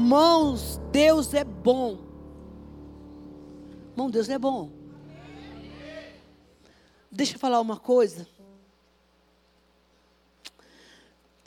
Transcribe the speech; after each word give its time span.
Mãos, 0.00 0.80
Deus 0.90 1.34
é 1.34 1.44
bom. 1.44 1.98
Mão, 3.94 4.10
Deus 4.10 4.30
é 4.30 4.38
bom. 4.38 4.70
Deixa 7.12 7.34
eu 7.34 7.38
falar 7.38 7.60
uma 7.60 7.78
coisa. 7.78 8.26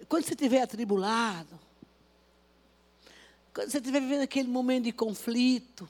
Quando 0.08 0.24
você 0.24 0.36
estiver 0.36 0.62
atribulado, 0.62 1.60
quando 3.52 3.72
você 3.72 3.80
estiver 3.80 4.00
vivendo 4.00 4.22
aquele 4.22 4.48
momento 4.48 4.84
de 4.84 4.92
conflito, 4.92 5.90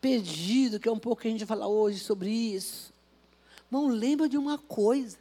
perdido, 0.00 0.80
que 0.80 0.88
é 0.88 0.92
um 0.92 0.98
pouco 0.98 1.22
que 1.22 1.28
a 1.28 1.30
gente 1.30 1.44
vai 1.44 1.56
falar 1.56 1.68
hoje 1.68 2.00
sobre 2.00 2.28
isso. 2.28 2.92
Não 3.70 3.86
lembra 3.86 4.28
de 4.28 4.36
uma 4.36 4.58
coisa. 4.58 5.16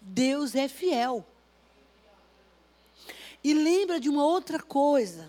Deus 0.00 0.54
é 0.54 0.68
fiel. 0.68 1.26
E 3.42 3.54
lembra 3.54 4.00
de 4.00 4.08
uma 4.08 4.24
outra 4.24 4.60
coisa. 4.60 5.28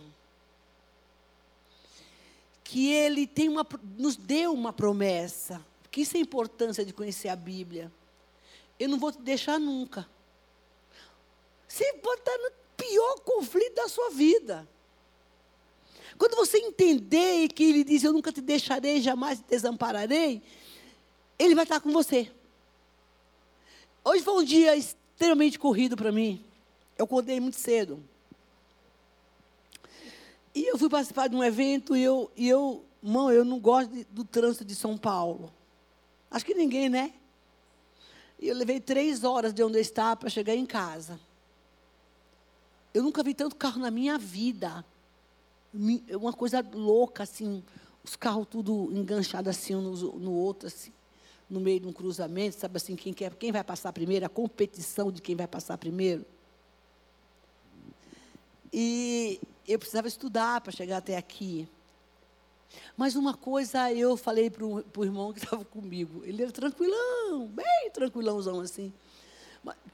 Que 2.64 2.92
Ele 2.92 3.26
tem 3.26 3.50
uma, 3.50 3.66
nos 3.98 4.16
deu 4.16 4.54
uma 4.54 4.74
promessa. 4.74 5.64
Que 5.92 6.02
isso 6.02 6.16
é 6.18 6.20
a 6.20 6.24
importância 6.24 6.86
de 6.86 6.94
conhecer 6.94 7.30
a 7.30 7.36
Bíblia. 7.36 7.92
Eu 8.80 8.90
não 8.90 8.98
vou 8.98 9.12
te 9.12 9.20
deixar 9.20 9.60
nunca. 9.60 10.08
Você 11.68 11.94
pode 11.94 12.22
estar 12.22 12.38
no 12.38 12.52
pior 12.76 13.20
conflito 13.20 13.76
da 13.76 13.88
sua 13.88 14.10
vida. 14.10 14.68
Quando 16.18 16.36
você 16.36 16.58
entender 16.58 17.48
que 17.50 17.64
Ele 17.64 17.84
diz: 17.84 18.04
Eu 18.04 18.12
nunca 18.12 18.32
te 18.32 18.42
deixarei, 18.42 19.02
jamais 19.02 19.40
te 19.40 19.46
desampararei, 19.50 20.42
Ele 21.38 21.56
vai 21.56 21.64
estar 21.64 21.80
com 21.80 21.92
você. 21.92 22.32
Hoje 24.04 24.24
foi 24.24 24.34
um 24.34 24.44
dia 24.44 24.76
extremamente 24.76 25.60
corrido 25.60 25.96
para 25.96 26.12
mim. 26.12 26.44
Eu 27.00 27.06
acordei 27.06 27.40
muito 27.40 27.56
cedo. 27.56 28.04
E 30.54 30.66
eu 30.66 30.78
fui 30.78 30.90
participar 30.90 31.30
de 31.30 31.36
um 31.38 31.42
evento 31.42 31.96
e 31.96 32.04
eu, 32.04 32.30
e 32.36 32.50
eu 32.50 32.86
eu 33.34 33.46
não 33.46 33.58
gosto 33.58 33.90
de, 33.90 34.04
do 34.12 34.26
trânsito 34.26 34.66
de 34.66 34.76
São 34.76 34.98
Paulo. 34.98 35.50
Acho 36.30 36.46
que 36.46 36.54
ninguém, 36.54 36.90
né? 36.90 37.14
E 38.38 38.50
eu 38.50 38.56
levei 38.56 38.82
três 38.82 39.24
horas 39.24 39.54
de 39.54 39.64
onde 39.64 39.78
eu 39.78 39.82
estava 39.82 40.18
para 40.18 40.30
chegar 40.30 40.54
em 40.54 40.66
casa. 40.66 41.18
Eu 42.94 43.02
nunca 43.02 43.24
vi 43.24 43.34
tanto 43.34 43.56
carro 43.56 43.80
na 43.80 43.90
minha 43.90 44.18
vida. 44.18 44.84
Uma 46.20 46.34
coisa 46.34 46.60
louca, 46.74 47.24
assim. 47.24 47.64
Os 48.04 48.18
carros 48.18 48.46
tudo 48.50 48.90
enganchados 48.92 49.50
assim 49.50 49.74
um 49.74 49.82
no, 49.82 50.20
no 50.20 50.34
outro, 50.34 50.68
assim 50.68 50.92
no 51.50 51.60
meio 51.60 51.80
de 51.80 51.88
um 51.88 51.94
cruzamento, 51.94 52.60
sabe 52.60 52.78
assim, 52.78 52.96
quem, 52.96 53.12
quer, 53.12 53.34
quem 53.34 53.52
vai 53.52 53.64
passar 53.64 53.92
primeiro, 53.92 54.24
a 54.24 54.30
competição 54.30 55.12
de 55.12 55.20
quem 55.20 55.36
vai 55.36 55.48
passar 55.48 55.80
primeiro. 55.80 56.24
E 58.72 59.40
eu 59.68 59.80
precisava 59.80 60.08
estudar 60.08 60.62
para 60.62 60.72
chegar 60.72 60.98
até 60.98 61.18
aqui. 61.18 61.68
Mas 62.96 63.16
uma 63.16 63.34
coisa 63.34 63.92
eu 63.92 64.16
falei 64.16 64.50
para 64.50 64.66
o 64.66 65.04
irmão 65.04 65.34
que 65.34 65.40
estava 65.44 65.66
comigo. 65.66 66.22
Ele 66.24 66.44
era 66.44 66.52
tranquilão, 66.52 67.48
bem 67.48 67.90
tranquilãozão 67.94 68.60
assim. 68.60 68.94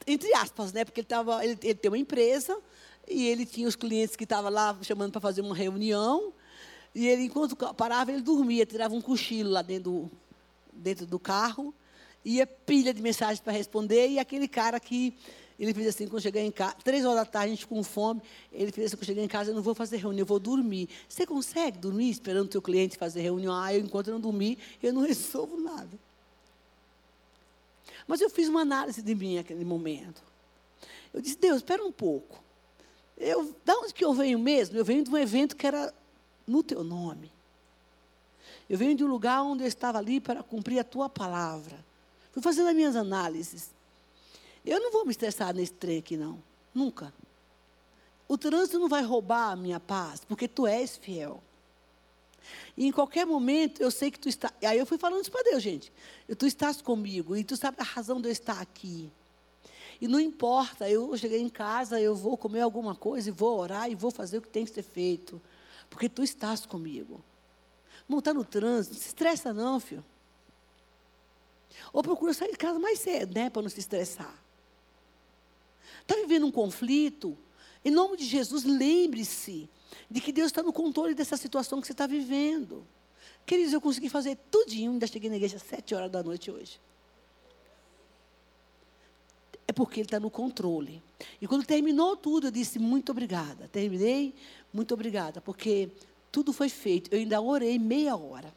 Entre 0.06 0.34
aspas, 0.34 0.74
né? 0.74 0.86
Porque 0.86 1.02
ele, 1.02 1.08
tava, 1.08 1.44
ele, 1.44 1.58
ele 1.64 1.76
tem 1.76 1.90
uma 1.90 1.98
empresa 1.98 2.58
e 3.08 3.28
ele 3.28 3.46
tinha 3.46 3.68
os 3.68 3.76
clientes 3.76 4.16
que 4.16 4.24
estavam 4.24 4.52
lá 4.52 4.78
chamando 4.82 5.12
para 5.12 5.22
fazer 5.22 5.42
uma 5.42 5.56
reunião. 5.56 6.34
E 6.94 7.08
ele, 7.08 7.24
enquanto 7.24 7.56
parava, 7.74 8.12
ele 8.12 8.22
dormia, 8.22 8.66
tirava 8.66 8.94
um 8.94 9.02
cochilo 9.02 9.50
lá 9.52 9.62
dentro 9.62 10.12
dentro 10.72 11.06
do 11.06 11.18
carro. 11.18 11.74
Ia 12.24 12.46
pilha 12.46 12.94
de 12.94 13.02
mensagens 13.02 13.40
para 13.40 13.54
responder. 13.54 14.10
E 14.10 14.20
aquele 14.20 14.48
cara 14.48 14.80
que 14.80 15.16
ele 15.58 15.74
fez 15.74 15.88
assim, 15.88 16.08
quando 16.08 16.22
chegar 16.22 16.42
em 16.42 16.52
casa, 16.52 16.76
três 16.84 17.06
horas 17.06 17.20
da 17.20 17.26
tarde, 17.26 17.48
a 17.48 17.56
gente 17.56 17.66
com 17.66 17.82
fome, 17.82 18.22
ele 18.52 18.72
fez 18.72 18.88
assim, 18.88 18.98
quando 18.98 19.06
chegar 19.06 19.24
em 19.24 19.28
casa, 19.28 19.52
eu 19.52 19.56
não 19.56 19.62
vou 19.62 19.74
fazer 19.74 19.98
reunião, 19.98 20.24
eu 20.24 20.26
vou 20.26 20.40
dormir. 20.40 20.90
Você 21.08 21.26
consegue 21.26 21.78
dormir 21.78 22.10
esperando 22.10 22.50
o 22.50 22.52
seu 22.52 22.62
cliente 22.62 22.98
fazer 22.98 23.22
reunião? 23.22 23.54
Ah, 23.54 23.74
eu, 23.74 23.80
enquanto 23.80 24.08
eu 24.08 24.14
não 24.14 24.22
dormir, 24.22 24.58
eu 24.84 24.92
não 24.92 25.02
resolvo 25.08 25.58
nada. 25.58 25.98
Mas 28.08 28.22
eu 28.22 28.30
fiz 28.30 28.50
uma 28.50 28.62
análise 28.62 29.02
de 29.02 29.16
mim 29.16 29.36
naquele 29.38 29.64
momento. 29.64 30.22
Eu 31.14 31.22
disse, 31.22 31.38
Deus, 31.38 31.58
espera 31.58 31.84
um 31.84 31.92
pouco. 31.92 32.44
Eu, 33.18 33.56
da 33.64 33.74
onde 33.78 33.94
que 33.94 34.04
eu 34.04 34.14
venho 34.14 34.38
mesmo? 34.38 34.78
Eu 34.78 34.84
venho 34.84 35.04
de 35.04 35.10
um 35.10 35.18
evento 35.18 35.56
que 35.56 35.66
era 35.66 35.94
no 36.46 36.62
teu 36.62 36.84
nome. 36.84 37.32
Eu 38.70 38.78
venho 38.78 38.96
de 38.96 39.04
um 39.04 39.08
lugar 39.08 39.42
onde 39.42 39.64
eu 39.64 39.68
estava 39.68 39.98
ali 39.98 40.20
para 40.20 40.44
cumprir 40.44 40.80
a 40.80 40.84
tua 40.84 41.08
palavra. 41.08 41.78
Fui 42.32 42.42
fazendo 42.42 42.68
as 42.68 42.76
minhas 42.76 42.96
análises. 42.96 43.75
Eu 44.66 44.80
não 44.80 44.92
vou 44.92 45.06
me 45.06 45.12
estressar 45.12 45.54
nesse 45.54 45.74
trem 45.74 46.00
aqui, 46.00 46.18
não. 46.18 46.42
Nunca. 46.74 47.14
O 48.28 48.38
trânsito 48.38 48.80
não 48.80 48.90
vai 48.90 49.04
roubar 49.04 49.52
a 49.52 49.56
minha 49.56 49.80
paz, 49.80 50.26
porque 50.26 50.48
tu 50.48 50.66
és 50.66 50.98
fiel. 50.98 51.42
E 52.76 52.88
em 52.88 52.92
qualquer 52.92 53.26
momento 53.26 53.82
eu 53.82 53.92
sei 53.92 54.10
que 54.10 54.20
tu 54.20 54.28
está. 54.28 54.52
Aí 54.64 54.78
eu 54.78 54.86
fui 54.86 54.98
falando 54.98 55.22
isso 55.22 55.32
para 55.32 55.44
Deus, 55.44 55.62
gente. 55.62 55.92
Tu 56.38 56.46
estás 56.46 56.82
comigo 56.82 57.36
e 57.36 57.44
tu 57.44 57.56
sabe 57.56 57.78
a 57.80 57.84
razão 57.84 58.20
de 58.20 58.28
eu 58.28 58.32
estar 58.32 58.60
aqui. 58.60 59.12
E 60.02 60.08
não 60.08 60.20
importa, 60.20 60.90
eu 60.90 61.16
cheguei 61.18 61.42
em 61.42 61.50
casa, 61.50 62.02
eu 62.02 62.16
vou 62.16 62.38
comer 62.38 62.62
alguma 62.62 62.94
coisa 62.96 63.30
e 63.30 63.32
vou 63.32 63.60
orar 63.60 63.90
e 63.90 63.96
vou 63.96 64.12
fazer 64.12 64.40
o 64.40 64.42
que 64.42 64.50
tem 64.50 64.66
que 64.66 64.72
ser 64.72 64.84
feito. 64.84 65.42
Porque 65.90 66.10
tu 66.10 66.24
estás 66.24 66.66
comigo. 66.66 67.24
Não 68.08 68.20
está 68.20 68.34
no 68.34 68.44
trânsito, 68.44 68.96
não 68.96 69.02
se 69.02 69.08
estressa 69.08 69.54
não, 69.54 69.80
filho. 69.80 70.04
Ou 71.94 72.04
procura 72.04 72.34
sair 72.34 72.52
de 72.52 72.58
casa 72.58 72.78
mais 72.80 73.00
cedo, 73.00 73.34
né? 73.34 73.50
Para 73.50 73.62
não 73.62 73.70
se 73.70 73.80
estressar. 73.80 74.45
Está 76.08 76.22
vivendo 76.22 76.46
um 76.46 76.52
conflito? 76.52 77.38
Em 77.84 77.92
nome 77.92 78.18
de 78.18 78.26
Jesus, 78.26 78.64
lembre-se 78.64 79.70
de 80.10 80.22
que 80.22 80.32
Deus 80.32 80.48
está 80.48 80.62
no 80.62 80.72
controle 80.72 81.16
dessa 81.16 81.36
situação 81.36 81.82
que 81.82 81.88
você 81.88 81.94
está 81.94 82.06
vivendo. 82.06 82.86
Queridos, 83.46 83.74
eu 83.74 83.82
consegui 83.82 84.10
fazer 84.10 84.38
tudinho, 84.50 84.92
ainda 84.92 85.08
cheguei 85.08 85.30
na 85.30 85.36
igreja 85.36 85.58
às 85.58 85.64
sete 85.64 85.94
horas 85.94 86.12
da 86.12 86.24
noite 86.24 86.50
hoje. 86.50 86.80
É 89.68 89.74
porque 89.74 90.00
Ele 90.00 90.08
está 90.08 90.20
no 90.20 90.30
controle. 90.30 91.02
E 91.42 91.48
quando 91.48 91.66
terminou 91.66 92.16
tudo, 92.16 92.48
eu 92.48 92.52
disse, 92.52 92.78
muito 92.78 93.12
obrigada. 93.12 93.68
Terminei, 93.72 94.34
muito 94.72 94.94
obrigada, 94.94 95.42
porque 95.42 95.90
tudo 96.32 96.54
foi 96.54 96.70
feito. 96.70 97.12
Eu 97.12 97.20
ainda 97.20 97.42
orei 97.42 97.80
meia 97.80 98.16
hora. 98.16 98.54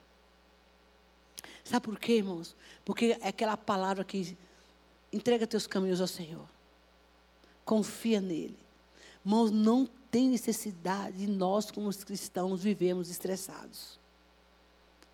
Sabe 1.64 1.84
por 1.84 1.98
quê, 1.98 2.14
irmãos? 2.14 2.56
Porque 2.84 3.16
é 3.20 3.28
aquela 3.28 3.56
palavra 3.56 4.04
que 4.04 4.36
entrega 5.12 5.46
teus 5.46 5.66
caminhos 5.66 6.00
ao 6.00 6.06
Senhor. 6.06 6.48
Confia 7.68 8.18
nele. 8.18 8.56
Irmãos, 9.22 9.50
não 9.50 9.86
tem 10.10 10.30
necessidade 10.30 11.18
de 11.18 11.26
nós, 11.26 11.70
como 11.70 11.86
os 11.86 12.02
cristãos, 12.02 12.62
vivemos 12.62 13.10
estressados. 13.10 14.00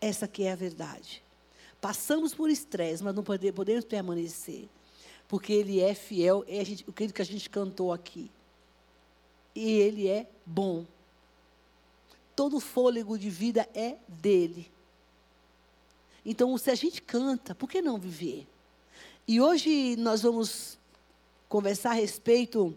Essa 0.00 0.28
que 0.28 0.44
é 0.44 0.52
a 0.52 0.54
verdade. 0.54 1.20
Passamos 1.80 2.32
por 2.32 2.48
estresse, 2.48 3.02
mas 3.02 3.12
não 3.12 3.24
podemos 3.24 3.84
permanecer. 3.84 4.68
Porque 5.26 5.52
Ele 5.52 5.80
é 5.80 5.96
fiel, 5.96 6.44
é 6.46 6.64
gente, 6.64 6.88
o 6.88 6.92
que 6.92 7.10
a 7.20 7.24
gente 7.24 7.50
cantou 7.50 7.92
aqui. 7.92 8.30
E 9.52 9.72
Ele 9.72 10.06
é 10.06 10.30
bom. 10.46 10.86
Todo 12.36 12.60
fôlego 12.60 13.18
de 13.18 13.30
vida 13.30 13.68
é 13.74 13.96
dele. 14.06 14.70
Então, 16.24 16.56
se 16.56 16.70
a 16.70 16.76
gente 16.76 17.02
canta, 17.02 17.52
por 17.52 17.68
que 17.68 17.82
não 17.82 17.98
viver? 17.98 18.46
E 19.26 19.40
hoje 19.40 19.96
nós 19.96 20.22
vamos 20.22 20.78
conversar 21.54 21.90
a 21.90 21.94
respeito 21.94 22.76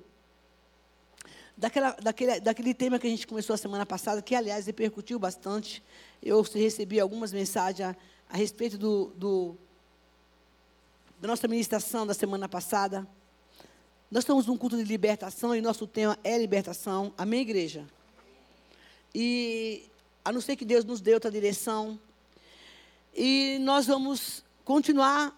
daquela, 1.58 1.94
daquele, 1.94 2.40
daquele 2.40 2.76
tema 2.76 3.00
que 3.00 3.08
a 3.08 3.10
gente 3.10 3.26
começou 3.26 3.56
a 3.56 3.58
semana 3.58 3.88
passada, 3.88 4.22
que, 4.22 4.36
aliás, 4.36 4.68
repercutiu 4.68 5.18
bastante. 5.18 5.82
Eu 6.22 6.44
recebi 6.44 7.00
algumas 7.00 7.34
mensagens 7.34 7.90
a, 7.90 7.96
a 8.30 8.38
respeito 8.38 8.78
do, 8.78 9.12
do, 9.16 9.58
da 11.20 11.28
nossa 11.28 11.48
ministração 11.48 12.06
da 12.06 12.14
semana 12.14 12.48
passada. 12.48 13.08
Nós 14.12 14.22
estamos 14.22 14.46
num 14.46 14.56
culto 14.56 14.78
de 14.78 14.84
libertação 14.84 15.56
e 15.56 15.60
nosso 15.60 15.88
tema 15.88 16.16
é 16.24 16.38
libertação. 16.38 17.12
Amém, 17.18 17.42
igreja? 17.42 17.84
E 19.16 19.90
a 20.24 20.32
não 20.32 20.40
ser 20.40 20.56
que 20.56 20.64
Deus 20.64 20.86
nos 20.86 21.02
dê 21.02 21.16
outra 21.16 21.32
direção. 21.32 22.00
E 23.12 23.58
nós 23.62 23.88
vamos 23.88 24.44
continuar 24.64 25.36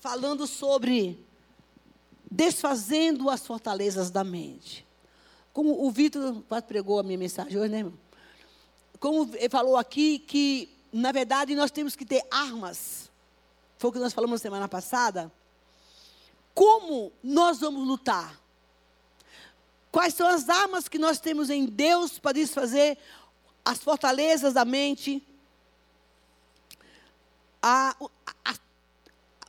falando 0.00 0.46
sobre 0.46 1.25
desfazendo 2.30 3.30
as 3.30 3.46
fortalezas 3.46 4.10
da 4.10 4.24
mente. 4.24 4.86
Como 5.52 5.84
o 5.86 5.90
Vitor 5.90 6.42
pregou 6.66 6.98
a 6.98 7.02
minha 7.02 7.18
mensagem 7.18 7.58
hoje, 7.58 7.70
né, 7.70 7.78
irmão? 7.78 7.94
Como 8.98 9.34
ele 9.34 9.48
falou 9.48 9.76
aqui, 9.76 10.18
que, 10.18 10.68
na 10.92 11.12
verdade, 11.12 11.54
nós 11.54 11.70
temos 11.70 11.94
que 11.94 12.04
ter 12.04 12.22
armas. 12.30 13.10
Foi 13.78 13.90
o 13.90 13.92
que 13.92 13.98
nós 13.98 14.12
falamos 14.12 14.40
na 14.40 14.42
semana 14.42 14.68
passada. 14.68 15.32
Como 16.54 17.12
nós 17.22 17.60
vamos 17.60 17.86
lutar? 17.86 18.40
Quais 19.92 20.14
são 20.14 20.26
as 20.26 20.48
armas 20.48 20.88
que 20.88 20.98
nós 20.98 21.20
temos 21.20 21.48
em 21.48 21.64
Deus 21.64 22.18
para 22.18 22.32
desfazer 22.32 22.98
as 23.64 23.78
fortalezas 23.78 24.52
da 24.52 24.64
mente? 24.64 25.26
A, 27.62 27.96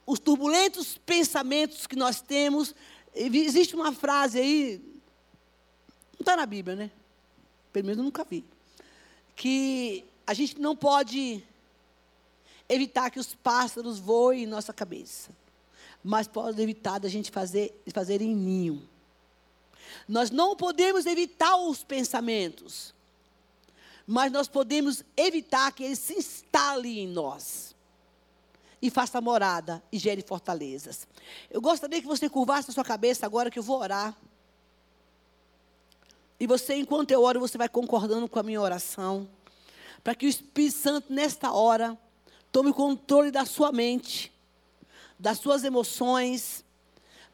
os 0.08 0.20
turbulentos 0.20 0.98
pensamentos 0.98 1.86
que 1.86 1.98
nós 1.98 2.22
temos. 2.22 2.74
Existe 3.14 3.76
uma 3.76 3.92
frase 3.92 4.40
aí, 4.40 4.82
Não 6.14 6.22
está 6.22 6.38
na 6.38 6.46
Bíblia, 6.46 6.78
né? 6.78 6.92
Pelo 7.74 7.86
menos 7.86 7.98
eu 7.98 8.04
nunca 8.06 8.24
vi. 8.24 8.46
Que 9.36 10.06
a 10.26 10.34
gente 10.34 10.60
não 10.60 10.76
pode 10.76 11.44
evitar 12.70 13.12
que 13.12 13.20
os 13.20 13.36
pássaros 13.36 14.00
voem 14.00 14.44
em 14.44 14.48
nossa 14.48 14.72
cabeça. 14.72 15.30
Mas 16.02 16.28
pode 16.28 16.60
evitar 16.62 17.00
da 17.00 17.10
gente 17.10 17.30
fazer, 17.30 17.78
fazer 17.94 18.22
em 18.22 18.34
ninho. 18.34 18.88
Nós 20.08 20.32
não 20.32 20.56
podemos 20.56 21.06
evitar 21.06 21.58
os 21.58 21.84
pensamentos. 21.84 22.94
Mas 24.06 24.32
nós 24.32 24.48
podemos 24.48 25.04
evitar 25.18 25.74
que 25.74 25.84
eles 25.84 26.00
se 26.00 26.14
instalem 26.14 27.00
em 27.00 27.08
nós 27.08 27.76
e 28.82 28.90
faça 28.90 29.20
morada 29.20 29.84
e 29.92 29.98
gere 29.98 30.22
fortalezas. 30.22 31.08
Eu 31.50 31.62
gostaria 31.62 32.02
que 32.02 32.08
você 32.08 32.30
curvasse 32.30 32.70
a 32.70 32.74
sua 32.74 32.84
cabeça 32.84 33.26
agora 33.26 33.50
que 33.50 33.60
eu 33.60 33.64
vou 33.64 33.80
orar. 33.80 34.16
E 36.40 36.46
você, 36.46 36.76
enquanto 36.76 37.12
eu 37.12 37.24
oro, 37.24 37.40
você 37.40 37.58
vai 37.58 37.68
concordando 37.68 38.28
com 38.28 38.40
a 38.40 38.44
minha 38.44 38.62
oração. 38.62 39.28
Para 40.04 40.14
que 40.14 40.26
o 40.26 40.30
Espírito 40.30 40.78
Santo, 40.78 41.12
nesta 41.12 41.52
hora, 41.52 41.98
tome 42.52 42.70
o 42.70 42.74
controle 42.74 43.32
da 43.32 43.46
sua 43.46 43.72
mente, 43.72 44.32
das 45.18 45.40
suas 45.40 45.64
emoções, 45.64 46.64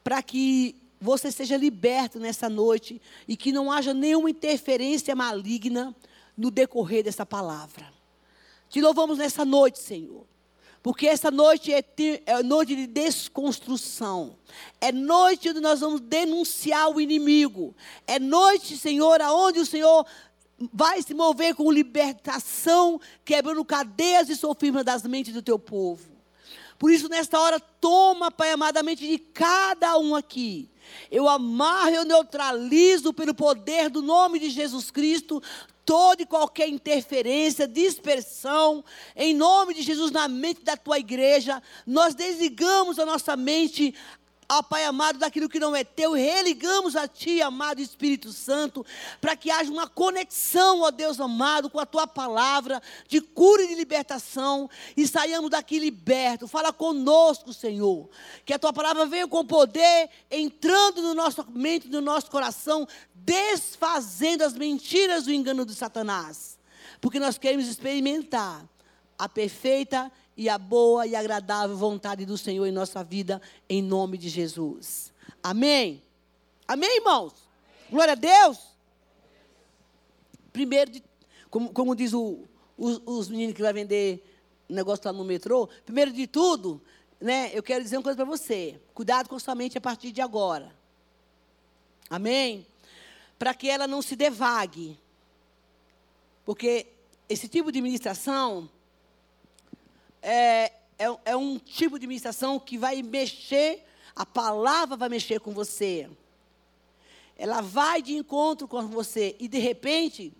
para 0.03 0.23
que 0.23 0.75
você 0.99 1.29
seja 1.31 1.57
liberto 1.57 2.17
nessa 2.17 2.49
noite 2.49 3.01
e 3.27 3.35
que 3.35 3.51
não 3.51 3.69
haja 3.69 3.93
nenhuma 3.93 4.29
interferência 4.29 5.13
maligna 5.13 5.93
no 6.37 6.49
decorrer 6.49 7.03
dessa 7.03 7.25
palavra. 7.25 7.91
Te 8.69 8.81
louvamos 8.81 9.17
nessa 9.17 9.43
noite, 9.43 9.79
Senhor. 9.79 10.25
Porque 10.83 11.07
essa 11.07 11.31
noite 11.31 11.73
é, 11.73 11.81
é 12.25 12.43
noite 12.43 12.75
de 12.75 12.85
desconstrução. 12.85 14.35
É 14.81 14.91
noite 14.91 15.49
onde 15.49 15.61
nós 15.61 15.79
vamos 15.79 16.01
denunciar 16.01 16.89
o 16.89 16.99
inimigo. 16.99 17.73
É 18.05 18.19
noite, 18.19 18.77
Senhor, 18.77 19.21
aonde 19.21 19.59
o 19.59 19.65
Senhor 19.65 20.05
vai 20.73 21.01
se 21.01 21.13
mover 21.13 21.55
com 21.55 21.71
libertação, 21.71 22.99
quebrando 23.23 23.63
cadeias 23.63 24.27
e 24.27 24.35
sofrimas 24.35 24.83
das 24.83 25.03
mentes 25.03 25.33
do 25.33 25.41
teu 25.41 25.57
povo. 25.57 26.11
Por 26.77 26.91
isso, 26.91 27.07
nesta 27.07 27.39
hora, 27.39 27.61
toma, 27.61 28.29
Pai 28.29 28.51
amadamente, 28.51 29.07
de 29.07 29.17
cada 29.17 29.97
um 29.97 30.13
aqui. 30.13 30.69
Eu 31.09 31.29
amarro, 31.29 31.91
eu 31.91 32.03
neutralizo 32.03 33.13
pelo 33.13 33.33
poder 33.33 33.89
do 33.89 34.01
nome 34.01 34.37
de 34.37 34.49
Jesus 34.49 34.91
Cristo 34.91 35.41
toda 35.85 36.21
e 36.21 36.25
qualquer 36.25 36.67
interferência, 36.69 37.67
dispersão, 37.67 38.83
em 39.15 39.33
nome 39.33 39.73
de 39.73 39.81
Jesus, 39.81 40.11
na 40.11 40.27
mente 40.27 40.63
da 40.63 40.77
tua 40.77 40.99
igreja. 40.99 41.61
Nós 41.85 42.15
desligamos 42.15 42.99
a 42.99 43.05
nossa 43.05 43.35
mente 43.35 43.93
ó 44.57 44.63
Pai 44.63 44.85
amado, 44.85 45.19
daquilo 45.19 45.49
que 45.49 45.59
não 45.59 45.75
é 45.75 45.83
teu, 45.83 46.13
religamos 46.13 46.95
a 46.95 47.07
Ti, 47.07 47.41
amado 47.41 47.81
Espírito 47.81 48.31
Santo, 48.31 48.85
para 49.19 49.35
que 49.35 49.49
haja 49.49 49.71
uma 49.71 49.87
conexão, 49.87 50.81
ó 50.81 50.91
Deus 50.91 51.19
amado, 51.19 51.69
com 51.69 51.79
a 51.79 51.85
Tua 51.85 52.05
palavra 52.05 52.81
de 53.07 53.21
cura 53.21 53.63
e 53.63 53.67
de 53.67 53.75
libertação, 53.75 54.69
e 54.95 55.07
saiamos 55.07 55.49
daqui 55.49 55.79
libertos. 55.79 56.49
Fala 56.49 56.71
conosco, 56.71 57.53
Senhor, 57.53 58.09
que 58.45 58.53
a 58.53 58.59
Tua 58.59 58.73
palavra 58.73 59.05
venha 59.05 59.27
com 59.27 59.45
poder, 59.45 60.09
entrando 60.29 61.01
no 61.01 61.13
nosso 61.13 61.45
mente, 61.51 61.87
no 61.87 62.01
nosso 62.01 62.29
coração, 62.29 62.87
desfazendo 63.13 64.43
as 64.43 64.53
mentiras 64.53 65.25
do 65.25 65.33
engano 65.33 65.65
de 65.65 65.73
Satanás, 65.73 66.57
porque 66.99 67.19
nós 67.19 67.37
queremos 67.37 67.67
experimentar 67.67 68.67
a 69.17 69.29
perfeita 69.29 70.11
e 70.35 70.49
a 70.49 70.57
boa 70.57 71.05
e 71.05 71.15
agradável 71.15 71.77
vontade 71.77 72.25
do 72.25 72.37
Senhor 72.37 72.65
em 72.65 72.71
nossa 72.71 73.03
vida, 73.03 73.41
em 73.69 73.81
nome 73.81 74.17
de 74.17 74.29
Jesus. 74.29 75.13
Amém? 75.41 76.01
Amém, 76.67 76.97
irmãos? 76.97 77.33
Glória 77.89 78.13
a 78.13 78.15
Deus. 78.15 78.59
Primeiro, 80.51 80.91
de, 80.91 81.03
como, 81.49 81.71
como 81.71 81.95
diz 81.95 82.13
o, 82.13 82.39
os, 82.77 83.01
os 83.05 83.29
meninos 83.29 83.55
que 83.55 83.61
vai 83.61 83.73
vender 83.73 84.23
negócio 84.67 85.05
lá 85.05 85.13
no 85.13 85.23
metrô, 85.23 85.69
primeiro 85.85 86.11
de 86.11 86.25
tudo, 86.25 86.81
né, 87.19 87.51
eu 87.53 87.61
quero 87.61 87.83
dizer 87.83 87.97
uma 87.97 88.03
coisa 88.03 88.15
para 88.15 88.25
você. 88.25 88.79
Cuidado 88.93 89.29
com 89.29 89.37
sua 89.37 89.55
mente 89.55 89.77
a 89.77 89.81
partir 89.81 90.11
de 90.11 90.21
agora. 90.21 90.73
Amém? 92.09 92.65
Para 93.37 93.53
que 93.53 93.69
ela 93.69 93.87
não 93.87 94.01
se 94.01 94.15
devague. 94.15 94.99
Porque 96.45 96.87
esse 97.29 97.47
tipo 97.47 97.71
de 97.71 97.81
ministração 97.81 98.69
é, 100.23 100.71
é, 100.97 101.05
é 101.25 101.35
um 101.35 101.59
tipo 101.59 101.99
de 101.99 102.07
ministração 102.07 102.59
que 102.59 102.77
vai 102.77 103.03
mexer, 103.03 103.85
a 104.15 104.25
palavra 104.25 104.95
vai 104.95 105.09
mexer 105.09 105.39
com 105.39 105.51
você. 105.51 106.09
Ela 107.35 107.61
vai 107.61 108.01
de 108.01 108.15
encontro 108.15 108.67
com 108.67 108.87
você. 108.87 109.35
E 109.39 109.47
de 109.47 109.57
repente, 109.59 110.33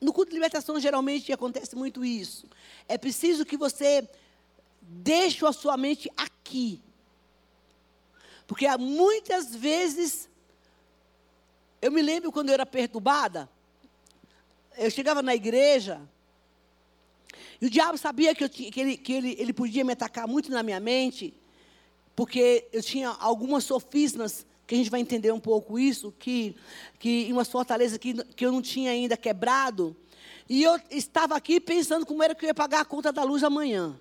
no 0.00 0.12
culto 0.12 0.30
de 0.30 0.36
libertação 0.36 0.80
geralmente 0.80 1.32
acontece 1.32 1.76
muito 1.76 2.04
isso. 2.04 2.48
É 2.88 2.98
preciso 2.98 3.46
que 3.46 3.56
você 3.56 4.08
deixe 4.82 5.46
a 5.46 5.52
sua 5.52 5.76
mente 5.76 6.10
aqui. 6.16 6.82
Porque 8.48 8.66
há 8.66 8.76
muitas 8.76 9.54
vezes, 9.54 10.28
eu 11.80 11.92
me 11.92 12.02
lembro 12.02 12.32
quando 12.32 12.48
eu 12.48 12.54
era 12.54 12.66
perturbada, 12.66 13.48
eu 14.76 14.90
chegava 14.90 15.22
na 15.22 15.34
igreja, 15.34 16.00
e 17.60 17.66
o 17.66 17.70
diabo 17.70 17.98
sabia 17.98 18.34
que, 18.34 18.48
tinha, 18.48 18.70
que, 18.70 18.80
ele, 18.80 18.96
que 18.96 19.12
ele, 19.12 19.36
ele 19.38 19.52
podia 19.52 19.84
me 19.84 19.92
atacar 19.92 20.26
muito 20.26 20.50
na 20.50 20.62
minha 20.62 20.80
mente, 20.80 21.34
porque 22.16 22.66
eu 22.72 22.82
tinha 22.82 23.10
algumas 23.10 23.64
sofismas, 23.64 24.46
que 24.66 24.74
a 24.74 24.78
gente 24.78 24.90
vai 24.90 25.00
entender 25.00 25.32
um 25.32 25.40
pouco 25.40 25.78
isso, 25.78 26.12
que, 26.18 26.56
que 26.98 27.28
umas 27.32 27.48
fortalezas 27.48 27.98
que, 27.98 28.14
que 28.24 28.46
eu 28.46 28.52
não 28.52 28.62
tinha 28.62 28.92
ainda 28.92 29.16
quebrado. 29.16 29.96
E 30.48 30.62
eu 30.62 30.80
estava 30.90 31.34
aqui 31.36 31.60
pensando 31.60 32.06
como 32.06 32.22
era 32.22 32.34
que 32.34 32.44
eu 32.44 32.48
ia 32.48 32.54
pagar 32.54 32.80
a 32.80 32.84
conta 32.84 33.12
da 33.12 33.24
luz 33.24 33.42
amanhã. 33.42 33.98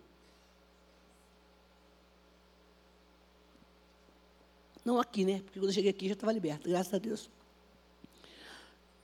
Não 4.86 5.00
aqui, 5.00 5.26
né? 5.26 5.42
Porque 5.44 5.60
quando 5.60 5.70
eu 5.70 5.74
cheguei 5.74 5.90
aqui 5.90 6.08
já 6.08 6.14
estava 6.14 6.32
liberto, 6.32 6.70
graças 6.70 6.94
a 6.94 6.98
Deus. 6.98 7.30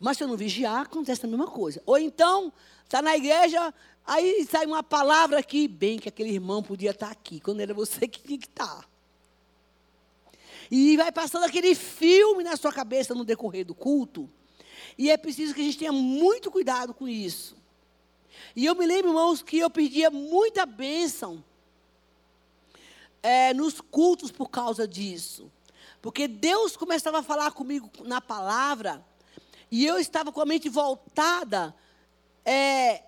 Mas 0.05 0.17
se 0.17 0.23
eu 0.23 0.27
não 0.27 0.37
vigiar, 0.37 0.81
acontece 0.81 1.25
a 1.25 1.27
mesma 1.27 1.47
coisa. 1.47 1.81
Ou 1.85 1.97
então, 1.97 2.53
está 2.85 3.01
na 3.01 3.17
igreja, 3.17 3.73
Aí 4.05 4.45
sai 4.45 4.67
uma 4.67 4.83
palavra 4.83 5.39
aqui, 5.39 5.67
bem 5.67 5.97
que 5.97 6.07
aquele 6.07 6.29
irmão 6.29 6.61
podia 6.61 6.91
estar 6.91 7.09
aqui, 7.09 7.39
quando 7.39 7.59
era 7.59 7.73
você 7.73 8.07
que 8.07 8.21
tinha 8.21 8.37
que 8.37 8.45
estar. 8.45 8.87
E 10.69 10.95
vai 10.95 11.11
passando 11.11 11.43
aquele 11.43 11.73
filme 11.73 12.43
na 12.43 12.55
sua 12.55 12.71
cabeça 12.71 13.15
no 13.15 13.25
decorrer 13.25 13.65
do 13.65 13.73
culto. 13.73 14.29
E 14.95 15.09
é 15.09 15.17
preciso 15.17 15.55
que 15.55 15.61
a 15.61 15.63
gente 15.63 15.79
tenha 15.79 15.91
muito 15.91 16.51
cuidado 16.51 16.93
com 16.93 17.07
isso. 17.07 17.57
E 18.55 18.65
eu 18.65 18.75
me 18.75 18.85
lembro, 18.85 19.09
irmãos, 19.09 19.41
que 19.41 19.57
eu 19.57 19.69
perdia 19.71 20.11
muita 20.11 20.67
bênção 20.67 21.43
é, 23.23 23.55
nos 23.55 23.81
cultos 23.81 24.31
por 24.31 24.49
causa 24.49 24.87
disso. 24.87 25.51
Porque 25.99 26.27
Deus 26.27 26.77
começava 26.77 27.19
a 27.19 27.23
falar 27.23 27.51
comigo 27.51 27.89
na 28.03 28.21
palavra, 28.21 29.03
e 29.75 29.85
eu 29.85 29.99
estava 29.99 30.31
com 30.31 30.39
a 30.39 30.45
mente 30.45 30.69
voltada 30.69 31.75
é, 32.45 33.03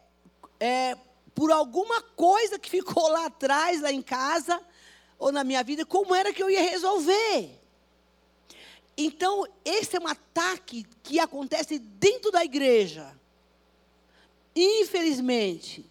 é, 0.60 0.98
por 1.34 1.50
alguma 1.50 2.02
coisa 2.02 2.60
que 2.60 2.70
ficou 2.70 3.08
lá 3.08 3.28
atrás, 3.28 3.80
lá 3.80 3.90
em 3.90 4.02
casa, 4.02 4.62
ou 5.18 5.32
na 5.32 5.46
minha 5.46 5.64
vida, 5.64 5.86
como 5.86 6.14
era 6.14 6.34
que 6.34 6.44
eu 6.44 6.50
ia 6.50 6.62
resolver. 6.62 7.58
Então, 8.98 9.48
esse 9.64 9.96
é 9.96 10.00
um 10.02 10.08
ataque 10.08 10.86
que 11.02 11.22
acontece 11.22 11.80
dentro 11.80 12.32
da 12.32 12.44
igreja. 12.44 13.18
Infelizmente, 14.54 15.90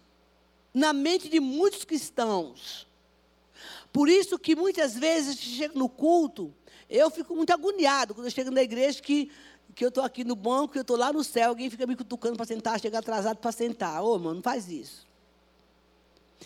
na 0.71 0.93
mente 0.93 1.27
de 1.27 1.39
muitos 1.39 1.85
cristãos. 1.85 2.86
Por 3.97 4.09
isso 4.09 4.37
que 4.37 4.55
muitas 4.55 4.93
vezes 4.93 5.73
no 5.73 5.89
culto, 5.89 6.53
eu 6.87 7.09
fico 7.09 7.35
muito 7.35 7.51
agoniado 7.51 8.13
quando 8.13 8.27
eu 8.27 8.31
chego 8.31 8.51
na 8.51 8.61
igreja 8.61 9.01
que 9.01 9.31
que 9.73 9.83
eu 9.83 9.89
estou 9.89 10.03
aqui 10.03 10.23
no 10.23 10.35
banco, 10.35 10.73
que 10.73 10.77
eu 10.77 10.83
estou 10.83 10.95
lá 10.95 11.11
no 11.11 11.23
céu, 11.23 11.49
alguém 11.49 11.67
fica 11.67 11.87
me 11.87 11.95
cutucando 11.95 12.37
para 12.37 12.45
sentar, 12.45 12.79
chega 12.79 12.99
atrasado 12.99 13.37
para 13.37 13.51
sentar. 13.51 14.03
Ô, 14.03 14.13
oh, 14.13 14.19
mano, 14.19 14.35
não 14.35 14.41
faz 14.43 14.69
isso. 14.69 15.07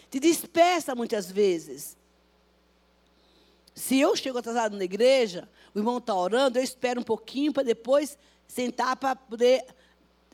Te 0.09 0.17
dispersa 0.17 0.95
muitas 0.95 1.29
vezes. 1.29 1.97
Se 3.75 3.99
eu 3.99 4.15
chego 4.15 4.37
atrasado 4.37 4.77
na 4.77 4.85
igreja, 4.85 5.49
o 5.75 5.79
irmão 5.79 5.97
está 5.97 6.15
orando, 6.15 6.57
eu 6.57 6.63
espero 6.63 7.01
um 7.01 7.03
pouquinho 7.03 7.51
para 7.51 7.63
depois 7.63 8.17
sentar 8.47 8.95
para 8.95 9.13
poder 9.13 9.65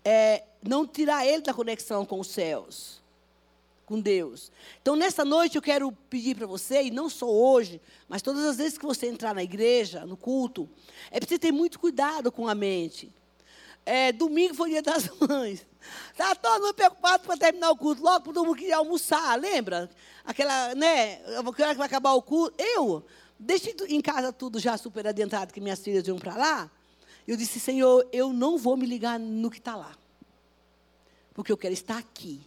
é, 0.05 0.43
não 0.61 0.85
tirar 0.85 1.25
ele 1.25 1.41
da 1.41 1.53
conexão 1.53 2.05
com 2.05 2.19
os 2.19 2.27
céus 2.27 3.01
com 3.87 4.01
Deus. 4.01 4.51
Então, 4.81 4.97
nessa 4.97 5.23
noite, 5.23 5.55
eu 5.55 5.61
quero 5.61 5.89
pedir 6.09 6.35
para 6.35 6.45
você, 6.45 6.83
e 6.83 6.91
não 6.91 7.09
só 7.09 7.25
hoje, 7.25 7.81
mas 8.07 8.21
todas 8.21 8.43
as 8.43 8.57
vezes 8.57 8.77
que 8.77 8.85
você 8.85 9.07
entrar 9.07 9.33
na 9.33 9.41
igreja, 9.41 10.05
no 10.05 10.17
culto, 10.17 10.69
é 11.09 11.19
preciso 11.21 11.39
ter 11.39 11.53
muito 11.53 11.79
cuidado 11.79 12.29
com 12.29 12.49
a 12.49 12.53
mente. 12.53 13.09
É, 13.85 14.11
domingo 14.11 14.53
foi 14.53 14.71
dia 14.71 14.81
das 14.81 15.09
mães. 15.25 15.65
Estava 16.11 16.35
tá 16.35 16.49
todo 16.49 16.63
mundo 16.63 16.73
preocupado 16.73 17.23
para 17.23 17.37
terminar 17.37 17.71
o 17.71 17.77
culto. 17.77 18.03
Logo 18.03 18.25
todo 18.33 18.45
mundo 18.45 18.57
queria 18.57 18.75
almoçar, 18.75 19.39
lembra? 19.39 19.89
Aquela, 20.25 20.75
né? 20.75 21.15
Que 21.55 21.61
hora 21.63 21.71
que 21.71 21.77
vai 21.77 21.87
acabar 21.87 22.11
o 22.11 22.21
culto? 22.21 22.61
Eu 22.61 23.05
deixei 23.39 23.73
em 23.87 24.01
casa 24.01 24.33
tudo 24.33 24.59
já 24.59 24.77
super 24.77 25.07
adiantado, 25.07 25.53
que 25.53 25.61
minhas 25.61 25.79
filhas 25.79 26.05
iam 26.05 26.19
para 26.19 26.35
lá. 26.35 26.71
Eu 27.25 27.37
disse, 27.37 27.57
Senhor, 27.57 28.05
eu 28.11 28.33
não 28.33 28.57
vou 28.57 28.75
me 28.75 28.85
ligar 28.85 29.17
no 29.17 29.49
que 29.49 29.59
está 29.59 29.77
lá. 29.77 29.95
Porque 31.33 31.53
eu 31.53 31.57
quero 31.57 31.73
estar 31.73 31.97
aqui. 31.97 32.41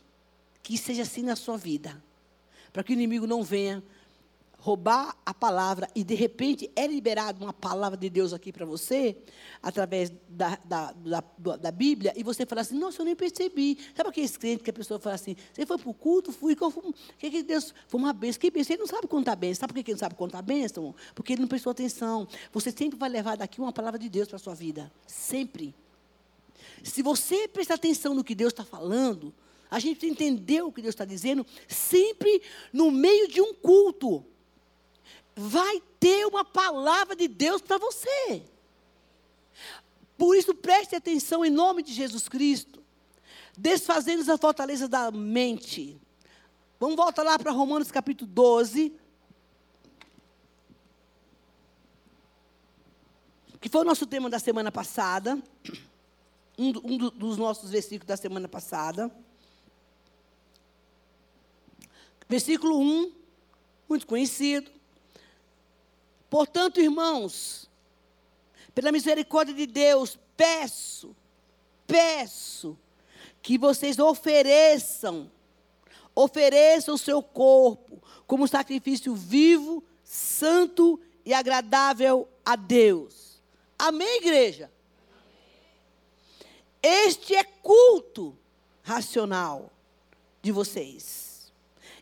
Que 0.63 0.77
seja 0.77 1.03
assim 1.03 1.23
na 1.23 1.37
sua 1.37 1.57
vida. 1.57 2.03
Para 2.73 2.83
que 2.83 2.93
o 2.93 2.95
inimigo 2.95 3.27
não 3.27 3.43
venha 3.43 3.83
roubar 4.61 5.17
a 5.25 5.33
palavra 5.33 5.89
e 5.95 6.05
de 6.05 6.15
repente 6.15 6.71
é 6.77 6.87
liberado 6.87 7.43
uma 7.43 7.53
palavra 7.53 7.97
de 7.97 8.11
Deus 8.11 8.33
aqui 8.33 8.53
para 8.53 8.67
você, 8.67 9.17
através 9.63 10.13
da, 10.29 10.59
da, 10.65 10.93
da, 10.93 11.57
da, 11.57 11.71
Bíblia, 11.71 12.13
e 12.15 12.23
você 12.23 12.45
fala 12.45 12.61
assim, 12.61 12.79
nossa, 12.79 13.01
eu 13.01 13.07
nem 13.07 13.17
percebi. 13.17 13.79
Sabe 13.97 14.11
aquele 14.11 14.29
crente 14.29 14.63
que 14.63 14.71
a 14.71 14.73
pessoa 14.73 15.01
fala 15.01 15.15
assim, 15.15 15.35
você 15.53 15.65
foi 15.65 15.79
para 15.79 15.89
o 15.89 15.95
culto, 15.95 16.31
fui, 16.31 16.55
que, 16.55 16.71
que, 17.19 17.31
que 17.31 17.43
Deus, 17.43 17.75
foi 17.89 17.99
uma 17.99 18.13
bênção, 18.13 18.41
que 18.41 18.51
bênção, 18.51 18.75
ele 18.75 18.81
não 18.81 18.87
sabe 18.87 19.09
contar 19.09 19.35
bênção, 19.35 19.61
sabe 19.61 19.73
por 19.73 19.83
que 19.83 19.91
ele 19.91 19.95
não 19.95 19.99
sabe 19.99 20.15
contar 20.15 20.43
bênção? 20.43 20.95
Porque 21.15 21.33
ele 21.33 21.41
não 21.41 21.49
prestou 21.49 21.71
atenção. 21.71 22.29
Você 22.53 22.71
sempre 22.71 22.99
vai 22.99 23.09
levar 23.09 23.37
daqui 23.37 23.61
uma 23.61 23.73
palavra 23.73 23.99
de 23.99 24.11
Deus 24.11 24.29
para 24.29 24.37
a 24.37 24.41
sua 24.41 24.55
vida, 24.55 24.93
sempre. 25.07 25.75
Se 26.85 27.03
você 27.03 27.49
prestar 27.49 27.75
atenção 27.75 28.15
no 28.15 28.23
que 28.23 28.35
Deus 28.35 28.53
está 28.53 28.65
falando, 28.65 29.33
a 29.71 29.79
gente 29.79 30.07
entendeu 30.07 30.67
o 30.67 30.73
que 30.73 30.83
Deus 30.83 30.95
está 30.95 31.05
dizendo, 31.05 31.47
sempre 31.69 32.43
no 32.73 32.91
meio 32.91 33.29
de 33.29 33.41
um 33.41 33.55
culto 33.55 34.25
vai 35.35 35.81
ter 35.99 36.27
uma 36.27 36.45
palavra 36.45 37.17
de 37.17 37.29
Deus 37.29 37.63
para 37.63 37.79
você. 37.79 38.43
Por 40.19 40.37
isso, 40.37 40.55
preste 40.55 40.95
atenção 40.95 41.45
em 41.45 41.51
nome 41.51 41.83
de 41.83 41.93
Jesus 41.93 42.29
Cristo. 42.29 42.83
Desfazendo 43.57 44.31
a 44.31 44.37
fortaleza 44.37 44.87
da 44.87 45.11
mente. 45.11 45.99
Vamos 46.79 46.97
voltar 46.97 47.23
lá 47.23 47.39
para 47.39 47.51
Romanos 47.53 47.91
capítulo 47.91 48.31
12. 48.31 48.93
Que 53.61 53.69
foi 53.69 53.81
o 53.81 53.85
nosso 53.85 54.07
tema 54.07 54.29
da 54.29 54.39
semana 54.39 54.71
passada. 54.71 55.43
Um 56.59 56.73
dos 56.73 57.39
nossos 57.39 57.71
versículos 57.71 58.07
da 58.07 58.17
semana 58.17 58.49
passada. 58.49 59.11
Versículo 62.31 62.79
1, 62.79 63.13
muito 63.89 64.07
conhecido. 64.07 64.71
Portanto, 66.31 66.81
irmãos, 66.81 67.69
pela 68.73 68.93
misericórdia 68.93 69.53
de 69.53 69.67
Deus, 69.67 70.17
peço, 70.37 71.17
peço 71.89 72.79
que 73.43 73.59
vocês 73.59 73.99
ofereçam, 73.99 75.29
ofereçam 76.15 76.95
o 76.95 76.99
seu 76.99 77.21
corpo 77.21 78.01
como 78.29 78.47
sacrifício 78.47 79.13
vivo, 79.13 79.83
santo 80.05 81.01
e 81.27 81.35
agradável 81.35 82.29
a 82.45 82.55
Deus. 82.55 83.43
Amém, 83.77 84.19
igreja? 84.19 84.71
Este 86.81 87.35
é 87.35 87.43
culto 87.43 88.39
racional 88.85 89.73
de 90.41 90.53
vocês. 90.53 91.30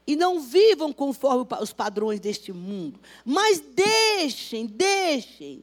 E 0.08 0.16
não 0.16 0.40
vivam 0.40 0.90
conforme 0.90 1.46
os 1.60 1.70
padrões 1.70 2.18
deste 2.18 2.50
mundo. 2.50 2.98
Mas 3.26 3.60
deixem, 3.60 4.64
deixem 4.64 5.62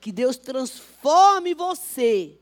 que 0.00 0.10
Deus 0.10 0.36
transforme 0.36 1.54
você 1.54 2.36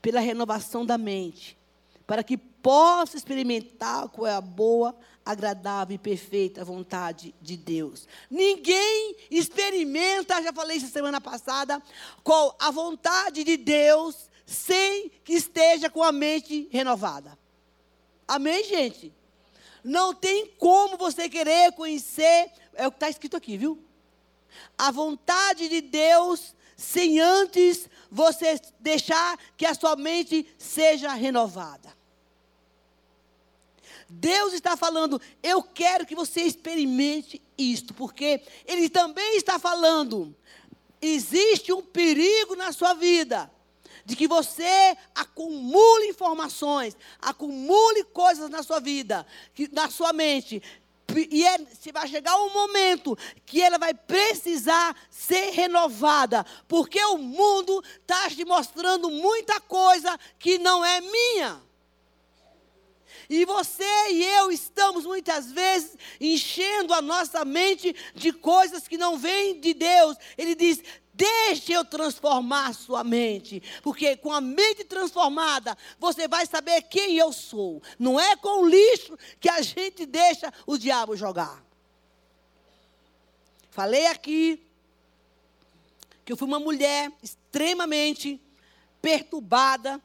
pela 0.00 0.20
renovação 0.20 0.86
da 0.86 0.96
mente, 0.96 1.58
para 2.06 2.22
que 2.22 2.36
possa 2.36 3.16
experimentar 3.16 4.08
qual 4.08 4.28
é 4.28 4.34
a 4.34 4.40
boa, 4.40 4.96
agradável 5.24 5.96
e 5.96 5.98
perfeita 5.98 6.64
vontade 6.64 7.34
de 7.42 7.56
Deus. 7.56 8.06
Ninguém 8.30 9.16
experimenta, 9.28 10.40
já 10.40 10.52
falei 10.52 10.76
isso 10.76 10.86
semana 10.86 11.20
passada, 11.20 11.82
qual 12.22 12.54
a 12.60 12.70
vontade 12.70 13.42
de 13.42 13.56
Deus 13.56 14.30
sem 14.46 15.10
que 15.24 15.32
esteja 15.32 15.90
com 15.90 16.04
a 16.04 16.12
mente 16.12 16.68
renovada. 16.70 17.36
Amém, 18.28 18.62
gente? 18.62 19.12
Não 19.86 20.12
tem 20.12 20.48
como 20.58 20.96
você 20.96 21.28
querer 21.28 21.70
conhecer, 21.70 22.50
é 22.74 22.88
o 22.88 22.90
que 22.90 22.96
está 22.96 23.08
escrito 23.08 23.36
aqui, 23.36 23.56
viu? 23.56 23.80
A 24.76 24.90
vontade 24.90 25.68
de 25.68 25.80
Deus, 25.80 26.56
sem 26.76 27.20
antes 27.20 27.88
você 28.10 28.60
deixar 28.80 29.38
que 29.56 29.64
a 29.64 29.74
sua 29.74 29.94
mente 29.94 30.44
seja 30.58 31.14
renovada. 31.14 31.96
Deus 34.08 34.54
está 34.54 34.76
falando, 34.76 35.22
eu 35.40 35.62
quero 35.62 36.04
que 36.04 36.16
você 36.16 36.40
experimente 36.42 37.40
isto, 37.56 37.94
porque 37.94 38.42
Ele 38.66 38.88
também 38.88 39.36
está 39.36 39.56
falando, 39.56 40.34
existe 41.00 41.72
um 41.72 41.82
perigo 41.82 42.56
na 42.56 42.72
sua 42.72 42.92
vida 42.92 43.48
de 44.06 44.14
que 44.14 44.28
você 44.28 44.96
acumule 45.14 46.06
informações, 46.06 46.96
acumule 47.20 48.04
coisas 48.04 48.48
na 48.48 48.62
sua 48.62 48.78
vida, 48.78 49.26
na 49.72 49.90
sua 49.90 50.12
mente. 50.12 50.62
E 51.30 51.44
é, 51.44 51.58
se 51.80 51.90
vai 51.90 52.06
chegar 52.06 52.36
um 52.36 52.52
momento 52.52 53.18
que 53.44 53.60
ela 53.60 53.78
vai 53.78 53.92
precisar 53.92 54.96
ser 55.10 55.50
renovada, 55.50 56.46
porque 56.68 57.02
o 57.04 57.18
mundo 57.18 57.82
está 58.00 58.30
te 58.30 58.44
mostrando 58.44 59.10
muita 59.10 59.60
coisa 59.60 60.18
que 60.38 60.56
não 60.56 60.84
é 60.84 61.00
minha. 61.00 61.60
E 63.28 63.44
você 63.44 63.84
e 64.10 64.24
eu 64.24 64.52
estamos 64.52 65.04
muitas 65.04 65.50
vezes 65.50 65.96
enchendo 66.20 66.94
a 66.94 67.02
nossa 67.02 67.44
mente 67.44 67.94
de 68.14 68.32
coisas 68.32 68.86
que 68.86 68.96
não 68.96 69.18
vêm 69.18 69.58
de 69.58 69.74
Deus. 69.74 70.16
Ele 70.38 70.54
diz: 70.54 70.80
Deixe 71.16 71.72
eu 71.72 71.82
transformar 71.82 72.74
sua 72.74 73.02
mente, 73.02 73.62
porque 73.82 74.18
com 74.18 74.30
a 74.30 74.38
mente 74.38 74.84
transformada, 74.84 75.76
você 75.98 76.28
vai 76.28 76.44
saber 76.44 76.82
quem 76.82 77.16
eu 77.16 77.32
sou. 77.32 77.82
Não 77.98 78.20
é 78.20 78.36
com 78.36 78.62
o 78.62 78.68
lixo 78.68 79.16
que 79.40 79.48
a 79.48 79.62
gente 79.62 80.04
deixa 80.04 80.52
o 80.66 80.76
diabo 80.76 81.16
jogar. 81.16 81.64
Falei 83.70 84.06
aqui 84.08 84.62
que 86.22 86.32
eu 86.32 86.36
fui 86.36 86.46
uma 86.46 86.60
mulher 86.60 87.10
extremamente 87.22 88.38
perturbada 89.00 89.98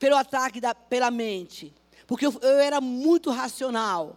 pelo 0.00 0.16
ataque 0.16 0.60
da, 0.60 0.74
pela 0.74 1.12
mente, 1.12 1.72
porque 2.08 2.26
eu, 2.26 2.36
eu 2.42 2.58
era 2.58 2.80
muito 2.80 3.30
racional. 3.30 4.16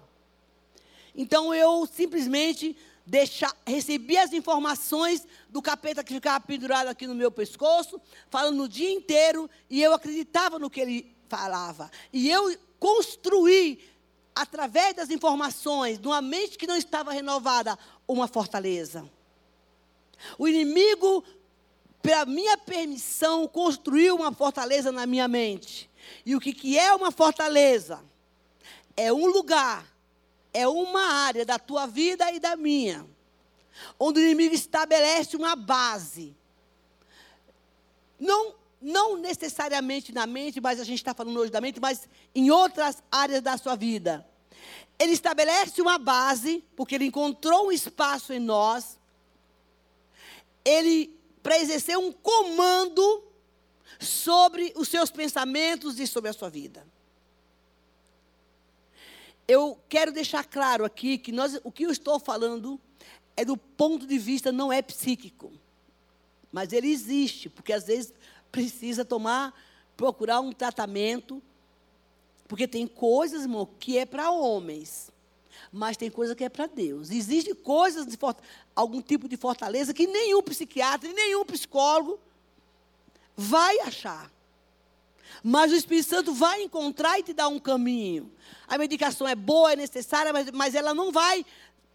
Então 1.14 1.54
eu 1.54 1.86
simplesmente 1.86 2.76
deixar, 3.06 3.56
recebi 3.66 4.18
as 4.18 4.32
informações 4.34 5.28
do 5.50 5.62
capeta 5.62 6.04
que 6.04 6.14
ficava 6.14 6.40
pendurado 6.40 6.88
aqui 6.88 7.06
no 7.06 7.16
meu 7.16 7.32
pescoço, 7.32 8.00
falando 8.30 8.64
o 8.64 8.70
dia 8.70 8.92
inteiro, 8.92 9.50
e 9.70 9.82
eu 9.82 9.94
acreditava 9.94 10.58
no 10.58 10.70
que 10.70 10.80
ele 10.80 11.16
falava. 11.28 11.92
E 12.12 12.30
eu 12.30 12.58
construí, 12.80 13.80
através 14.36 14.96
das 14.96 15.10
informações, 15.10 16.00
numa 16.00 16.22
mente 16.22 16.58
que 16.58 16.68
não 16.68 16.78
estava 16.78 17.12
renovada, 17.12 17.78
uma 18.08 18.28
fortaleza. 18.28 19.10
O 20.38 20.48
inimigo, 20.48 21.24
pela 22.02 22.26
minha 22.26 22.58
permissão, 22.58 23.48
construiu 23.48 24.16
uma 24.16 24.32
fortaleza 24.32 24.92
na 24.92 25.06
minha 25.06 25.28
mente. 25.28 25.90
E 26.26 26.36
o 26.36 26.40
que, 26.40 26.54
que 26.54 26.78
é 26.78 26.94
uma 26.94 27.12
fortaleza? 27.12 28.04
É 28.96 29.12
um 29.12 29.26
lugar 29.26 29.93
é 30.54 30.68
uma 30.68 31.02
área 31.02 31.44
da 31.44 31.58
tua 31.58 31.88
vida 31.88 32.32
e 32.32 32.40
da 32.40 32.56
minha, 32.56 33.06
onde 34.00 34.20
o 34.20 34.24
inimigo 34.24 34.54
estabelece 34.54 35.36
uma 35.36 35.56
base. 35.56 36.36
Não, 38.20 38.54
não 38.80 39.18
necessariamente 39.18 40.14
na 40.14 40.28
mente, 40.28 40.62
mas 40.62 40.80
a 40.80 40.84
gente 40.84 41.00
está 41.00 41.14
falando 41.14 41.40
hoje 41.40 41.52
da 41.52 41.60
mente, 41.60 41.80
mas 41.80 42.08
em 42.36 42.52
outras 42.52 43.02
áreas 43.12 43.42
da 43.42 43.58
sua 43.58 43.76
vida. 43.76 44.26
Ele 45.00 45.14
estabelece 45.14 45.82
uma 45.82 45.98
base, 45.98 46.64
porque 46.76 46.96
ele 46.96 47.06
encontrou 47.06 47.68
um 47.68 47.72
espaço 47.72 48.32
em 48.32 48.40
nós. 48.40 49.00
Ele, 50.64 51.20
para 51.42 51.58
exercer 51.58 51.98
um 51.98 52.12
comando 52.12 53.24
sobre 54.00 54.72
os 54.76 54.88
seus 54.88 55.10
pensamentos 55.10 56.00
e 56.00 56.06
sobre 56.06 56.30
a 56.30 56.34
sua 56.34 56.50
vida 56.50 56.93
eu 59.48 59.78
quero 59.90 60.12
deixar 60.12 60.46
claro 60.46 60.86
aqui 60.86 61.18
que 61.18 61.32
nós, 61.32 61.60
o 61.64 61.72
que 61.72 61.84
eu 61.84 61.92
estou 61.92 62.20
falando 62.20 62.80
é 63.36 63.44
do 63.44 63.58
ponto 63.58 64.06
de 64.06 64.18
vista 64.18 64.52
não 64.52 64.72
é 64.72 64.82
psíquico. 64.82 65.52
Mas 66.52 66.72
ele 66.72 66.92
existe, 66.92 67.50
porque 67.50 67.74
às 67.74 67.86
vezes 67.86 68.14
precisa 68.52 69.04
tomar, 69.04 69.54
procurar 69.98 70.40
um 70.40 70.52
tratamento, 70.52 71.42
porque 72.48 72.68
tem 72.68 72.86
coisas, 72.86 73.42
irmão, 73.42 73.68
que 73.80 73.98
é 73.98 74.06
para 74.06 74.30
homens, 74.32 75.12
mas 75.72 75.98
tem 75.98 76.10
coisa 76.10 76.36
que 76.36 76.44
é 76.44 76.50
para 76.50 76.68
Deus. 76.68 77.10
Existem 77.10 77.56
coisas 77.56 78.06
de 78.06 78.18
algum 78.76 79.02
tipo 79.02 79.28
de 79.28 79.36
fortaleza 79.36 79.94
que 79.94 80.06
nenhum 80.06 80.42
psiquiatra, 80.44 81.12
nenhum 81.12 81.44
psicólogo 81.46 82.20
vai 83.36 83.80
achar. 83.80 84.32
Mas 85.44 85.72
o 85.72 85.76
Espírito 85.76 86.10
Santo 86.10 86.34
vai 86.34 86.62
encontrar 86.62 87.20
e 87.20 87.24
te 87.24 87.34
dar 87.34 87.48
um 87.48 87.60
caminho. 87.60 88.32
A 88.68 88.78
medicação 88.78 89.28
é 89.28 89.36
boa, 89.36 89.74
é 89.74 89.76
necessária, 89.76 90.32
mas, 90.32 90.50
mas 90.52 90.76
ela 90.76 90.94
não 90.94 91.12
vai 91.12 91.46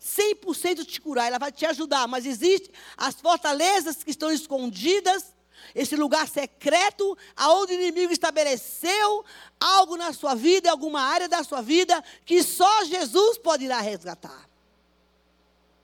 100% 0.01 0.85
te 0.85 1.01
curar, 1.01 1.27
ela 1.27 1.39
vai 1.39 1.53
te 1.53 1.67
ajudar. 1.67 2.07
Mas 2.07 2.27
existem 2.27 2.71
as 2.97 3.15
fortalezas 3.15 4.03
que 4.03 4.11
estão 4.11 4.31
escondidas 4.31 5.33
esse 5.75 5.97
lugar 5.97 6.27
secreto, 6.29 7.17
aonde 7.37 7.73
o 7.73 7.81
inimigo 7.81 8.13
estabeleceu 8.13 9.25
algo 9.61 9.97
na 9.97 10.13
sua 10.13 10.35
vida, 10.35 10.71
alguma 10.71 11.03
área 11.03 11.29
da 11.29 11.43
sua 11.45 11.61
vida, 11.61 12.03
que 12.25 12.43
só 12.43 12.85
Jesus 12.85 13.39
pode 13.39 13.65
ir 13.65 13.69
lá 13.69 13.81
resgatar. 13.81 14.49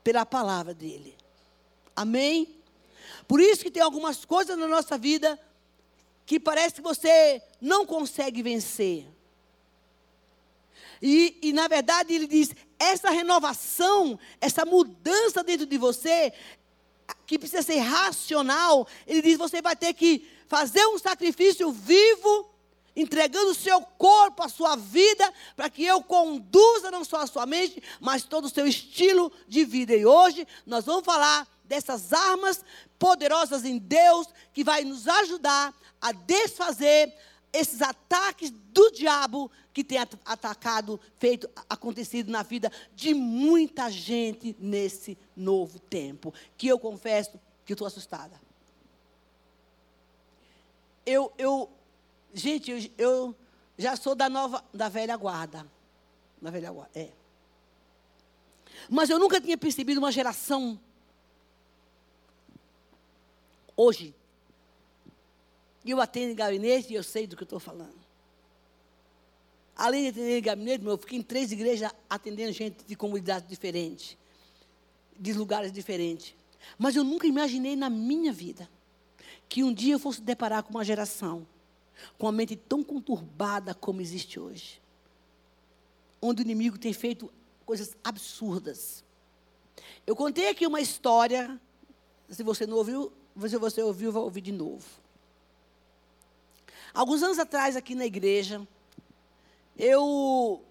Pela 0.02 0.24
palavra 0.26 0.74
dele. 0.74 1.16
Amém? 1.94 2.54
Por 3.26 3.40
isso 3.40 3.62
que 3.62 3.70
tem 3.70 3.82
algumas 3.82 4.24
coisas 4.24 4.56
na 4.58 4.66
nossa 4.66 4.98
vida 4.98 5.38
que 6.26 6.40
parece 6.40 6.76
que 6.76 6.81
você 6.81 7.43
não 7.61 7.85
consegue 7.85 8.43
vencer. 8.43 9.07
E, 11.00 11.38
e, 11.43 11.52
na 11.52 11.69
verdade, 11.69 12.14
ele 12.14 12.26
diz: 12.26 12.54
essa 12.78 13.11
renovação, 13.11 14.19
essa 14.40 14.64
mudança 14.64 15.43
dentro 15.43 15.66
de 15.66 15.76
você, 15.76 16.33
que 17.26 17.38
precisa 17.38 17.62
ser 17.62 17.78
racional, 17.78 18.87
ele 19.07 19.23
diz: 19.23 19.37
você 19.37 19.61
vai 19.61 19.76
ter 19.76 19.93
que 19.93 20.26
fazer 20.49 20.87
um 20.87 20.99
sacrifício 20.99 21.71
vivo, 21.71 22.50
entregando 22.97 23.50
o 23.50 23.54
seu 23.54 23.81
corpo, 23.83 24.43
a 24.43 24.49
sua 24.49 24.76
vida, 24.76 25.33
para 25.57 25.69
que 25.69 25.85
eu 25.85 26.02
conduza 26.02 26.90
não 26.90 27.04
só 27.04 27.19
a 27.19 27.26
sua 27.26 27.45
mente, 27.45 27.83
mas 28.00 28.23
todo 28.23 28.47
o 28.47 28.50
seu 28.50 28.66
estilo 28.66 29.33
de 29.49 29.64
vida. 29.64 29.95
E 29.95 30.07
hoje 30.07 30.47
nós 30.64 30.85
vamos 30.85 31.04
falar 31.04 31.47
dessas 31.64 32.12
armas 32.12 32.64
poderosas 32.99 33.64
em 33.64 33.78
Deus 33.78 34.28
que 34.52 34.62
vai 34.62 34.85
nos 34.85 35.09
ajudar 35.09 35.75
a 36.00 36.12
desfazer 36.12 37.14
esses 37.52 37.80
ataques 37.80 38.50
do 38.50 38.90
diabo 38.90 39.50
que 39.73 39.85
tem 39.85 39.99
atacado, 39.99 41.00
feito, 41.18 41.49
acontecido 41.68 42.30
na 42.30 42.42
vida 42.42 42.71
de 42.94 43.14
muita 43.14 43.90
gente 43.90 44.56
nesse 44.59 45.16
novo 45.37 45.78
tempo. 45.78 46.35
Que 46.56 46.66
eu 46.66 46.78
confesso 46.78 47.38
que 47.64 47.73
estou 47.73 47.87
assustada. 47.87 48.40
Eu, 51.06 51.33
eu, 51.38 51.71
gente, 52.33 52.71
eu, 52.71 52.90
eu, 52.99 53.37
já 53.78 53.94
sou 53.94 54.14
da 54.14 54.28
nova, 54.28 54.64
da 54.73 54.88
velha 54.88 55.16
guarda. 55.16 55.66
Da 56.42 56.50
velha 56.50 56.73
guarda, 56.73 56.99
é. 56.99 57.11
Mas 58.88 59.11
eu 59.11 59.18
nunca 59.18 59.40
tinha 59.40 59.56
percebido 59.56 59.99
uma 59.99 60.11
geração 60.11 60.78
hoje 63.76 64.14
eu 65.85 66.00
atendo 66.00 66.35
gabinete 66.35 66.93
e 66.93 66.97
eu 66.97 67.02
sei 67.02 67.26
do 67.26 67.37
que 67.37 67.43
eu 67.43 67.47
estou 67.47 67.61
falando. 67.61 68.04
Além 69.76 70.02
de 70.02 70.09
atender 70.09 70.40
gabinete, 70.40 70.85
eu 70.85 70.97
fiquei 70.97 71.19
em 71.19 71.23
três 71.23 71.52
igrejas 71.52 71.90
atendendo 72.09 72.52
gente 72.52 72.85
de 72.85 72.97
comunidades 72.97 73.49
diferentes, 73.49 74.16
de 75.19 75.33
lugares 75.33 75.73
diferentes. 75.73 76.35
Mas 76.78 76.97
eu 76.97 77.04
nunca 77.04 77.26
imaginei 77.26 77.76
na 77.76 77.90
minha 77.90 78.33
vida 78.33 78.69
que 79.49 79.62
um 79.62 79.75
dia 79.75 79.95
eu 79.95 79.99
fosse 79.99 80.21
deparar 80.21 80.62
com 80.62 80.71
uma 80.71 80.85
geração 80.85 81.47
com 82.19 82.26
a 82.26 82.33
mente 82.33 82.57
tão 82.57 82.83
conturbada 82.83 83.75
como 83.75 84.00
existe 84.00 84.38
hoje. 84.38 84.81
Onde 86.21 86.43
o 86.43 86.45
inimigo 86.45 86.78
tem 86.78 86.93
feito 86.93 87.33
coisas 87.64 87.97
absurdas. 88.02 89.04
Eu 90.07 90.14
contei 90.14 90.49
aqui 90.49 90.66
uma 90.66 90.81
história, 90.81 91.61
se 92.28 92.43
você 92.43 92.66
não 92.66 92.76
ouviu, 92.76 93.12
se 93.40 93.56
você 93.56 93.82
ouviu, 93.82 94.12
vai 94.12 94.22
ouvir 94.22 94.40
de 94.40 94.52
novo. 94.52 94.84
Alguns 96.92 97.22
anos 97.22 97.38
atrás, 97.38 97.76
aqui 97.76 97.94
na 97.94 98.06
igreja, 98.06 98.66
eu, 99.76 100.62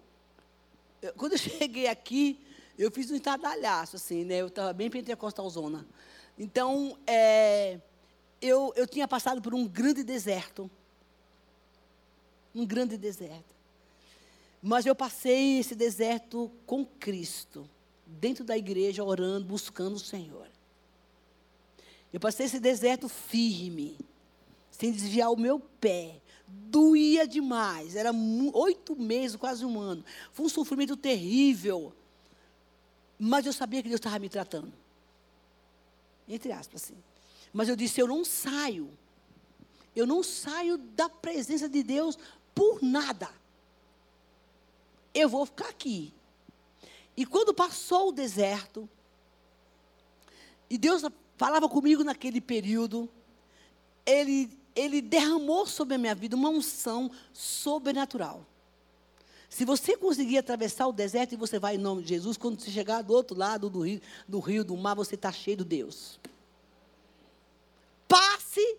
eu 1.02 1.14
quando 1.14 1.34
eu 1.34 1.38
cheguei 1.38 1.88
aqui, 1.88 2.40
eu 2.78 2.90
fiz 2.90 3.12
um 3.12 3.16
estadalhaço, 3.16 3.98
assim, 3.98 4.24
né? 4.24 4.42
Eu 4.42 4.48
estava 4.48 4.72
bem 4.74 4.90
pentecostalzona. 4.90 5.86
Então, 6.38 6.98
é, 7.06 7.80
eu, 8.42 8.74
eu 8.76 8.88
tinha 8.88 9.08
passado 9.08 9.42
por 9.42 9.54
um 9.54 9.68
grande 9.68 10.04
deserto. 10.04 10.70
Um 12.56 12.66
grande 12.66 12.98
deserto. 12.98 13.54
Mas 14.62 14.86
eu 14.86 14.96
passei 14.96 15.60
esse 15.60 15.76
deserto 15.76 16.50
com 16.66 16.86
Cristo, 16.86 17.70
dentro 18.08 18.46
da 18.46 18.58
igreja, 18.58 19.04
orando, 19.04 19.46
buscando 19.46 19.96
o 19.96 20.00
Senhor. 20.00 20.48
Eu 22.14 22.20
passei 22.20 22.46
esse 22.46 22.60
deserto 22.60 23.10
firme 23.10 23.98
sem 24.70 24.92
desviar 24.92 25.32
o 25.32 25.36
meu 25.36 25.60
pé. 25.60 26.22
Doía 26.48 27.28
demais. 27.28 27.96
Era 27.96 28.12
oito 28.54 28.96
meses, 28.96 29.36
quase 29.36 29.66
um 29.66 29.80
ano. 29.80 30.06
Foi 30.32 30.46
um 30.46 30.50
sofrimento 30.50 30.96
terrível. 30.96 31.92
Mas 33.18 33.48
eu 33.48 33.54
sabia 33.54 33.82
que 33.82 33.90
Deus 33.90 34.00
estava 34.00 34.20
me 34.20 34.30
tratando. 34.30 34.72
Entre 36.28 36.52
aspas, 36.52 36.84
assim. 36.84 36.98
Mas 37.52 37.68
eu 37.68 37.76
disse: 37.76 38.00
eu 38.00 38.08
não 38.08 38.24
saio. 38.24 38.90
Eu 39.96 40.06
não 40.06 40.22
saio 40.22 40.78
da 40.78 41.10
presença 41.10 41.68
de 41.68 41.82
Deus 41.82 42.18
por 42.54 42.82
nada. 42.82 43.30
Eu 45.14 45.30
vou 45.30 45.46
ficar 45.46 45.70
aqui. 45.70 46.14
E 47.16 47.26
quando 47.26 47.54
passou 47.54 48.10
o 48.10 48.12
deserto, 48.12 48.90
e 50.70 50.78
Deus 50.78 51.04
falava 51.38 51.68
comigo 51.68 52.04
naquele 52.04 52.40
período, 52.40 53.10
Ele 54.06 54.50
ele 54.76 55.02
derramou 55.02 55.68
sobre 55.68 55.96
a 55.96 55.98
minha 55.98 56.16
vida 56.16 56.36
uma 56.36 56.50
unção 56.50 57.12
sobrenatural. 57.32 58.46
Se 59.50 59.66
você 59.66 59.96
conseguir 59.96 60.40
atravessar 60.40 60.88
o 60.88 60.92
deserto 60.92 61.34
e 61.34 61.38
você 61.38 61.60
vai 61.60 61.76
em 61.76 61.78
nome 61.78 62.02
de 62.02 62.10
Jesus, 62.10 62.38
quando 62.38 62.60
você 62.60 62.72
chegar 62.72 63.04
do 63.04 63.14
outro 63.14 63.38
lado 63.38 63.70
do 63.70 63.82
rio, 63.82 64.02
do, 64.28 64.40
rio, 64.40 64.64
do 64.64 64.76
mar, 64.76 64.96
você 64.96 65.14
está 65.14 65.32
cheio 65.32 65.58
de 65.58 65.64
Deus. 65.64 66.20
Passe 68.08 68.78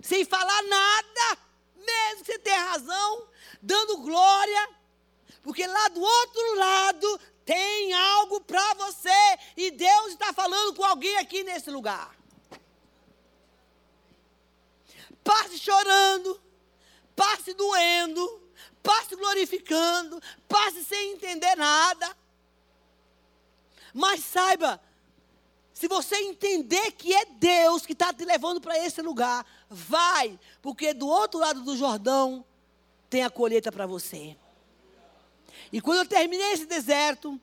sem 0.00 0.24
falar 0.24 0.62
nada, 0.62 1.38
mesmo 1.76 2.24
que 2.24 2.32
você 2.32 2.38
tenha 2.38 2.70
razão, 2.70 3.24
dando 3.60 3.98
glória, 3.98 4.68
porque 5.42 5.66
lá 5.66 5.88
do 5.88 6.00
outro 6.00 6.54
lado 6.56 7.20
tem 7.48 7.94
algo 7.94 8.42
para 8.42 8.74
você 8.74 9.38
e 9.56 9.70
Deus 9.70 10.08
está 10.08 10.34
falando 10.34 10.74
com 10.74 10.84
alguém 10.84 11.16
aqui 11.16 11.42
nesse 11.42 11.70
lugar. 11.70 12.14
passe 15.28 15.58
chorando, 15.58 16.40
passe 17.14 17.52
doendo, 17.52 18.42
passe 18.82 19.14
glorificando, 19.14 20.22
passe 20.46 20.82
sem 20.84 21.12
entender 21.12 21.54
nada. 21.54 22.16
Mas 23.92 24.24
saiba, 24.24 24.80
se 25.72 25.86
você 25.86 26.16
entender 26.16 26.92
que 26.92 27.14
é 27.14 27.24
Deus 27.26 27.84
que 27.84 27.92
está 27.92 28.12
te 28.12 28.24
levando 28.24 28.60
para 28.60 28.78
esse 28.78 29.02
lugar, 29.02 29.44
vai, 29.68 30.38
porque 30.62 30.94
do 30.94 31.06
outro 31.06 31.40
lado 31.40 31.62
do 31.62 31.76
Jordão 31.76 32.44
tem 33.10 33.22
a 33.22 33.30
colheita 33.30 33.70
para 33.70 33.86
você. 33.86 34.36
E 35.72 35.80
quando 35.80 35.98
eu 35.98 36.06
terminei 36.06 36.52
esse 36.52 36.66
deserto, 36.66 37.40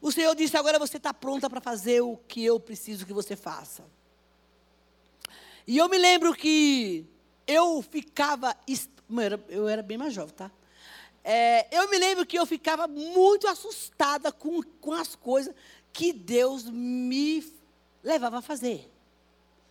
o 0.00 0.10
Senhor 0.10 0.34
disse: 0.34 0.56
agora 0.56 0.78
você 0.78 0.96
está 0.96 1.14
pronta 1.14 1.48
para 1.48 1.60
fazer 1.60 2.00
o 2.00 2.16
que 2.16 2.44
eu 2.44 2.58
preciso 2.58 3.06
que 3.06 3.12
você 3.12 3.36
faça. 3.36 3.84
E 5.66 5.78
eu 5.78 5.88
me 5.88 5.98
lembro 5.98 6.34
que 6.34 7.06
eu 7.46 7.82
ficava. 7.82 8.56
Eu 9.48 9.68
era 9.68 9.82
bem 9.82 9.96
mais 9.98 10.12
jovem, 10.12 10.34
tá? 10.34 10.50
É, 11.24 11.68
eu 11.76 11.88
me 11.88 11.98
lembro 11.98 12.26
que 12.26 12.36
eu 12.36 12.44
ficava 12.44 12.88
muito 12.88 13.46
assustada 13.46 14.32
com, 14.32 14.60
com 14.80 14.92
as 14.92 15.14
coisas 15.14 15.54
que 15.92 16.12
Deus 16.12 16.64
me 16.64 17.44
levava 18.02 18.38
a 18.38 18.42
fazer. 18.42 18.90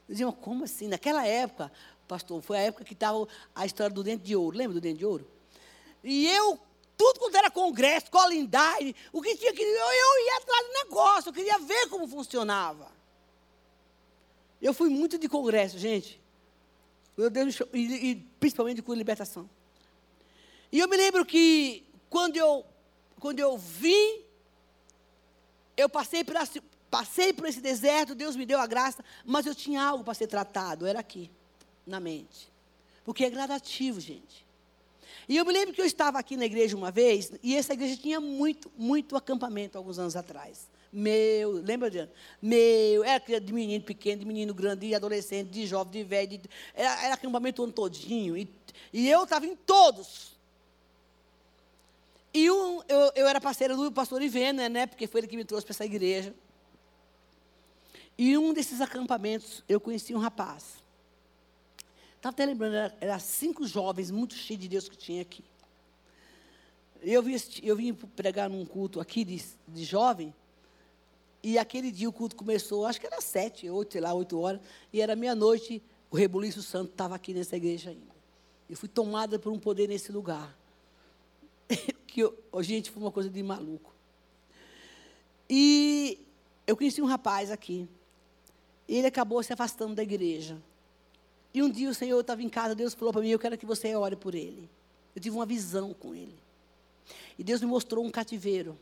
Eu 0.08 0.14
dizia, 0.14 0.32
como 0.32 0.64
assim? 0.64 0.88
Naquela 0.88 1.26
época, 1.26 1.72
pastor, 2.08 2.42
foi 2.42 2.58
a 2.58 2.62
época 2.62 2.86
que 2.86 2.94
estava 2.94 3.28
a 3.54 3.66
história 3.66 3.94
do 3.94 4.04
dente 4.04 4.24
de 4.24 4.36
ouro. 4.36 4.58
Lembra 4.58 4.76
do 4.76 4.82
dente 4.82 5.00
de 5.00 5.06
ouro? 5.06 5.28
E 6.04 6.28
eu, 6.28 6.60
tudo 7.02 7.20
quando 7.20 7.36
era 7.36 7.50
congresso, 7.50 8.12
colindade, 8.12 8.96
o 9.12 9.24
que 9.24 9.36
tinha 9.36 9.52
que. 9.52 9.64
Eu, 9.64 9.68
eu 9.68 10.26
ia 10.26 10.38
atrás 10.38 10.68
do 10.68 10.74
negócio, 10.74 11.30
eu 11.30 11.34
queria 11.34 11.58
ver 11.58 11.90
como 11.90 12.08
funcionava. 12.08 12.92
Eu 14.62 14.72
fui 14.72 14.88
muito 14.88 15.18
de 15.18 15.28
congresso, 15.28 15.80
gente. 15.80 16.22
Meu 17.18 17.32
Deus, 17.32 17.60
e, 17.74 18.12
e 18.12 18.16
principalmente 18.40 18.84
com 18.84 18.94
libertação. 18.94 19.50
E 20.72 20.78
eu 20.78 20.88
me 20.88 20.96
lembro 20.96 21.26
que 21.26 21.84
quando 22.08 22.38
eu, 22.38 22.64
quando 23.20 23.40
eu 23.40 23.58
vim, 23.58 24.22
eu 25.76 25.90
passei 25.90 26.24
por, 26.24 26.36
passei 26.92 27.34
por 27.34 27.48
esse 27.48 27.60
deserto, 27.60 28.14
Deus 28.14 28.36
me 28.36 28.46
deu 28.46 28.60
a 28.60 28.68
graça, 28.68 29.04
mas 29.26 29.48
eu 29.48 29.56
tinha 29.56 29.82
algo 29.82 30.04
para 30.04 30.14
ser 30.14 30.28
tratado, 30.28 30.86
era 30.86 31.00
aqui, 31.00 31.32
na 31.84 32.00
mente. 32.00 32.52
Porque 33.04 33.26
é 33.26 33.30
gradativo, 33.32 34.00
gente. 34.00 34.51
E 35.32 35.38
eu 35.38 35.46
me 35.46 35.54
lembro 35.54 35.74
que 35.74 35.80
eu 35.80 35.86
estava 35.86 36.20
aqui 36.20 36.36
na 36.36 36.44
igreja 36.44 36.76
uma 36.76 36.92
vez, 36.92 37.32
e 37.42 37.56
essa 37.56 37.72
igreja 37.72 37.96
tinha 37.96 38.20
muito, 38.20 38.70
muito 38.78 39.16
acampamento 39.16 39.78
alguns 39.78 39.98
anos 39.98 40.18
atrás. 40.18 40.70
Meu, 40.92 41.54
lembra, 41.54 41.88
Adriana? 41.88 42.12
Meu, 42.42 43.02
era 43.02 43.40
de 43.40 43.54
menino 43.54 43.82
pequeno, 43.82 44.20
de 44.20 44.26
menino 44.26 44.54
grande, 44.54 44.90
de 44.90 44.94
adolescente, 44.94 45.48
de 45.50 45.66
jovem, 45.66 45.94
de 45.94 46.04
velho. 46.04 46.28
De, 46.28 46.42
era, 46.74 47.06
era 47.06 47.14
acampamento 47.14 47.64
ano 47.64 47.72
todinho. 47.72 48.36
E, 48.36 48.46
e 48.92 49.10
eu 49.10 49.24
estava 49.24 49.46
em 49.46 49.56
todos. 49.56 50.38
E 52.34 52.52
um, 52.52 52.82
eu, 52.90 53.12
eu 53.16 53.26
era 53.26 53.40
parceira 53.40 53.74
do 53.74 53.90
pastor 53.90 54.22
Ivena, 54.22 54.68
né? 54.68 54.86
Porque 54.86 55.08
foi 55.08 55.22
ele 55.22 55.28
que 55.28 55.38
me 55.38 55.46
trouxe 55.46 55.66
para 55.66 55.72
essa 55.72 55.86
igreja. 55.86 56.36
E 58.18 58.38
um 58.38 58.52
desses 58.52 58.82
acampamentos, 58.82 59.64
eu 59.70 59.80
conheci 59.80 60.14
um 60.14 60.20
rapaz. 60.20 60.81
Estava 62.22 62.36
até 62.36 62.46
lembrando, 62.46 62.76
eram 62.76 62.96
era 63.02 63.18
cinco 63.18 63.66
jovens 63.66 64.12
muito 64.12 64.36
cheios 64.36 64.62
de 64.62 64.68
Deus 64.68 64.88
que 64.88 64.96
tinha 64.96 65.24
aqui. 65.24 65.44
Eu 67.02 67.24
vim, 67.24 67.36
eu 67.64 67.76
vim 67.76 67.96
pregar 67.96 68.48
num 68.48 68.64
culto 68.64 69.00
aqui 69.00 69.24
de, 69.24 69.44
de 69.68 69.84
jovem, 69.84 70.32
e 71.42 71.58
aquele 71.58 71.92
dia 71.92 72.08
o 72.08 72.14
culto 72.14 72.36
começou, 72.36 72.86
acho 72.86 73.02
que 73.02 73.08
era 73.08 73.20
sete, 73.20 73.68
oito, 73.68 73.94
sei 73.94 74.02
lá, 74.02 74.14
oito 74.14 74.40
horas, 74.40 74.62
e 74.94 75.02
era 75.02 75.16
meia-noite, 75.16 75.82
o 76.12 76.16
rebuliço 76.16 76.62
santo 76.62 76.92
estava 76.92 77.16
aqui 77.16 77.34
nessa 77.34 77.58
igreja 77.58 77.90
ainda. 77.90 78.14
Eu 78.70 78.78
fui 78.78 78.88
tomada 78.88 79.40
por 79.40 79.52
um 79.52 79.58
poder 79.58 79.88
nesse 79.88 80.12
lugar. 80.12 80.56
que, 82.06 82.22
eu, 82.22 82.38
gente, 82.60 82.92
foi 82.92 83.02
uma 83.02 83.12
coisa 83.12 83.32
de 83.32 83.42
maluco. 83.42 83.92
E 85.50 86.20
eu 86.68 86.78
conheci 86.78 87.02
um 87.02 87.08
rapaz 87.08 87.50
aqui. 87.50 87.90
E 88.88 88.98
ele 88.98 89.08
acabou 89.08 89.42
se 89.42 89.52
afastando 89.52 89.96
da 89.96 90.04
igreja. 90.04 90.62
E 91.54 91.62
um 91.62 91.70
dia 91.70 91.90
o 91.90 91.94
Senhor 91.94 92.20
estava 92.20 92.42
em 92.42 92.50
casa, 92.50 92.74
Deus 92.74 92.94
falou 92.94 93.12
para 93.12 93.22
mim: 93.22 93.30
Eu 93.30 93.40
quero 93.40 93.58
que 93.58 93.66
você 93.66 93.96
ore 93.96 94.16
por 94.16 94.36
ele. 94.36 94.70
Eu 95.16 95.22
tive 95.22 95.36
uma 95.36 95.46
visão 95.46 95.94
com 95.94 96.16
ele. 96.16 96.38
E 97.38 97.44
Deus 97.44 97.62
me 97.62 97.68
mostrou 97.68 98.06
um 98.06 98.10
cativeiro. 98.10 98.78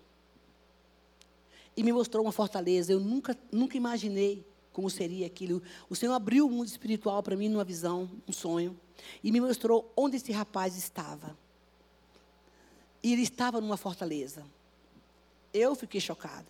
E 1.76 1.84
me 1.84 1.92
mostrou 1.92 2.24
uma 2.24 2.32
fortaleza. 2.32 2.92
Eu 2.92 3.00
nunca, 3.00 3.38
nunca 3.52 3.78
imaginei 3.78 4.46
como 4.72 4.90
seria 4.90 5.26
aquilo. 5.26 5.62
O 5.90 5.96
Senhor 5.96 6.14
abriu 6.14 6.46
o 6.46 6.52
mundo 6.52 6.68
espiritual 6.68 7.24
para 7.24 7.36
mim 7.36 7.50
numa 7.50 7.64
visão, 7.64 8.10
um 8.28 8.32
sonho. 8.32 8.80
E 9.24 9.32
me 9.32 9.42
mostrou 9.42 9.92
onde 9.96 10.18
esse 10.18 10.32
rapaz 10.32 10.78
estava. 10.78 11.38
E 13.02 13.14
ele 13.14 13.24
estava 13.24 13.60
numa 13.62 13.78
fortaleza. 13.78 14.46
Eu 15.54 15.74
fiquei 15.74 16.00
chocada. 16.00 16.48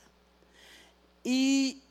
E, 1.23 1.81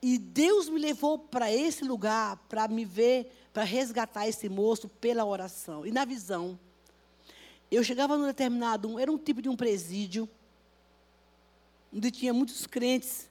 e 0.00 0.18
Deus 0.18 0.68
me 0.68 0.78
levou 0.78 1.18
para 1.18 1.52
esse 1.52 1.84
lugar 1.84 2.36
para 2.48 2.68
me 2.68 2.84
ver 2.84 3.30
para 3.54 3.62
resgatar 3.62 4.26
esse 4.26 4.48
moço 4.48 4.88
pela 4.88 5.24
oração. 5.24 5.86
E 5.86 5.92
na 5.92 6.04
visão, 6.04 6.58
eu 7.70 7.84
chegava 7.84 8.18
num 8.18 8.26
determinado, 8.26 8.98
era 8.98 9.10
um 9.10 9.16
tipo 9.16 9.40
de 9.40 9.48
um 9.48 9.54
presídio, 9.54 10.28
onde 11.94 12.10
tinha 12.10 12.34
muitos 12.34 12.66
crentes 12.66 13.30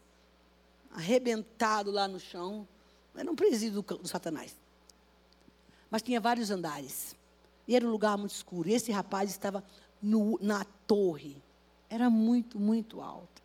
arrebentados 0.91 1.93
lá 1.93 2.07
no 2.07 2.21
chão. 2.21 2.65
Era 3.13 3.29
um 3.29 3.35
presídio 3.35 3.81
do, 3.81 3.97
do 3.97 4.07
Satanás. 4.07 4.55
Mas 5.91 6.01
tinha 6.01 6.21
vários 6.21 6.49
andares. 6.49 7.17
E 7.67 7.75
era 7.75 7.85
um 7.85 7.91
lugar 7.91 8.17
muito 8.17 8.33
escuro. 8.33 8.69
E 8.69 8.73
esse 8.73 8.93
rapaz 8.93 9.29
estava 9.29 9.61
no, 10.01 10.39
na 10.41 10.63
torre. 10.87 11.35
Era 11.89 12.09
muito, 12.09 12.57
muito 12.57 13.01
alto. 13.01 13.43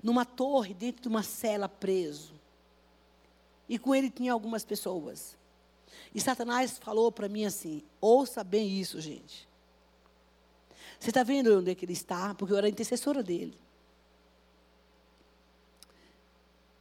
Numa 0.00 0.24
torre, 0.24 0.72
dentro 0.72 1.02
de 1.02 1.08
uma 1.08 1.24
cela 1.24 1.68
preso. 1.68 2.34
E 3.68 3.78
com 3.80 3.92
ele 3.92 4.08
tinha 4.08 4.32
algumas 4.32 4.64
pessoas. 4.64 5.36
E 6.14 6.20
Satanás 6.20 6.78
falou 6.78 7.10
para 7.12 7.28
mim 7.28 7.44
assim: 7.44 7.82
ouça 8.00 8.42
bem 8.42 8.80
isso, 8.80 9.00
gente. 9.00 9.48
Você 10.98 11.10
está 11.10 11.22
vendo 11.22 11.58
onde 11.58 11.70
é 11.70 11.74
que 11.74 11.84
ele 11.84 11.92
está? 11.92 12.34
Porque 12.34 12.52
eu 12.52 12.58
era 12.58 12.68
intercessora 12.68 13.22
dele. 13.22 13.56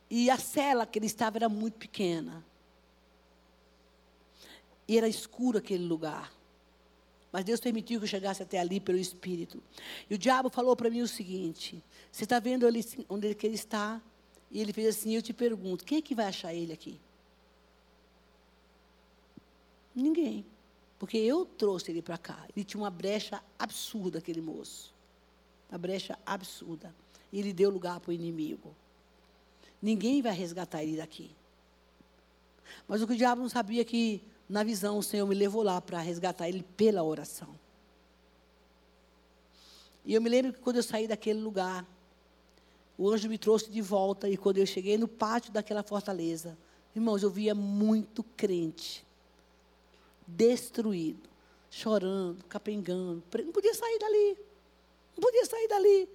E 0.09 0.29
a 0.29 0.37
cela 0.37 0.85
que 0.85 0.99
ele 0.99 1.07
estava 1.07 1.37
era 1.37 1.49
muito 1.49 1.77
pequena. 1.77 2.45
E 4.87 4.97
era 4.97 5.07
escuro 5.07 5.57
aquele 5.57 5.83
lugar. 5.83 6.31
Mas 7.31 7.43
Deus 7.43 7.59
permitiu 7.59 7.99
que 7.99 8.05
eu 8.05 8.09
chegasse 8.09 8.41
até 8.41 8.59
ali 8.59 8.79
pelo 8.79 8.97
Espírito. 8.97 9.61
E 10.09 10.15
o 10.15 10.17
diabo 10.17 10.49
falou 10.49 10.75
para 10.75 10.89
mim 10.89 11.01
o 11.01 11.07
seguinte: 11.07 11.83
Você 12.11 12.23
está 12.23 12.39
vendo 12.39 12.65
ali 12.65 12.85
onde 13.09 13.27
ele 13.27 13.55
está? 13.55 14.01
E 14.49 14.61
ele 14.61 14.71
fez 14.71 14.95
assim: 14.95 15.13
Eu 15.13 15.21
te 15.21 15.33
pergunto, 15.33 15.83
quem 15.83 15.97
é 15.97 16.01
que 16.01 16.15
vai 16.15 16.27
achar 16.27 16.53
ele 16.53 16.71
aqui? 16.71 16.97
Ninguém. 19.95 20.45
Porque 20.99 21.17
eu 21.17 21.45
trouxe 21.45 21.91
ele 21.91 22.01
para 22.01 22.17
cá. 22.17 22.45
Ele 22.55 22.65
tinha 22.65 22.81
uma 22.81 22.89
brecha 22.89 23.41
absurda, 23.57 24.19
aquele 24.19 24.41
moço. 24.41 24.93
Uma 25.69 25.77
brecha 25.77 26.17
absurda. 26.25 26.93
E 27.31 27.39
ele 27.39 27.53
deu 27.53 27.69
lugar 27.69 27.99
para 27.99 28.11
o 28.11 28.13
inimigo. 28.13 28.75
Ninguém 29.81 30.21
vai 30.21 30.33
resgatar 30.33 30.83
ele 30.83 30.97
daqui. 30.97 31.31
Mas 32.87 33.01
o 33.01 33.07
que 33.07 33.13
o 33.13 33.17
diabo 33.17 33.41
não 33.41 33.49
sabia 33.49 33.81
é 33.81 33.85
que, 33.85 34.21
na 34.49 34.63
visão, 34.63 34.97
o 34.97 35.03
Senhor 35.03 35.25
me 35.27 35.35
levou 35.35 35.63
lá 35.63 35.79
para 35.79 35.99
resgatar 35.99 36.49
ele 36.49 36.63
pela 36.75 37.03
oração. 37.03 37.49
E 40.03 40.13
eu 40.13 40.21
me 40.21 40.29
lembro 40.29 40.53
que 40.53 40.59
quando 40.59 40.77
eu 40.77 40.83
saí 40.83 41.07
daquele 41.07 41.39
lugar, 41.39 41.85
o 42.97 43.09
anjo 43.09 43.27
me 43.27 43.37
trouxe 43.37 43.69
de 43.69 43.81
volta. 43.81 44.29
E 44.29 44.37
quando 44.37 44.57
eu 44.57 44.65
cheguei 44.65 44.97
no 44.97 45.07
pátio 45.07 45.51
daquela 45.51 45.83
fortaleza, 45.83 46.57
irmãos, 46.95 47.21
eu 47.21 47.29
via 47.29 47.53
muito 47.53 48.23
crente 48.23 49.04
destruído, 50.27 51.29
chorando, 51.69 52.43
capengando. 52.45 53.23
Não 53.43 53.51
podia 53.51 53.73
sair 53.73 53.99
dali. 53.99 54.37
Não 55.15 55.21
podia 55.21 55.45
sair 55.45 55.67
dali. 55.67 56.09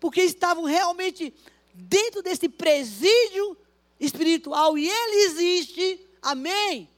Porque 0.00 0.22
estavam 0.22 0.64
realmente 0.64 1.34
dentro 1.72 2.22
desse 2.22 2.48
presídio 2.48 3.56
espiritual 3.98 4.76
e 4.78 4.88
ele 4.88 5.16
existe. 5.24 6.06
Amém? 6.22 6.88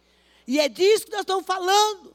E 0.47 0.61
é 0.61 0.69
disso 0.69 1.07
que 1.07 1.13
nós 1.13 1.21
estamos 1.21 1.47
falando. 1.47 2.15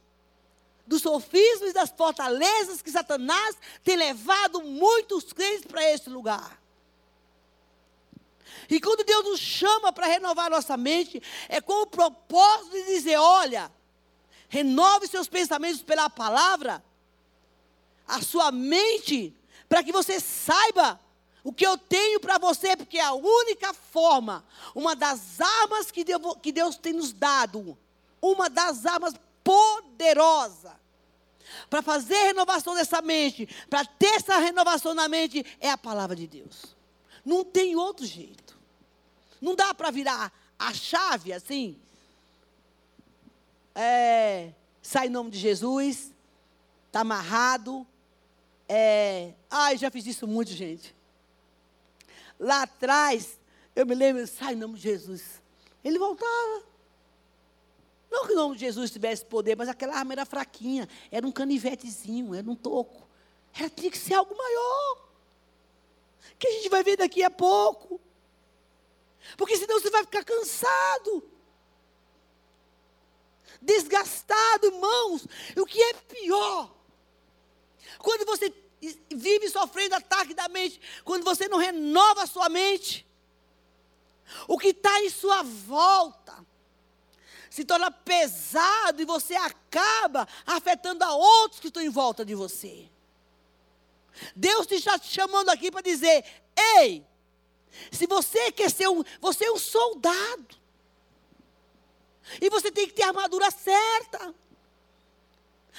Dos 0.86 1.02
sofismas 1.02 1.70
e 1.70 1.74
das 1.74 1.90
fortalezas 1.90 2.82
que 2.82 2.92
Satanás 2.92 3.56
tem 3.84 3.96
levado 3.96 4.62
muitos 4.62 5.32
crentes 5.32 5.66
para 5.66 5.90
esse 5.90 6.10
lugar. 6.10 6.60
E 8.70 8.80
quando 8.80 9.04
Deus 9.04 9.24
nos 9.26 9.40
chama 9.40 9.92
para 9.92 10.08
renovar 10.08 10.50
nossa 10.50 10.78
mente, 10.78 11.22
é 11.50 11.60
com 11.62 11.82
o 11.82 11.88
propósito 11.88 12.72
de 12.72 12.86
dizer: 12.86 13.18
olha, 13.18 13.72
renove 14.52 15.08
seus 15.08 15.30
pensamentos 15.30 15.82
pela 15.82 16.10
palavra, 16.10 16.84
a 18.06 18.22
sua 18.22 18.52
mente, 18.52 19.34
para 19.70 19.82
que 19.82 19.94
você 19.94 20.20
saiba 20.20 21.00
o 21.42 21.54
que 21.54 21.66
eu 21.66 21.78
tenho 21.78 22.20
para 22.20 22.38
você, 22.38 22.76
porque 22.76 22.98
é 22.98 23.02
a 23.02 23.14
única 23.14 23.74
forma, 23.74 24.44
uma 24.76 24.94
das 24.94 25.40
armas 25.40 25.90
que 25.90 26.04
Deus, 26.04 26.36
que 26.42 26.52
Deus 26.52 26.76
tem 26.76 26.92
nos 26.92 27.14
dado, 27.14 27.78
uma 28.22 28.50
das 28.50 28.86
armas 28.86 29.14
poderosa 29.42 30.78
para 31.70 31.82
fazer 31.82 32.16
renovação 32.16 32.76
dessa 32.76 33.02
mente, 33.02 33.48
para 33.70 33.86
ter 33.86 34.16
essa 34.16 34.38
renovação 34.38 34.94
na 34.94 35.08
mente, 35.08 35.46
é 35.62 35.72
a 35.72 35.78
palavra 35.78 36.16
de 36.16 36.28
Deus. 36.28 36.76
Não 37.24 37.46
tem 37.46 37.78
outro 37.78 38.06
jeito. 38.06 38.60
Não 39.40 39.56
dá 39.56 39.74
para 39.74 39.92
virar 39.92 40.32
a 40.60 40.74
chave 40.74 41.32
assim 41.32 41.80
é, 43.76 44.54
sai 44.82 45.08
em 45.08 45.10
nome 45.10 45.32
de 45.32 45.40
Jesus, 45.40 46.14
está 46.88 47.02
amarrado. 47.02 47.86
É, 48.68 49.34
ai, 49.50 49.78
já 49.78 49.90
fiz 49.92 50.06
isso 50.06 50.28
muito, 50.28 50.52
gente. 50.52 50.96
Lá 52.40 52.64
atrás, 52.64 53.40
eu 53.76 53.86
me 53.86 53.96
lembro, 53.96 54.26
sai 54.28 54.54
em 54.54 54.58
nome 54.58 54.76
de 54.76 54.82
Jesus. 54.82 55.42
Ele 55.84 55.98
voltava. 55.98 56.64
Não 58.10 58.26
que 58.26 58.34
o 58.34 58.36
nome 58.36 58.56
de 58.56 58.62
Jesus 58.62 58.92
tivesse 58.92 59.26
poder, 59.26 59.56
mas 59.56 59.70
aquela 59.70 59.96
arma 59.96 60.14
era 60.14 60.26
fraquinha, 60.26 60.88
era 61.10 61.26
um 61.26 61.32
canivetezinho, 61.32 62.36
era 62.36 62.50
um 62.50 62.56
toco. 62.56 63.08
Era, 63.54 63.70
tinha 63.70 63.90
que 63.90 63.98
ser 63.98 64.16
algo 64.16 64.36
maior. 64.36 65.10
Que 66.38 66.48
a 66.48 66.52
gente 66.52 66.70
vai 66.70 66.84
ver 66.84 66.98
daqui 66.98 67.24
a 67.24 67.30
pouco. 67.30 68.02
Porque 69.38 69.56
senão 69.56 69.80
você 69.80 69.90
vai 69.90 70.04
ficar 70.04 70.24
cansado 70.24 71.31
desgastado, 73.62 74.68
irmãos. 74.68 75.28
O 75.56 75.66
que 75.66 75.82
é 75.82 75.94
pior? 75.94 76.74
Quando 78.00 78.26
você 78.26 78.54
vive 79.16 79.50
sofrendo 79.50 79.96
ataque 79.96 80.34
da 80.34 80.50
mente, 80.50 80.82
quando 81.04 81.24
você 81.24 81.48
não 81.48 81.58
renova 81.58 82.24
a 82.24 82.28
sua 82.28 82.50
mente, 82.50 83.06
o 84.48 84.58
que 84.58 84.70
está 84.70 85.02
em 85.02 85.10
sua 85.10 85.44
volta 85.44 86.46
se 87.50 87.66
torna 87.66 87.92
pesado 87.92 89.02
e 89.02 89.06
você 89.06 89.36
acaba 89.36 90.28
afetando 90.46 91.04
a 91.04 91.14
outros 91.14 91.60
que 91.60 91.68
estão 91.68 91.84
em 91.84 91.90
volta 91.90 92.26
de 92.26 92.34
você. 92.34 92.90
Deus 94.36 94.66
está 94.72 94.98
te 94.98 95.08
chamando 95.08 95.50
aqui 95.50 95.70
para 95.70 95.82
dizer: 95.82 96.24
ei, 96.78 97.06
se 97.92 98.08
você 98.08 98.52
quer 98.52 98.72
ser 98.72 98.88
um, 98.88 99.04
você 99.20 99.46
é 99.46 99.52
um 99.52 99.60
soldado. 99.60 100.61
E 102.40 102.50
você 102.50 102.72
tem 102.72 102.88
que 102.88 102.94
ter 102.94 103.04
a 103.04 103.08
armadura 103.08 103.50
certa. 103.52 104.34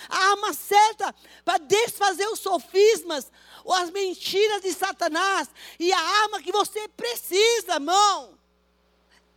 A 0.09 0.31
arma 0.31 0.53
certa 0.53 1.15
para 1.45 1.59
desfazer 1.59 2.27
os 2.29 2.41
sofismas, 2.41 3.31
ou 3.65 3.73
as 3.75 3.91
mentiras 3.91 4.63
de 4.63 4.73
Satanás. 4.73 5.49
E 5.79 5.93
a 5.93 6.01
arma 6.23 6.43
que 6.43 6.53
você 6.53 6.89
precisa, 6.89 7.75
irmão, 7.75 8.39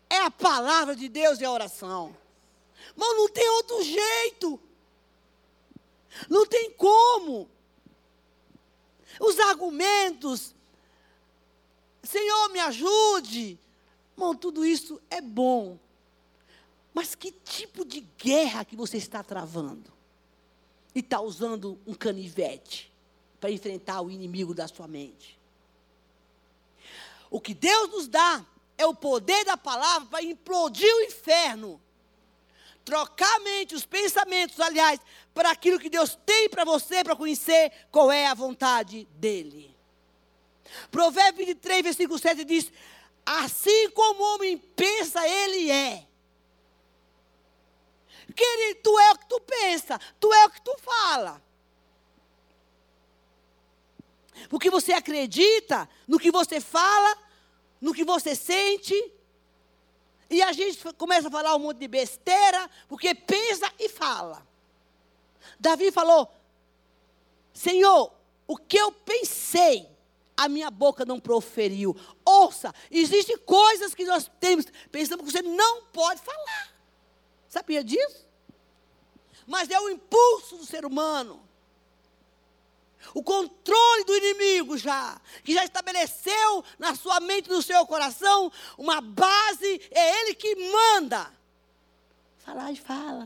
é 0.10 0.17
a 0.17 0.32
palavra 0.32 0.95
de 0.95 1.08
Deus 1.08 1.39
e 1.39 1.45
a 1.45 1.51
oração. 1.51 2.15
Irmão, 2.89 3.15
não 3.17 3.30
tem 3.30 3.47
outro 3.49 3.84
jeito. 3.84 4.60
Não 6.30 6.45
tem 6.45 6.71
como. 6.71 7.49
Os 9.19 9.39
argumentos, 9.39 10.54
Senhor, 12.04 12.49
me 12.49 12.60
ajude. 12.60 13.60
Irmão, 14.13 14.36
tudo 14.36 14.65
isso 14.65 15.01
é 15.10 15.21
bom. 15.21 15.78
Mas 16.95 17.13
que 17.13 17.29
tipo 17.29 17.84
de 17.84 17.99
guerra 18.17 18.63
que 18.63 18.73
você 18.73 18.95
está 18.95 19.21
travando? 19.21 19.91
E 20.95 21.01
está 21.01 21.19
usando 21.19 21.77
um 21.86 21.93
canivete 21.93 22.89
para 23.38 23.51
enfrentar 23.51 23.99
o 23.99 24.10
inimigo 24.10 24.53
da 24.53 24.65
sua 24.65 24.88
mente? 24.88 25.38
O 27.29 27.41
que 27.41 27.53
Deus 27.53 27.89
nos 27.89 28.08
dá 28.08 28.45
é 28.77 28.86
o 28.86 28.95
poder 28.95 29.43
da 29.43 29.58
palavra 29.58 30.08
para 30.08 30.23
implodir 30.23 30.89
o 30.95 31.01
inferno. 31.01 31.81
Trocar 32.86 33.36
a 33.36 33.39
mente, 33.41 33.75
os 33.75 33.86
pensamentos, 33.86 34.58
aliás, 34.62 35.01
para 35.34 35.51
aquilo 35.51 35.77
que 35.77 35.89
Deus 35.89 36.17
tem 36.25 36.47
para 36.47 36.63
você, 36.63 37.03
para 37.03 37.13
conhecer 37.13 37.73
qual 37.91 38.10
é 38.10 38.27
a 38.27 38.34
vontade 38.34 39.05
dEle. 39.17 39.75
Provérbios 40.89 41.45
23, 41.45 41.84
versículo 41.84 42.17
7 42.17 42.45
diz: 42.45 42.71
Assim 43.25 43.89
como 43.89 44.23
o 44.23 44.36
homem 44.36 44.58
pensa, 44.58 45.27
ele 45.27 45.69
é. 45.69 46.08
Querido, 48.36 48.82
tu 48.84 49.00
é 49.00 49.12
o 49.12 49.17
que 49.17 49.30
tu 49.30 49.39
pensa, 49.41 50.00
tu 50.19 50.34
é 50.34 50.45
o 50.45 50.50
que 50.50 50.62
tu 50.62 50.76
fala. 50.80 51.41
Porque 54.50 54.69
você 54.69 54.93
acredita 54.93 55.89
no 56.08 56.19
que 56.19 56.32
você 56.32 56.60
fala, 56.60 57.17
no 57.80 57.93
que 57.93 58.04
você 58.04 58.36
sente. 58.36 58.93
E 60.30 60.41
a 60.41 60.52
gente 60.52 60.84
começa 60.93 61.28
a 61.28 61.32
falar 61.32 61.56
um 61.56 61.60
monte 61.60 61.78
de 61.78 61.88
besteira, 61.88 62.69
porque 62.88 63.15
pensa 63.15 63.71
e 63.80 63.88
fala. 63.88 64.45
Davi 65.60 65.91
falou: 65.91 66.30
Senhor, 67.54 68.12
o 68.48 68.58
que 68.58 68.78
eu 68.78 68.91
pensei, 68.91 69.88
a 70.36 70.50
minha 70.50 70.69
boca 70.69 71.06
não 71.06 71.19
proferiu. 71.19 71.95
Ouça, 72.26 72.74
existem 72.91 73.38
coisas 73.38 73.95
que 73.95 74.04
nós 74.04 74.30
temos, 74.39 74.65
pensamos 74.91 75.26
que 75.26 75.32
você 75.32 75.41
não 75.41 75.84
pode 75.86 76.21
falar. 76.21 76.75
Sabia 77.56 77.82
disso? 77.82 78.28
Mas 79.48 79.70
é 79.70 79.80
o 79.80 79.89
impulso 79.89 80.58
do 80.58 80.65
ser 80.65 80.86
humano. 80.86 81.41
O 83.13 83.24
controle 83.24 84.04
do 84.04 84.13
inimigo 84.18 84.78
já, 84.78 85.22
que 85.41 85.54
já 85.54 85.63
estabeleceu 85.63 86.65
na 86.78 86.96
sua 86.96 87.22
mente, 87.22 87.50
no 87.50 87.62
seu 87.62 87.88
coração, 87.88 88.52
uma 88.78 89.00
base, 89.00 89.82
é 89.89 90.20
ele 90.20 90.36
que 90.36 90.54
manda. 90.70 91.32
Falar 92.39 92.74
e 92.74 92.76
fala. 92.76 93.26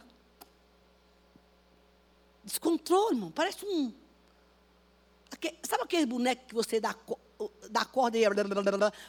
Descontrole, 2.44 3.16
irmão. 3.16 3.32
Parece 3.32 3.66
um. 3.66 3.92
Sabe 5.64 5.86
aquele 5.86 6.06
boneco 6.06 6.46
que 6.46 6.54
você 6.54 6.80
dá 6.80 6.94
da 7.70 7.86
corda 7.86 8.18
e 8.18 8.24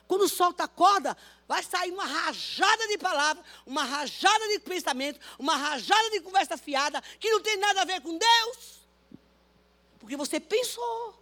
quando 0.07 0.29
solta 0.29 0.65
a 0.65 0.69
corda, 0.69 1.17
vai 1.49 1.63
sair 1.63 1.91
uma 1.91 2.05
rajada 2.05 2.87
de 2.87 2.97
palavras, 2.97 3.45
uma 3.67 3.83
rajada 3.83 4.49
de 4.49 4.61
pensamento, 4.61 5.19
uma 5.39 5.57
rajada 5.57 6.11
de 6.11 6.21
conversa 6.21 6.57
fiada 6.57 7.03
que 7.19 7.29
não 7.29 7.41
tem 7.41 7.57
nada 7.57 7.83
a 7.83 7.85
ver 7.85 8.01
com 8.01 8.17
Deus. 8.17 8.81
Porque 9.99 10.17
você 10.17 10.39
pensou. 10.39 11.19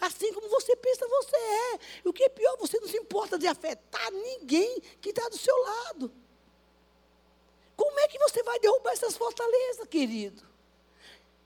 Assim 0.00 0.32
como 0.32 0.48
você 0.48 0.76
pensa, 0.76 1.08
você 1.08 1.36
é. 1.36 1.78
E 2.04 2.08
o 2.08 2.12
que 2.12 2.22
é 2.22 2.28
pior, 2.28 2.56
você 2.56 2.78
não 2.78 2.86
se 2.86 2.96
importa 2.96 3.36
de 3.36 3.48
afetar 3.48 4.12
ninguém 4.12 4.80
que 5.00 5.10
está 5.10 5.28
do 5.28 5.36
seu 5.36 5.56
lado. 5.56 6.12
Como 7.76 7.98
é 7.98 8.06
que 8.06 8.18
você 8.18 8.44
vai 8.44 8.60
derrubar 8.60 8.92
essas 8.92 9.16
fortalezas, 9.16 9.88
querido? 9.88 10.46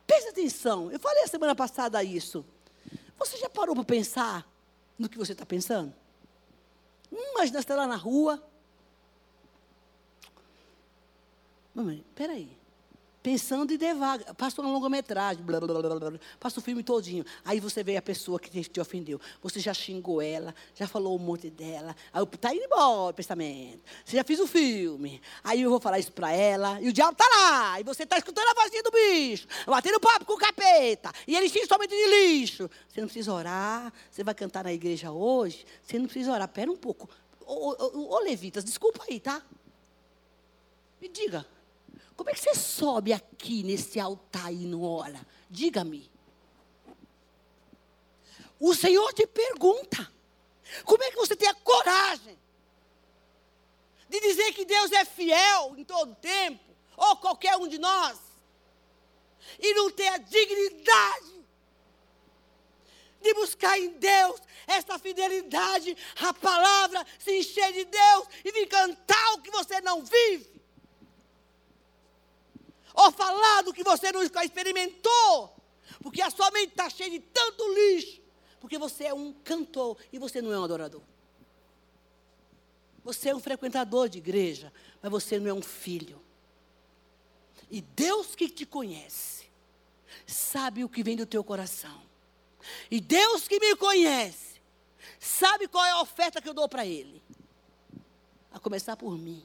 Preste 0.06 0.28
atenção. 0.28 0.92
Eu 0.92 1.00
falei 1.00 1.22
a 1.22 1.28
semana 1.28 1.54
passada 1.54 2.04
isso. 2.04 2.44
Você 3.18 3.36
já 3.36 3.48
parou 3.48 3.74
para 3.74 3.84
pensar 3.84 4.46
no 4.98 5.08
que 5.08 5.18
você 5.18 5.32
está 5.32 5.46
pensando? 5.46 5.94
Imagina 7.10 7.62
você 7.62 7.74
lá 7.74 7.86
na 7.86 7.96
rua. 7.96 8.42
Mamãe, 11.74 12.04
peraí 12.14 12.61
pensando 13.22 13.72
e 13.72 13.78
devagar. 13.78 14.34
Passa 14.34 14.60
uma 14.60 14.70
longa-metragem, 14.70 15.42
blá, 15.42 15.60
blá, 15.60 15.80
blá, 15.80 15.98
blá, 15.98 16.18
passa 16.40 16.58
o 16.58 16.62
filme 16.62 16.82
todinho. 16.82 17.24
Aí 17.44 17.60
você 17.60 17.82
vê 17.84 17.96
a 17.96 18.02
pessoa 18.02 18.40
que 18.40 18.50
te, 18.50 18.68
te 18.68 18.80
ofendeu. 18.80 19.20
Você 19.40 19.60
já 19.60 19.72
xingou 19.72 20.20
ela, 20.20 20.54
já 20.74 20.88
falou 20.88 21.16
um 21.16 21.18
monte 21.18 21.48
dela. 21.48 21.94
Aí 22.12 22.22
está 22.24 22.54
indo 22.54 22.64
embora 22.64 23.10
o 23.10 23.14
pensamento. 23.14 23.82
Você 24.04 24.16
já 24.16 24.24
fez 24.24 24.40
o 24.40 24.46
filme. 24.46 25.22
Aí 25.44 25.62
eu 25.62 25.70
vou 25.70 25.80
falar 25.80 25.98
isso 25.98 26.12
para 26.12 26.32
ela. 26.32 26.80
E 26.80 26.88
o 26.88 26.92
diabo 26.92 27.12
está 27.12 27.24
lá. 27.36 27.80
E 27.80 27.84
você 27.84 28.02
está 28.02 28.18
escutando 28.18 28.48
a 28.48 28.62
vozinha 28.62 28.82
do 28.82 28.90
bicho. 28.90 29.46
Batendo 29.66 30.00
papo 30.00 30.24
com 30.24 30.32
o 30.34 30.38
capeta. 30.38 31.12
E 31.26 31.36
ele 31.36 31.48
xinga 31.48 31.66
somente 31.66 31.90
de 31.90 32.06
lixo. 32.06 32.68
Você 32.88 33.00
não 33.00 33.06
precisa 33.06 33.32
orar. 33.32 33.92
Você 34.10 34.24
vai 34.24 34.34
cantar 34.34 34.64
na 34.64 34.72
igreja 34.72 35.12
hoje. 35.12 35.64
Você 35.82 35.98
não 35.98 36.06
precisa 36.06 36.32
orar. 36.32 36.48
Pera 36.48 36.70
um 36.70 36.76
pouco. 36.76 37.08
Ô, 37.46 37.70
ô, 37.70 37.98
ô, 37.98 38.14
ô 38.16 38.18
Levitas, 38.20 38.64
desculpa 38.64 39.04
aí, 39.08 39.20
tá? 39.20 39.42
Me 41.00 41.08
diga. 41.08 41.46
Como 42.22 42.30
é 42.30 42.34
que 42.34 42.40
você 42.40 42.54
sobe 42.54 43.12
aqui 43.12 43.64
nesse 43.64 43.98
altar 43.98 44.52
e 44.52 44.64
não 44.64 44.84
ora? 44.84 45.26
Diga-me. 45.50 46.08
O 48.60 48.72
Senhor 48.76 49.12
te 49.12 49.26
pergunta: 49.26 50.08
como 50.84 51.02
é 51.02 51.10
que 51.10 51.16
você 51.16 51.34
tem 51.34 51.48
a 51.48 51.54
coragem 51.54 52.38
de 54.08 54.20
dizer 54.20 54.52
que 54.52 54.64
Deus 54.64 54.92
é 54.92 55.04
fiel 55.04 55.74
em 55.76 55.82
todo 55.82 56.14
tempo, 56.14 56.62
ou 56.96 57.16
qualquer 57.16 57.56
um 57.56 57.66
de 57.66 57.78
nós, 57.78 58.16
e 59.58 59.74
não 59.74 59.90
ter 59.90 60.06
a 60.06 60.18
dignidade 60.18 61.44
de 63.20 63.34
buscar 63.34 63.76
em 63.80 63.98
Deus 63.98 64.40
essa 64.68 64.96
fidelidade, 64.96 65.96
a 66.20 66.32
palavra, 66.32 67.04
se 67.18 67.36
encher 67.36 67.72
de 67.72 67.84
Deus 67.84 68.28
e 68.44 68.52
vir 68.52 68.68
cantar 68.68 69.32
o 69.32 69.42
que 69.42 69.50
você 69.50 69.80
não 69.80 70.04
vive? 70.04 70.51
Ou 72.94 73.10
falar 73.12 73.62
do 73.62 73.72
que 73.72 73.82
você 73.82 74.12
não 74.12 74.22
experimentou, 74.22 75.56
porque 76.02 76.20
a 76.22 76.30
sua 76.30 76.50
mente 76.50 76.70
está 76.70 76.88
cheia 76.88 77.10
de 77.10 77.20
tanto 77.20 77.72
lixo, 77.74 78.20
porque 78.60 78.78
você 78.78 79.04
é 79.04 79.14
um 79.14 79.32
cantor 79.32 79.96
e 80.12 80.18
você 80.18 80.40
não 80.40 80.52
é 80.52 80.58
um 80.58 80.64
adorador. 80.64 81.02
Você 83.04 83.30
é 83.30 83.34
um 83.34 83.40
frequentador 83.40 84.08
de 84.08 84.18
igreja, 84.18 84.72
mas 85.00 85.10
você 85.10 85.38
não 85.38 85.48
é 85.48 85.52
um 85.52 85.62
filho. 85.62 86.22
E 87.70 87.80
Deus 87.80 88.34
que 88.34 88.48
te 88.48 88.64
conhece, 88.64 89.46
sabe 90.26 90.84
o 90.84 90.88
que 90.88 91.02
vem 91.02 91.16
do 91.16 91.26
teu 91.26 91.42
coração. 91.42 92.00
E 92.90 93.00
Deus 93.00 93.48
que 93.48 93.58
me 93.58 93.74
conhece, 93.74 94.60
sabe 95.18 95.66
qual 95.66 95.84
é 95.84 95.90
a 95.90 96.00
oferta 96.00 96.40
que 96.40 96.48
eu 96.48 96.54
dou 96.54 96.68
para 96.68 96.86
Ele. 96.86 97.22
A 98.52 98.60
começar 98.60 98.96
por 98.96 99.16
mim. 99.16 99.44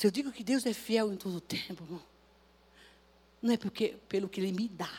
Se 0.00 0.06
eu 0.06 0.10
digo 0.10 0.32
que 0.32 0.42
Deus 0.42 0.64
é 0.64 0.72
fiel 0.72 1.12
em 1.12 1.16
todo 1.16 1.36
o 1.36 1.40
tempo, 1.42 2.00
não 3.42 3.52
é 3.52 3.58
porque, 3.58 3.98
pelo 4.08 4.30
que 4.30 4.40
Ele 4.40 4.50
me 4.50 4.66
dá, 4.66 4.90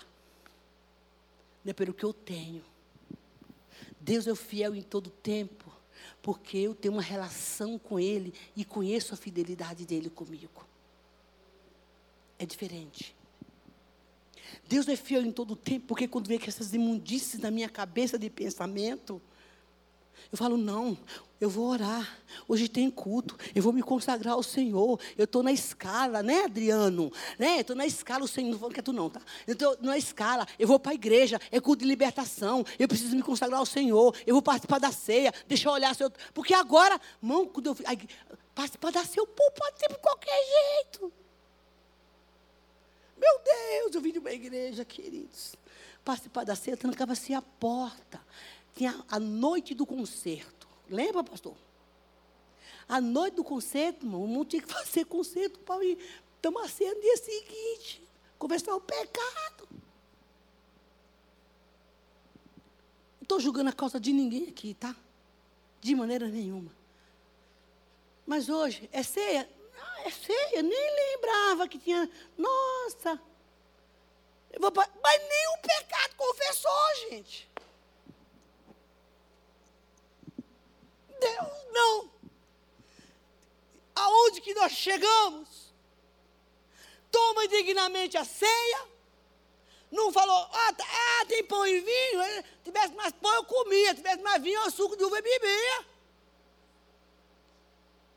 não 1.65 1.71
é 1.71 1.73
pelo 1.73 1.91
que 1.91 2.03
eu 2.03 2.13
tenho. 2.13 2.63
Deus 3.99 4.27
é 4.27 4.35
fiel 4.35 4.75
em 4.75 4.83
todo 4.83 5.07
o 5.07 5.09
tempo, 5.09 5.75
porque 6.21 6.55
eu 6.55 6.75
tenho 6.75 6.93
uma 6.93 7.01
relação 7.01 7.79
com 7.79 7.99
Ele 7.99 8.31
e 8.55 8.63
conheço 8.63 9.15
a 9.15 9.17
fidelidade 9.17 9.87
dele 9.87 10.07
comigo. 10.07 10.63
É 12.37 12.45
diferente. 12.45 13.15
Deus 14.69 14.87
é 14.87 14.95
fiel 14.95 15.25
em 15.25 15.31
todo 15.31 15.53
o 15.53 15.55
tempo, 15.55 15.87
porque 15.87 16.07
quando 16.07 16.27
vê 16.27 16.37
que 16.37 16.47
essas 16.47 16.75
imundícies 16.75 17.41
na 17.41 17.49
minha 17.49 17.69
cabeça 17.69 18.19
de 18.19 18.29
pensamento, 18.29 19.19
eu 20.31 20.37
falo, 20.37 20.55
não, 20.55 20.97
eu 21.41 21.49
vou 21.49 21.67
orar. 21.67 22.19
Hoje 22.47 22.69
tem 22.69 22.89
culto. 22.89 23.35
Eu 23.53 23.63
vou 23.63 23.73
me 23.73 23.81
consagrar 23.81 24.35
ao 24.35 24.43
Senhor. 24.43 24.99
Eu 25.17 25.25
estou 25.25 25.41
na 25.41 25.51
escala, 25.51 26.21
né, 26.21 26.43
Adriano? 26.43 27.11
Né? 27.39 27.59
Estou 27.59 27.75
na 27.75 27.85
escala, 27.85 28.23
o 28.23 28.27
Senhor. 28.27 28.51
Não 28.51 28.59
falando 28.59 28.73
que 28.75 28.79
é 28.79 28.83
tu, 28.83 28.93
não, 28.93 29.09
tá? 29.09 29.19
Eu 29.47 29.53
estou 29.53 29.75
na 29.81 29.97
escala. 29.97 30.47
Eu 30.59 30.67
vou 30.67 30.79
para 30.79 30.91
a 30.91 30.95
igreja. 30.95 31.39
É 31.51 31.59
culto 31.59 31.81
de 31.81 31.89
libertação. 31.89 32.63
Eu 32.77 32.87
preciso 32.87 33.15
me 33.15 33.23
consagrar 33.23 33.59
ao 33.59 33.65
Senhor. 33.65 34.15
Eu 34.25 34.35
vou 34.35 34.41
participar 34.41 34.79
da 34.79 34.91
ceia. 34.91 35.33
Deixa 35.47 35.67
eu 35.67 35.73
olhar. 35.73 35.95
Seu... 35.95 36.11
Porque 36.33 36.53
agora, 36.53 37.01
mão, 37.19 37.47
quando 37.47 37.67
eu. 37.67 37.77
Participar 38.53 38.91
da 38.91 39.03
ceia, 39.03 39.23
o 39.23 39.27
povo 39.27 39.51
pode 39.51 39.79
ser 39.79 39.89
por 39.89 39.99
qualquer 39.99 40.39
jeito. 40.45 41.11
Meu 43.17 43.41
Deus, 43.43 43.95
eu 43.95 44.01
vim 44.01 44.11
de 44.11 44.19
uma 44.19 44.31
igreja, 44.31 44.85
queridos. 44.85 45.55
Participar 46.05 46.43
da 46.43 46.55
ceia, 46.55 46.77
trancava-se 46.77 47.33
a 47.33 47.41
porta 47.41 48.21
tinha 48.75 49.03
a 49.09 49.19
noite 49.19 49.73
do 49.73 49.85
concerto. 49.85 50.67
Lembra, 50.89 51.23
pastor? 51.23 51.55
A 52.87 52.99
noite 52.99 53.35
do 53.35 53.43
concerto, 53.43 54.05
irmão, 54.05 54.23
o 54.23 54.27
mundo 54.27 54.49
tinha 54.49 54.61
que 54.61 54.71
fazer 54.71 55.05
concerto 55.05 55.59
para 55.59 55.83
ir 55.83 55.97
tomar 56.41 56.67
ceia 56.69 56.93
no 56.93 57.01
dia 57.01 57.17
seguinte. 57.17 58.01
Conversar 58.37 58.75
o 58.75 58.81
pecado. 58.81 59.67
Não 63.19 63.23
estou 63.23 63.39
julgando 63.39 63.69
a 63.69 63.73
causa 63.73 63.99
de 63.99 64.11
ninguém 64.11 64.49
aqui, 64.49 64.73
tá? 64.73 64.95
De 65.79 65.95
maneira 65.95 66.27
nenhuma. 66.27 66.71
Mas 68.25 68.49
hoje, 68.49 68.89
é 68.91 69.03
ceia? 69.03 69.49
Não, 69.77 70.05
é 70.05 70.11
ceia, 70.11 70.61
nem 70.61 70.95
lembrava 70.95 71.67
que 71.67 71.77
tinha. 71.77 72.09
Nossa! 72.37 73.21
Mas 74.59 75.21
nem 75.29 75.47
o 75.55 75.61
pecado 75.61 76.15
confessou, 76.15 76.95
gente. 77.09 77.50
Deus, 81.21 81.65
não. 81.71 82.11
Aonde 83.95 84.41
que 84.41 84.53
nós 84.55 84.71
chegamos? 84.71 85.71
Toma 87.11 87.47
dignamente 87.47 88.17
a 88.17 88.25
ceia. 88.25 88.81
Não 89.91 90.11
falou, 90.11 90.49
ah, 90.51 90.73
tá, 90.73 90.85
ah 90.85 91.25
tem 91.27 91.43
pão 91.43 91.67
e 91.67 91.79
vinho. 91.79 92.23
Se 92.23 92.63
tivesse 92.63 92.93
mais 92.95 93.13
pão, 93.13 93.33
eu 93.35 93.43
comia. 93.43 93.89
Se 93.89 93.97
tivesse 93.97 94.21
mais 94.23 94.41
vinho, 94.41 94.59
eu 94.61 94.71
suco 94.71 94.97
de 94.97 95.03
uva 95.03 95.19
e 95.19 95.21
bebia. 95.21 95.85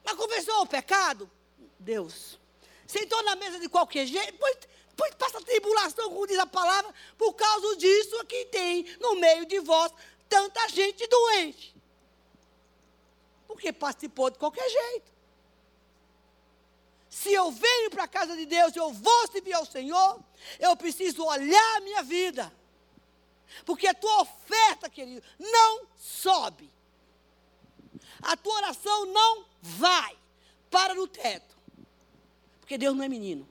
Mas 0.05 0.14
confessou 0.14 0.62
o 0.62 0.67
pecado? 0.67 1.31
Deus. 1.79 2.38
Sentou 2.87 3.23
na 3.25 3.37
mesa 3.37 3.59
de 3.59 3.69
qualquer 3.69 4.07
jeito, 4.07 4.33
depois, 4.33 4.57
depois 4.90 5.14
passa 5.17 5.43
tribulação, 5.43 6.11
como 6.11 6.27
diz 6.27 6.38
a 6.38 6.47
palavra, 6.47 6.95
por 7.19 7.35
causa 7.35 7.77
disso 7.77 8.17
aqui 8.21 8.45
tem 8.47 8.85
no 9.01 9.17
meio 9.17 9.45
de 9.47 9.59
vós 9.61 9.93
tanta 10.29 10.69
gente 10.69 11.07
doente. 11.07 11.73
Porque 13.55 13.73
participou 13.73 14.31
de 14.31 14.38
qualquer 14.38 14.69
jeito. 14.69 15.12
Se 17.09 17.33
eu 17.33 17.51
venho 17.53 17.90
para 17.90 18.03
a 18.03 18.09
casa 18.09 18.37
de 18.37 18.45
Deus, 18.45 18.75
eu 18.75 18.93
vou 18.93 19.29
servir 19.31 19.53
ao 19.53 19.64
Senhor, 19.64 20.21
eu 20.59 20.77
preciso 20.77 21.25
olhar 21.25 21.77
a 21.77 21.81
minha 21.81 22.03
vida. 22.03 22.53
Porque 23.64 23.87
a 23.87 23.95
tua 23.95 24.23
oferta, 24.23 24.90
querido, 24.90 25.25
não 25.38 25.87
sobe. 25.97 26.69
A 28.21 28.37
tua 28.37 28.55
oração 28.55 29.07
não 29.07 29.47
vai 29.62 30.19
para 30.69 30.93
no 30.93 31.07
teto. 31.07 31.57
Porque 32.59 32.77
Deus 32.77 32.97
não 32.97 33.05
é 33.05 33.09
menino. 33.09 33.49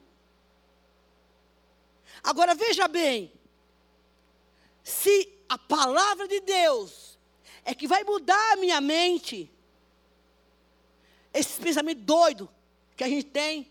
Agora 2.22 2.54
veja 2.54 2.86
bem, 2.86 3.32
se 4.82 5.32
a 5.48 5.56
palavra 5.56 6.28
de 6.28 6.40
Deus 6.40 7.18
é 7.64 7.74
que 7.74 7.86
vai 7.86 8.04
mudar 8.04 8.52
a 8.52 8.56
minha 8.56 8.78
mente, 8.78 9.50
esse 11.34 11.60
pensamento 11.60 12.00
doido 12.00 12.48
que 12.96 13.02
a 13.02 13.08
gente 13.08 13.26
tem, 13.26 13.70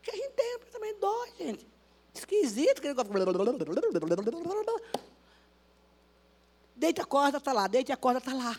que 0.00 0.10
a 0.10 0.14
gente 0.14 0.30
tem 0.30 0.56
um 0.56 0.60
pensamento 0.60 0.98
doido, 1.00 1.32
gente. 1.38 1.66
Esquisito. 2.14 2.80
Deita 6.76 7.02
a 7.02 7.04
corda, 7.04 7.38
está 7.38 7.52
lá. 7.52 7.66
Deita 7.66 7.94
a 7.94 7.96
corda, 7.96 8.18
está 8.18 8.32
lá. 8.32 8.58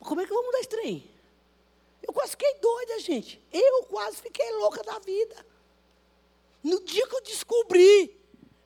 Como 0.00 0.20
é 0.20 0.26
que 0.26 0.32
eu 0.32 0.36
vou 0.36 0.44
mudar 0.46 0.58
esse 0.58 0.68
trem? 0.68 1.10
Eu 2.02 2.12
quase 2.12 2.30
fiquei 2.32 2.54
doida, 2.54 2.98
gente. 3.00 3.40
Eu 3.52 3.84
quase 3.84 4.16
fiquei 4.16 4.50
louca 4.54 4.82
da 4.82 4.98
vida. 4.98 5.46
No 6.62 6.80
dia 6.80 7.06
que 7.06 7.14
eu 7.14 7.22
descobri 7.22 8.18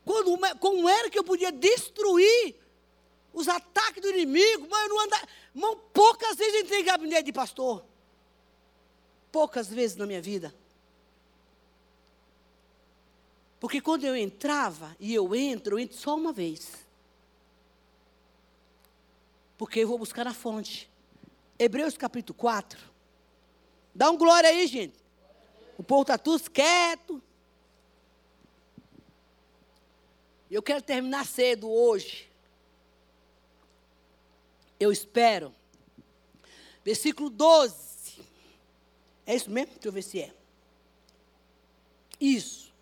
quando, 0.05 0.59
como 0.59 0.89
era 0.89 1.11
que 1.11 1.19
eu 1.19 1.25
podia 1.25 1.51
destruir 1.51 2.55
os 3.33 3.49
ataques 3.49 4.01
do 4.01 4.11
inimigo, 4.11 4.67
mas 4.71 4.83
eu 4.85 4.89
não 4.89 5.01
andava. 5.01 5.29
Mão, 5.53 5.77
poucas 5.93 6.37
vezes 6.37 6.55
eu 6.55 6.61
entrei 6.61 6.81
em 6.81 6.85
gabinete 6.85 7.25
de 7.25 7.33
pastor. 7.33 7.85
Poucas 9.35 9.67
vezes 9.67 9.97
na 9.97 10.07
minha 10.07 10.23
vida. 10.23 10.55
Porque 13.59 13.81
quando 13.81 14.05
eu 14.05 14.15
entrava, 14.15 14.97
e 15.01 15.13
eu 15.13 15.35
entro, 15.35 15.75
eu 15.75 15.81
entro 15.81 15.97
só 15.97 16.15
uma 16.15 16.33
vez. 16.33 16.87
Porque 19.59 19.81
eu 19.81 19.89
vou 19.89 19.99
buscar 19.99 20.25
na 20.25 20.33
fonte. 20.33 20.89
Hebreus 21.59 21.97
capítulo 21.97 22.39
4. 22.39 22.79
Dá 23.93 24.09
um 24.09 24.17
glória 24.17 24.49
aí, 24.49 24.69
gente. 24.69 24.95
O 25.77 25.83
povo 25.83 26.03
está 26.03 26.17
tudo 26.17 26.49
quieto. 26.49 27.21
Eu 30.49 30.63
quero 30.63 30.81
terminar 30.81 31.27
cedo 31.27 31.69
hoje. 31.69 32.31
Eu 34.79 34.93
espero. 34.93 35.53
Versículo 36.85 37.29
12. 37.29 37.94
É 39.27 39.35
isso 39.35 39.51
mesmo? 39.51 39.73
Deixa 39.73 39.89
eu 39.89 39.93
ver 39.93 40.03
se 40.03 40.21
é. 40.21 40.35
Isso. 42.21 42.73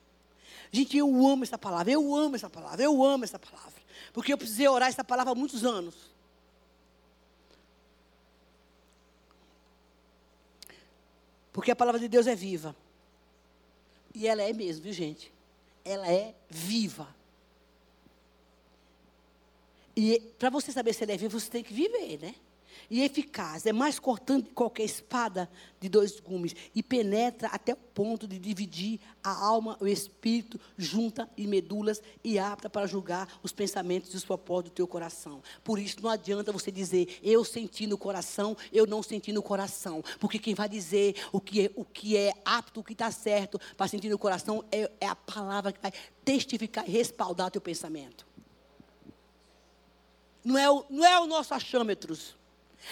Gente, 0.71 0.97
eu 0.97 1.09
amo 1.27 1.45
essa 1.45 1.59
palavra, 1.59 1.93
eu 1.93 2.15
amo 2.15 2.35
essa 2.35 2.49
palavra, 2.49 2.83
eu 2.83 3.05
amo 3.05 3.25
essa 3.25 3.39
palavra. 3.39 3.83
Porque 4.13 4.33
eu 4.33 4.39
precisei 4.39 4.67
orar 4.69 4.89
essa 4.89 5.05
palavra 5.05 5.33
há 5.33 5.35
muitos 5.35 5.65
anos. 5.65 5.95
Porque 11.53 11.71
a 11.71 11.77
palavra 11.77 12.01
de 12.01 12.09
Deus 12.09 12.27
é 12.27 12.35
viva. 12.35 12.75
E 14.15 14.27
ela 14.27 14.43
é 14.43 14.53
mesmo, 14.53 14.83
viu, 14.83 14.93
gente? 14.93 15.33
Ela 15.85 16.11
é 16.11 16.35
viva. 16.49 17.15
E 19.95 20.21
para 20.39 20.49
você 20.49 20.73
saber 20.73 20.95
se 20.95 21.05
ele 21.05 21.13
é 21.13 21.17
vivo, 21.17 21.39
você 21.39 21.51
tem 21.51 21.63
que 21.63 21.73
viver, 21.73 22.19
né? 22.19 22.35
E 22.91 23.03
eficaz, 23.03 23.67
é 23.67 23.73
mais 23.73 23.99
cortante 23.99 24.49
que 24.49 24.55
qualquer 24.55 24.85
espada 24.85 25.51
de 25.81 25.89
dois 25.89 26.21
gumes, 26.21 26.55
e 26.75 26.83
penetra 26.83 27.49
até 27.49 27.73
o 27.73 27.77
ponto 27.77 28.27
de 28.27 28.39
dividir 28.39 29.01
a 29.23 29.31
alma, 29.31 29.77
o 29.81 29.87
espírito, 29.87 30.61
junta 30.77 31.29
e 31.37 31.47
medulas, 31.47 32.01
e 32.23 32.39
apta 32.39 32.71
para 32.71 32.87
julgar 32.87 33.29
os 33.43 33.53
pensamentos 33.53 34.13
e 34.13 34.17
os 34.17 34.25
propósitos 34.25 34.71
do 34.71 34.75
teu 34.75 34.87
coração. 34.87 35.43
Por 35.65 35.79
isso 35.79 36.03
não 36.03 36.11
adianta 36.11 36.53
você 36.53 36.71
dizer, 36.71 37.19
eu 37.23 37.45
senti 37.45 37.87
no 37.87 37.99
coração, 37.99 38.57
eu 38.73 38.87
não 38.87 39.03
senti 39.03 39.33
no 39.33 39.43
coração. 39.43 40.03
Porque 40.21 40.39
quem 40.39 40.55
vai 40.55 40.69
dizer 40.69 41.17
o 41.33 41.41
que 41.41 41.67
é, 41.67 41.71
o 41.75 41.85
que 41.85 42.17
é 42.17 42.33
apto, 42.45 42.81
o 42.81 42.85
que 42.85 42.93
está 42.93 43.11
certo 43.11 43.61
para 43.77 43.89
sentir 43.89 44.09
no 44.09 44.19
coração, 44.19 44.65
é, 44.71 44.91
é 45.01 45.07
a 45.07 45.17
palavra 45.17 45.73
que 45.73 45.81
vai 45.81 45.93
testificar 46.25 46.89
e 46.89 46.93
respaldar 46.93 47.51
teu 47.51 47.61
pensamento. 47.61 48.27
Não 50.45 50.59
é 50.59 50.71
o, 50.71 50.85
não 50.91 51.05
é 51.05 51.21
o 51.21 51.27
nosso 51.27 51.55
achômetros. 51.55 52.37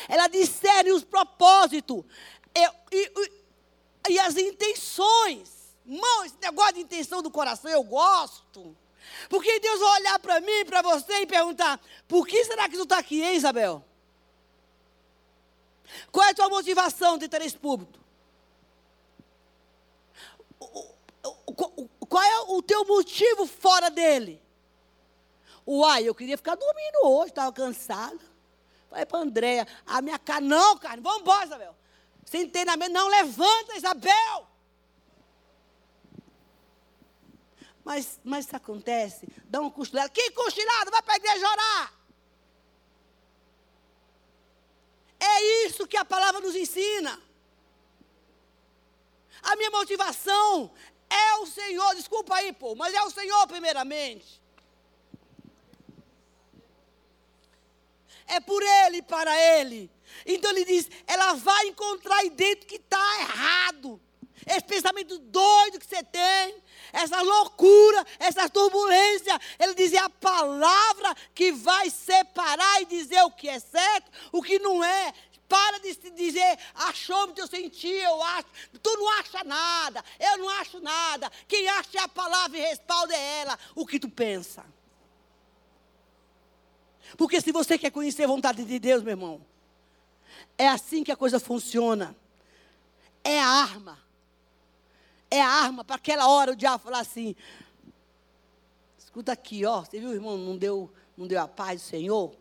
Ela 0.08 0.28
discerne 0.28 0.92
os 0.92 1.04
propósitos 1.04 2.04
e, 2.54 2.66
e, 2.92 3.32
e 4.10 4.18
as 4.18 4.36
intenções. 4.36 5.76
Irmão, 5.86 6.24
esse 6.24 6.36
negócio 6.40 6.74
de 6.74 6.80
intenção 6.80 7.22
do 7.22 7.30
coração 7.30 7.70
eu 7.70 7.82
gosto. 7.82 8.76
Porque 9.28 9.58
Deus 9.60 9.80
vai 9.80 10.00
olhar 10.00 10.18
para 10.18 10.40
mim, 10.40 10.64
para 10.64 10.82
você 10.82 11.22
e 11.22 11.26
perguntar: 11.26 11.80
por 12.06 12.26
que 12.26 12.44
será 12.44 12.68
que 12.68 12.76
tu 12.76 12.84
está 12.84 12.98
aqui, 12.98 13.22
hein, 13.22 13.36
Isabel? 13.36 13.84
Qual 16.12 16.24
é 16.26 16.30
a 16.30 16.34
tua 16.34 16.48
motivação 16.48 17.18
de 17.18 17.28
ter 17.28 17.42
esse 17.42 17.58
público? 17.58 17.98
Qual 22.08 22.22
é 22.22 22.40
o 22.52 22.62
teu 22.62 22.84
motivo 22.84 23.46
fora 23.46 23.90
dele? 23.90 24.40
Uai, 25.66 26.04
eu 26.04 26.14
queria 26.14 26.36
ficar 26.36 26.54
dormindo 26.54 27.06
hoje, 27.06 27.30
estava 27.30 27.52
cansada. 27.52 28.29
Falei 28.90 29.06
para 29.06 29.18
a 29.18 29.22
Andréia, 29.22 29.68
a 29.86 30.02
minha 30.02 30.18
cara, 30.18 30.40
não, 30.40 30.76
cara, 30.76 31.00
vamos 31.00 31.20
embora, 31.20 31.46
Isabel. 31.46 31.76
Sentei 32.24 32.64
na 32.64 32.76
mesa, 32.76 32.92
não, 32.92 33.08
levanta, 33.08 33.76
Isabel. 33.76 34.48
Mas, 37.84 38.20
mas 38.24 38.46
isso 38.46 38.56
acontece, 38.56 39.28
dá 39.44 39.60
uma 39.60 39.70
costurada. 39.70 40.08
Que 40.10 40.32
cochilada, 40.32 40.90
vai 40.90 41.02
para 41.02 41.14
a 41.14 41.16
igreja 41.16 41.48
orar. 41.48 41.94
É 45.20 45.66
isso 45.66 45.86
que 45.86 45.96
a 45.96 46.04
palavra 46.04 46.40
nos 46.40 46.56
ensina. 46.56 47.20
A 49.42 49.54
minha 49.56 49.70
motivação 49.70 50.72
é 51.08 51.34
o 51.36 51.46
Senhor, 51.46 51.94
desculpa 51.94 52.34
aí, 52.34 52.52
pô, 52.52 52.74
mas 52.74 52.92
é 52.92 53.02
o 53.02 53.10
Senhor 53.10 53.46
primeiramente. 53.46 54.39
É 58.30 58.40
por 58.40 58.62
ele 58.62 58.98
e 58.98 59.02
para 59.02 59.36
ele. 59.58 59.90
Então 60.24 60.50
ele 60.50 60.64
diz: 60.64 60.88
ela 61.06 61.34
vai 61.34 61.66
encontrar 61.66 62.16
aí 62.16 62.30
dentro 62.30 62.66
que 62.66 62.76
está 62.76 63.20
errado. 63.20 64.00
Esse 64.46 64.64
pensamento 64.64 65.18
doido 65.18 65.78
que 65.78 65.86
você 65.86 66.02
tem, 66.02 66.56
essa 66.92 67.20
loucura, 67.20 68.06
essa 68.18 68.48
turbulência. 68.48 69.38
Ele 69.58 69.74
diz: 69.74 69.92
é 69.92 69.98
a 69.98 70.10
palavra 70.10 71.14
que 71.34 71.52
vai 71.52 71.90
separar 71.90 72.82
e 72.82 72.86
dizer 72.86 73.22
o 73.22 73.30
que 73.30 73.48
é 73.48 73.58
certo, 73.58 74.10
o 74.32 74.42
que 74.42 74.58
não 74.58 74.82
é. 74.82 75.12
Para 75.48 75.80
de 75.80 75.92
dizer, 76.12 76.58
achou 76.76 77.26
que 77.32 77.40
eu 77.40 77.46
senti, 77.48 77.88
eu 77.88 78.22
acho. 78.22 78.46
Tu 78.80 78.96
não 78.96 79.08
acha 79.18 79.42
nada, 79.42 80.04
eu 80.20 80.38
não 80.38 80.48
acho 80.48 80.78
nada. 80.78 81.28
Quem 81.48 81.68
acha 81.68 81.98
é 81.98 82.02
a 82.02 82.08
palavra 82.08 82.56
e 82.56 82.60
respalda 82.60 83.16
é 83.16 83.40
ela, 83.40 83.58
o 83.74 83.84
que 83.84 83.98
tu 83.98 84.08
pensa. 84.08 84.64
Porque 87.16 87.40
se 87.40 87.52
você 87.52 87.78
quer 87.78 87.90
conhecer 87.90 88.24
a 88.24 88.28
vontade 88.28 88.64
de 88.64 88.78
Deus, 88.78 89.02
meu 89.02 89.12
irmão, 89.12 89.40
é 90.56 90.68
assim 90.68 91.02
que 91.02 91.12
a 91.12 91.16
coisa 91.16 91.40
funciona. 91.40 92.14
É 93.22 93.40
a 93.40 93.46
arma. 93.46 93.98
É 95.30 95.40
a 95.40 95.48
arma 95.48 95.84
para 95.84 95.96
aquela 95.96 96.28
hora 96.28 96.52
o 96.52 96.56
diabo 96.56 96.82
falar 96.82 97.00
assim: 97.00 97.36
escuta 98.98 99.32
aqui, 99.32 99.64
ó, 99.64 99.80
você 99.80 100.00
viu, 100.00 100.12
irmão, 100.12 100.36
não 100.36 100.56
deu, 100.56 100.90
não 101.16 101.26
deu 101.26 101.40
a 101.40 101.48
paz 101.48 101.80
do 101.82 101.86
Senhor? 101.86 102.34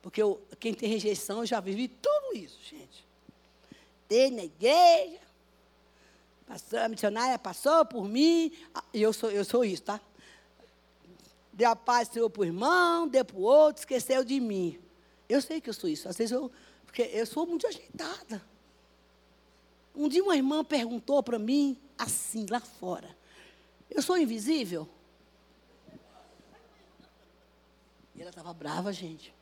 Porque 0.00 0.20
eu, 0.20 0.42
quem 0.58 0.74
tem 0.74 0.88
rejeição, 0.88 1.40
eu 1.40 1.46
já 1.46 1.60
vivi 1.60 1.88
tudo 1.88 2.36
isso, 2.36 2.58
gente. 2.68 3.06
Dei 4.08 4.30
na 4.30 4.44
igreja, 4.44 5.20
passou, 6.46 6.78
a 6.80 6.88
missionária 6.88 7.38
passou 7.38 7.84
por 7.84 8.08
mim, 8.08 8.52
e 8.92 9.00
eu 9.00 9.12
sou, 9.12 9.30
eu 9.30 9.44
sou 9.44 9.64
isso, 9.64 9.84
tá? 9.84 10.00
Deu 11.52 11.68
a 11.70 11.76
paz 11.76 12.08
do 12.08 12.14
Senhor 12.14 12.30
para 12.30 12.40
o 12.40 12.44
irmão, 12.44 13.06
deu 13.06 13.24
para 13.24 13.36
o 13.36 13.42
outro, 13.42 13.80
esqueceu 13.80 14.24
de 14.24 14.40
mim. 14.40 14.80
Eu 15.28 15.40
sei 15.42 15.60
que 15.60 15.68
eu 15.68 15.74
sou 15.74 15.88
isso. 15.88 16.08
Às 16.08 16.16
vezes 16.16 16.32
eu 16.32 16.50
Porque 16.84 17.02
eu 17.02 17.26
sou 17.26 17.46
muito 17.46 17.66
ajeitada. 17.66 18.42
Um 19.94 20.08
dia 20.08 20.22
uma 20.22 20.36
irmã 20.36 20.64
perguntou 20.64 21.22
para 21.22 21.38
mim, 21.38 21.78
assim, 21.98 22.46
lá 22.48 22.60
fora: 22.60 23.14
Eu 23.90 24.02
sou 24.02 24.16
invisível? 24.16 24.88
E 28.14 28.20
ela 28.20 28.30
estava 28.30 28.52
brava, 28.52 28.92
gente. 28.92 29.34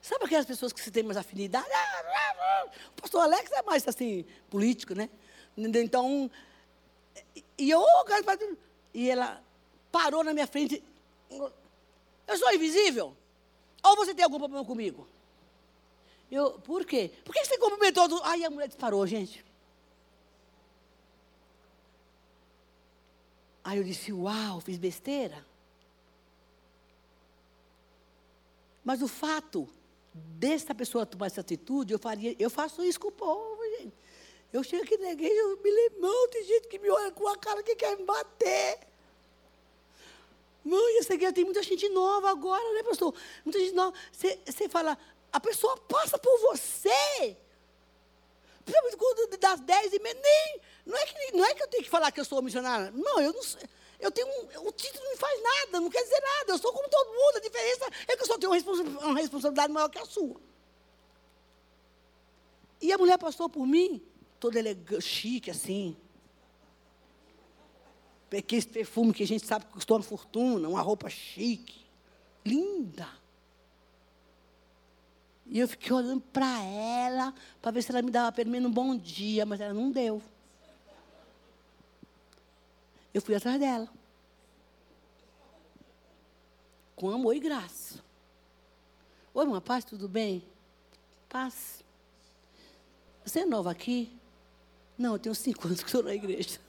Sabe 0.00 0.24
aquelas 0.24 0.46
pessoas 0.46 0.72
que 0.72 0.80
se 0.80 0.90
tem 0.90 1.02
mais 1.02 1.16
afinidade? 1.16 1.66
O 2.96 3.00
pastor 3.00 3.22
Alex 3.22 3.50
é 3.52 3.62
mais 3.62 3.86
assim, 3.86 4.26
político, 4.50 4.94
né? 4.94 5.08
Então, 5.56 6.30
e 7.56 7.70
eu, 7.70 7.84
e 8.92 9.10
ela 9.10 9.42
parou 9.92 10.24
na 10.24 10.32
minha 10.32 10.46
frente. 10.46 10.82
Eu 11.30 12.38
sou 12.38 12.52
invisível? 12.52 13.14
Ou 13.84 13.96
você 13.96 14.14
tem 14.14 14.24
algum 14.24 14.38
problema 14.38 14.64
comigo? 14.64 15.06
Eu, 16.30 16.52
por 16.60 16.86
quê? 16.86 17.10
Por 17.24 17.34
que 17.34 17.44
você 17.44 17.58
cumprimentou? 17.58 18.08
Do... 18.08 18.22
Aí 18.24 18.42
a 18.42 18.50
mulher 18.50 18.66
disparou, 18.66 19.06
gente. 19.06 19.44
Aí 23.62 23.76
eu 23.76 23.84
disse, 23.84 24.12
uau, 24.12 24.60
fiz 24.60 24.78
besteira. 24.78 25.44
Mas 28.82 29.02
o 29.02 29.08
fato 29.08 29.68
dessa 30.12 30.74
pessoa 30.74 31.06
tomar 31.06 31.26
essa 31.26 31.42
atitude, 31.42 31.92
eu 31.92 31.98
faria, 31.98 32.34
eu 32.38 32.50
faço 32.50 32.82
isso 32.82 32.98
com 32.98 33.08
o 33.08 33.12
povo, 33.12 33.62
gente. 33.78 33.92
Eu 34.52 34.62
chego 34.62 34.82
aqui 34.82 34.96
na 34.98 35.12
igreja, 35.12 35.34
eu 35.34 35.62
me 35.62 35.70
lembro, 35.70 36.28
tem 36.28 36.44
gente 36.44 36.68
que 36.68 36.78
me 36.78 36.90
olha 36.90 37.10
com 37.12 37.28
a 37.28 37.36
cara 37.36 37.62
que 37.62 37.76
quer 37.76 37.96
me 37.96 38.04
bater. 38.04 38.91
Mãe, 40.64 40.98
essa 40.98 41.14
igreja 41.14 41.32
tem 41.32 41.44
muita 41.44 41.62
gente 41.62 41.88
nova 41.88 42.30
agora, 42.30 42.72
né, 42.74 42.82
pastor? 42.82 43.14
Muita 43.44 43.58
gente 43.58 43.74
nova. 43.74 43.96
Você, 44.12 44.68
fala, 44.68 44.96
a 45.32 45.40
pessoa 45.40 45.76
passa 45.76 46.18
por 46.18 46.38
você. 46.40 47.36
Principalmente 48.64 48.96
quando 48.96 49.36
das 49.38 49.60
dez 49.60 49.92
e 49.92 49.98
meia, 49.98 50.14
nem. 50.14 50.60
Não 50.86 50.96
é, 50.96 51.06
que, 51.06 51.36
não 51.36 51.44
é 51.44 51.54
que 51.54 51.62
eu 51.62 51.68
tenho 51.68 51.82
que 51.82 51.90
falar 51.90 52.12
que 52.12 52.20
eu 52.20 52.24
sou 52.24 52.40
missionária. 52.42 52.92
Não, 52.92 53.20
eu 53.20 53.32
não. 53.32 53.42
Eu 53.98 54.10
tenho 54.10 54.26
um, 54.26 54.68
o 54.68 54.72
título 54.72 55.04
não 55.04 55.16
faz 55.16 55.42
nada, 55.42 55.80
não 55.80 55.90
quer 55.90 56.02
dizer 56.02 56.20
nada. 56.20 56.52
Eu 56.52 56.58
sou 56.58 56.72
como 56.72 56.88
todo 56.88 57.08
mundo. 57.08 57.36
A 57.36 57.40
diferença 57.40 57.86
é 58.08 58.16
que 58.16 58.22
eu 58.22 58.26
só 58.26 58.38
tenho 58.38 58.52
uma 58.52 59.18
responsabilidade 59.18 59.72
maior 59.72 59.88
que 59.88 59.98
a 59.98 60.04
sua. 60.04 60.40
E 62.80 62.92
a 62.92 62.98
mulher 62.98 63.16
passou 63.16 63.48
por 63.48 63.64
mim, 63.64 64.04
toda 64.40 64.58
elegante, 64.58 65.04
chique 65.04 65.50
assim. 65.50 65.96
Aquele 68.36 68.64
perfume 68.64 69.12
que 69.12 69.22
a 69.22 69.26
gente 69.26 69.46
sabe 69.46 69.66
que 69.66 69.72
custou 69.72 69.96
uma 69.96 70.02
fortuna, 70.02 70.68
uma 70.68 70.80
roupa 70.80 71.10
chique, 71.10 71.84
linda. 72.44 73.08
E 75.46 75.58
eu 75.58 75.68
fiquei 75.68 75.92
olhando 75.92 76.20
para 76.20 76.62
ela, 76.62 77.34
para 77.60 77.70
ver 77.70 77.82
se 77.82 77.90
ela 77.90 78.00
me 78.00 78.10
dava 78.10 78.32
pelo 78.32 78.50
menos 78.50 78.70
um 78.70 78.72
bom 78.72 78.96
dia, 78.96 79.44
mas 79.44 79.60
ela 79.60 79.74
não 79.74 79.90
deu. 79.90 80.22
Eu 83.12 83.20
fui 83.20 83.34
atrás 83.34 83.60
dela. 83.60 83.88
Com 86.96 87.10
amor 87.10 87.36
e 87.36 87.40
graça. 87.40 88.02
Oi, 89.34 89.44
irmã, 89.44 89.60
paz, 89.60 89.84
tudo 89.84 90.08
bem? 90.08 90.42
Paz. 91.28 91.82
Você 93.24 93.40
é 93.40 93.44
nova 93.44 93.70
aqui? 93.70 94.10
Não, 94.96 95.14
eu 95.14 95.18
tenho 95.18 95.34
cinco 95.34 95.66
anos 95.66 95.80
que 95.80 95.88
estou 95.88 96.02
na 96.02 96.14
igreja. 96.14 96.60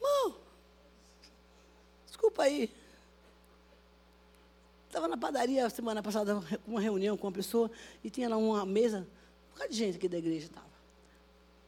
Irmão, 0.00 0.36
desculpa 2.24 2.44
aí. 2.44 2.70
Estava 4.86 5.08
na 5.08 5.16
padaria 5.16 5.68
semana 5.68 6.02
passada, 6.02 6.42
uma 6.66 6.80
reunião 6.80 7.16
com 7.16 7.26
uma 7.26 7.32
pessoa, 7.32 7.70
e 8.02 8.08
tinha 8.08 8.28
lá 8.28 8.36
uma 8.36 8.64
mesa, 8.64 9.06
um 9.48 9.52
bocado 9.52 9.70
de 9.70 9.76
gente 9.76 9.96
aqui 9.96 10.08
da 10.08 10.18
igreja 10.18 10.46
estava. 10.46 10.74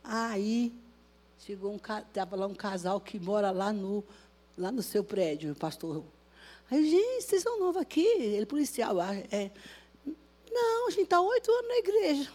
Aí, 0.02 0.72
chegou 1.40 1.72
um 1.72 1.76
estava 1.76 2.36
lá 2.36 2.46
um 2.46 2.54
casal 2.54 3.00
que 3.00 3.18
mora 3.18 3.50
lá 3.50 3.72
no, 3.72 4.02
lá 4.56 4.70
no 4.70 4.82
seu 4.82 5.04
prédio, 5.04 5.52
o 5.52 5.56
pastor. 5.56 6.02
Aí, 6.70 6.88
gente, 6.88 7.22
vocês 7.22 7.42
são 7.42 7.58
novos 7.58 7.82
aqui? 7.82 8.06
Ele 8.06 8.42
é 8.42 8.46
policial. 8.46 9.00
É, 9.02 9.50
não, 10.50 10.86
a 10.86 10.90
gente 10.90 11.02
está 11.02 11.20
oito 11.20 11.50
anos 11.50 11.68
na 11.68 11.76
igreja. 11.76 12.32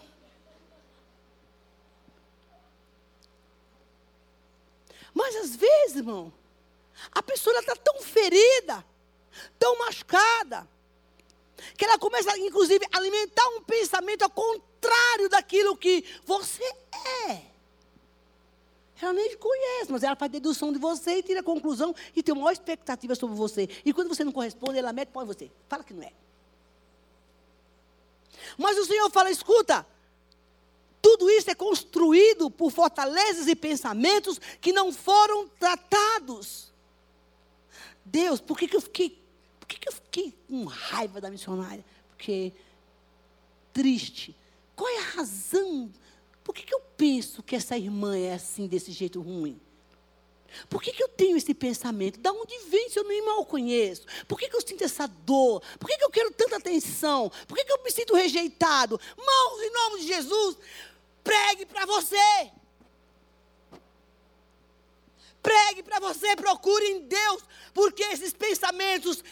Mas 5.14 5.36
às 5.36 5.56
vezes, 5.56 5.98
irmão, 5.98 6.32
a 7.12 7.24
pessoa 7.24 7.58
está 7.60 7.76
tão 7.76 8.02
ferida, 8.02 8.86
tão 9.58 9.78
machucada, 9.80 10.68
que 11.78 11.86
ela 11.86 11.98
começa, 11.98 12.38
inclusive, 12.38 12.86
a 12.92 12.98
alimentar 12.98 13.48
um 13.50 13.62
pensamento 13.62 14.24
ao 14.24 14.30
contrário 14.30 15.30
daquilo 15.30 15.78
que 15.78 16.04
você 16.26 16.64
é. 17.28 17.52
Ela 19.02 19.14
nem 19.14 19.36
conhece, 19.36 19.92
mas 19.92 20.04
ela 20.04 20.16
faz 20.16 20.32
dedução 20.32 20.72
de 20.72 20.78
você 20.78 21.18
e 21.18 21.24
tira 21.24 21.40
a 21.40 21.44
conclusão 21.44 21.94
e 22.16 22.22
tem 22.22 22.36
uma 22.36 22.54
expectativa 22.54 23.16
sobre 23.16 23.36
você. 23.36 23.68
E 23.84 23.92
quando 23.92 24.10
você 24.10 24.24
não 24.24 24.32
corresponde, 24.32 24.78
ela 24.78 24.94
mete 24.94 25.10
pau 25.10 25.24
em 25.24 25.26
você. 25.26 25.52
Fala 25.68 25.84
que 25.84 25.94
não 25.94 26.04
é. 26.04 26.14
Mas 28.58 28.78
o 28.78 28.86
Senhor 28.86 29.10
fala: 29.10 29.32
escuta, 29.32 29.86
tudo 31.02 31.30
isso 31.32 31.50
é 31.50 31.56
construído 31.56 32.52
por 32.52 32.72
fortalezas 32.72 33.48
e 33.48 33.56
pensamentos 33.56 34.40
que 34.60 34.72
não 34.72 34.94
foram 34.94 35.48
tratados. 35.48 36.71
Deus, 38.12 38.42
por 38.42 38.58
que, 38.58 38.68
que 38.68 38.76
eu 38.76 38.82
fiquei 38.82 39.22
que, 39.72 39.80
que 39.80 39.88
eu 39.88 39.94
fiquei 39.94 40.34
com 40.48 40.66
raiva 40.66 41.22
da 41.22 41.30
missionária? 41.30 41.86
Porque 42.10 42.52
triste. 43.72 44.36
Qual 44.76 44.90
é 44.90 44.98
a 44.98 45.16
razão? 45.16 45.92
Por 46.44 46.54
que, 46.54 46.64
que 46.64 46.74
eu 46.74 46.82
penso 46.98 47.42
que 47.42 47.56
essa 47.56 47.78
irmã 47.78 48.18
é 48.18 48.34
assim, 48.34 48.68
desse 48.68 48.92
jeito 48.92 49.22
ruim? 49.22 49.60
Por 50.70 50.82
que, 50.82 50.92
que 50.92 51.02
eu 51.02 51.08
tenho 51.08 51.38
esse 51.38 51.54
pensamento? 51.54 52.20
Da 52.20 52.34
onde 52.34 52.58
vem 52.70 52.90
se 52.90 53.00
eu 53.00 53.06
nem 53.06 53.26
mal 53.26 53.46
conheço? 53.46 54.06
Por 54.28 54.38
que, 54.38 54.50
que 54.50 54.56
eu 54.56 54.62
sinto 54.62 54.84
essa 54.84 55.08
dor? 55.08 55.62
Por 55.80 55.88
que, 55.90 55.98
que 55.98 56.04
eu 56.04 56.10
quero 56.10 56.32
tanta 56.32 56.58
atenção? 56.58 57.32
Por 57.48 57.58
que, 57.58 57.64
que 57.64 57.72
eu 57.72 57.82
me 57.82 57.92
sinto 57.92 58.14
rejeitado? 58.14 59.00
Mãos, 59.16 59.62
em 59.62 59.72
nome 59.72 60.02
de 60.02 60.08
Jesus, 60.08 60.58
pregue 61.24 61.66
para 61.66 61.86
você. 61.86 62.52
Pregue 65.42 65.84
para 65.84 66.00
você, 66.00 66.36
procure 66.36 66.86
em 66.86 67.02
Deus, 67.02 67.44
porque 67.74 68.04
esses 68.04 68.34
pensamentos 68.34 69.24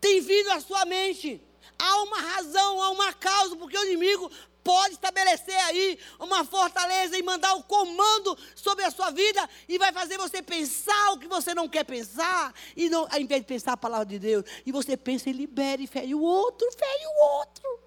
tem 0.00 0.20
vindo 0.20 0.50
à 0.50 0.60
sua 0.60 0.84
mente. 0.84 1.42
Há 1.78 2.02
uma 2.02 2.20
razão, 2.20 2.82
há 2.82 2.90
uma 2.90 3.12
causa, 3.12 3.54
porque 3.56 3.76
o 3.76 3.84
inimigo 3.84 4.30
pode 4.64 4.94
estabelecer 4.94 5.56
aí 5.64 5.98
uma 6.18 6.44
fortaleza 6.44 7.16
e 7.16 7.22
mandar 7.22 7.54
o 7.54 7.62
comando 7.62 8.36
sobre 8.54 8.84
a 8.84 8.90
sua 8.90 9.10
vida 9.10 9.48
e 9.66 9.78
vai 9.78 9.92
fazer 9.92 10.18
você 10.18 10.42
pensar 10.42 11.12
o 11.12 11.18
que 11.18 11.26
você 11.26 11.54
não 11.54 11.66
quer 11.66 11.84
pensar, 11.84 12.52
e 12.76 12.90
não, 12.90 13.08
ao 13.10 13.18
invés 13.18 13.40
de 13.40 13.46
pensar 13.46 13.72
a 13.72 13.76
palavra 13.78 14.04
de 14.04 14.18
Deus, 14.18 14.44
e 14.66 14.72
você 14.72 14.94
pensa 14.94 15.30
e 15.30 15.32
libera 15.32 15.80
e 15.80 15.86
fere 15.86 16.14
o 16.14 16.20
outro, 16.20 16.70
fere 16.72 17.06
o 17.06 17.24
outro, 17.38 17.80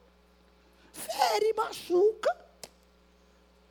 fere 0.92 1.54
machuca. 1.54 2.36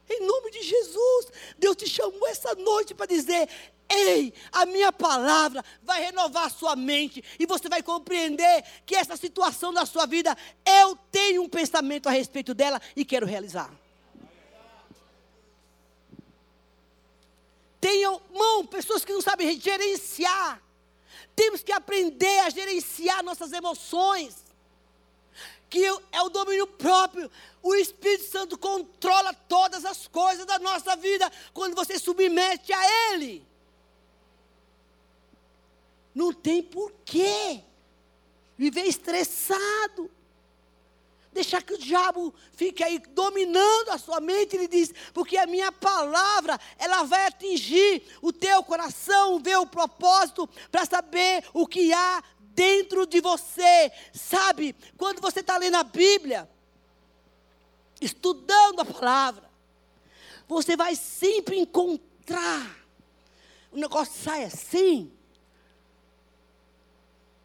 Em 0.08 0.26
nome 0.26 0.50
de 0.52 0.62
Jesus, 0.62 1.26
Deus 1.58 1.76
te 1.76 1.88
chamou 1.88 2.28
essa 2.28 2.54
noite 2.54 2.94
para 2.94 3.06
dizer: 3.06 3.48
Ei, 3.92 4.32
a 4.52 4.64
minha 4.66 4.92
palavra 4.92 5.64
vai 5.82 6.00
renovar 6.00 6.46
a 6.46 6.50
sua 6.50 6.76
mente 6.76 7.24
e 7.40 7.44
você 7.44 7.68
vai 7.68 7.82
compreender 7.82 8.62
que 8.86 8.94
essa 8.94 9.16
situação 9.16 9.72
da 9.72 9.84
sua 9.84 10.06
vida, 10.06 10.36
eu 10.64 10.96
tenho 11.10 11.42
um 11.42 11.48
pensamento 11.48 12.08
a 12.08 12.12
respeito 12.12 12.54
dela 12.54 12.80
e 12.94 13.04
quero 13.04 13.26
realizar. 13.26 13.68
Tenham, 17.80 18.22
mão, 18.32 18.64
pessoas 18.64 19.04
que 19.04 19.12
não 19.12 19.20
sabem 19.20 19.60
gerenciar. 19.60 20.62
Temos 21.34 21.62
que 21.62 21.72
aprender 21.72 22.40
a 22.40 22.50
gerenciar 22.50 23.24
nossas 23.24 23.52
emoções. 23.52 24.36
Que 25.68 25.84
é 26.12 26.22
o 26.22 26.28
domínio 26.28 26.66
próprio. 26.66 27.28
O 27.60 27.74
Espírito 27.74 28.30
Santo 28.30 28.56
controla 28.56 29.34
todas 29.34 29.84
as 29.84 30.06
coisas 30.06 30.46
da 30.46 30.60
nossa 30.60 30.94
vida 30.94 31.30
quando 31.52 31.74
você 31.74 31.98
submete 31.98 32.72
a 32.72 33.12
Ele. 33.12 33.49
Não 36.14 36.32
tem 36.32 36.62
porquê 36.62 37.62
viver 38.56 38.82
estressado. 38.82 40.10
Deixar 41.32 41.62
que 41.62 41.74
o 41.74 41.78
diabo 41.78 42.34
fique 42.52 42.82
aí 42.82 42.98
dominando 42.98 43.90
a 43.90 43.98
sua 43.98 44.20
mente, 44.20 44.56
ele 44.56 44.66
diz, 44.66 44.92
porque 45.14 45.36
a 45.36 45.46
minha 45.46 45.70
palavra, 45.70 46.58
ela 46.76 47.04
vai 47.04 47.26
atingir 47.26 48.02
o 48.20 48.32
teu 48.32 48.62
coração, 48.64 49.38
ver 49.38 49.56
o 49.56 49.66
propósito, 49.66 50.48
para 50.70 50.84
saber 50.84 51.44
o 51.54 51.66
que 51.66 51.92
há 51.92 52.22
dentro 52.40 53.06
de 53.06 53.20
você. 53.20 53.92
Sabe, 54.12 54.74
quando 54.98 55.20
você 55.20 55.38
está 55.38 55.56
lendo 55.56 55.76
a 55.76 55.84
Bíblia, 55.84 56.50
estudando 58.00 58.80
a 58.80 58.84
palavra, 58.84 59.48
você 60.48 60.76
vai 60.76 60.96
sempre 60.96 61.58
encontrar. 61.58 62.76
O 63.70 63.76
negócio 63.76 64.12
sai 64.22 64.44
assim 64.44 65.12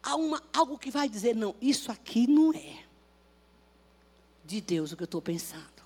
há 0.06 0.14
uma, 0.14 0.40
algo 0.52 0.78
que 0.78 0.90
vai 0.90 1.08
dizer: 1.08 1.34
não, 1.34 1.54
isso 1.60 1.90
aqui 1.90 2.26
não 2.28 2.54
é 2.54 2.84
de 4.44 4.60
Deus 4.60 4.92
o 4.92 4.96
que 4.96 5.02
eu 5.02 5.06
estou 5.06 5.20
pensando. 5.20 5.76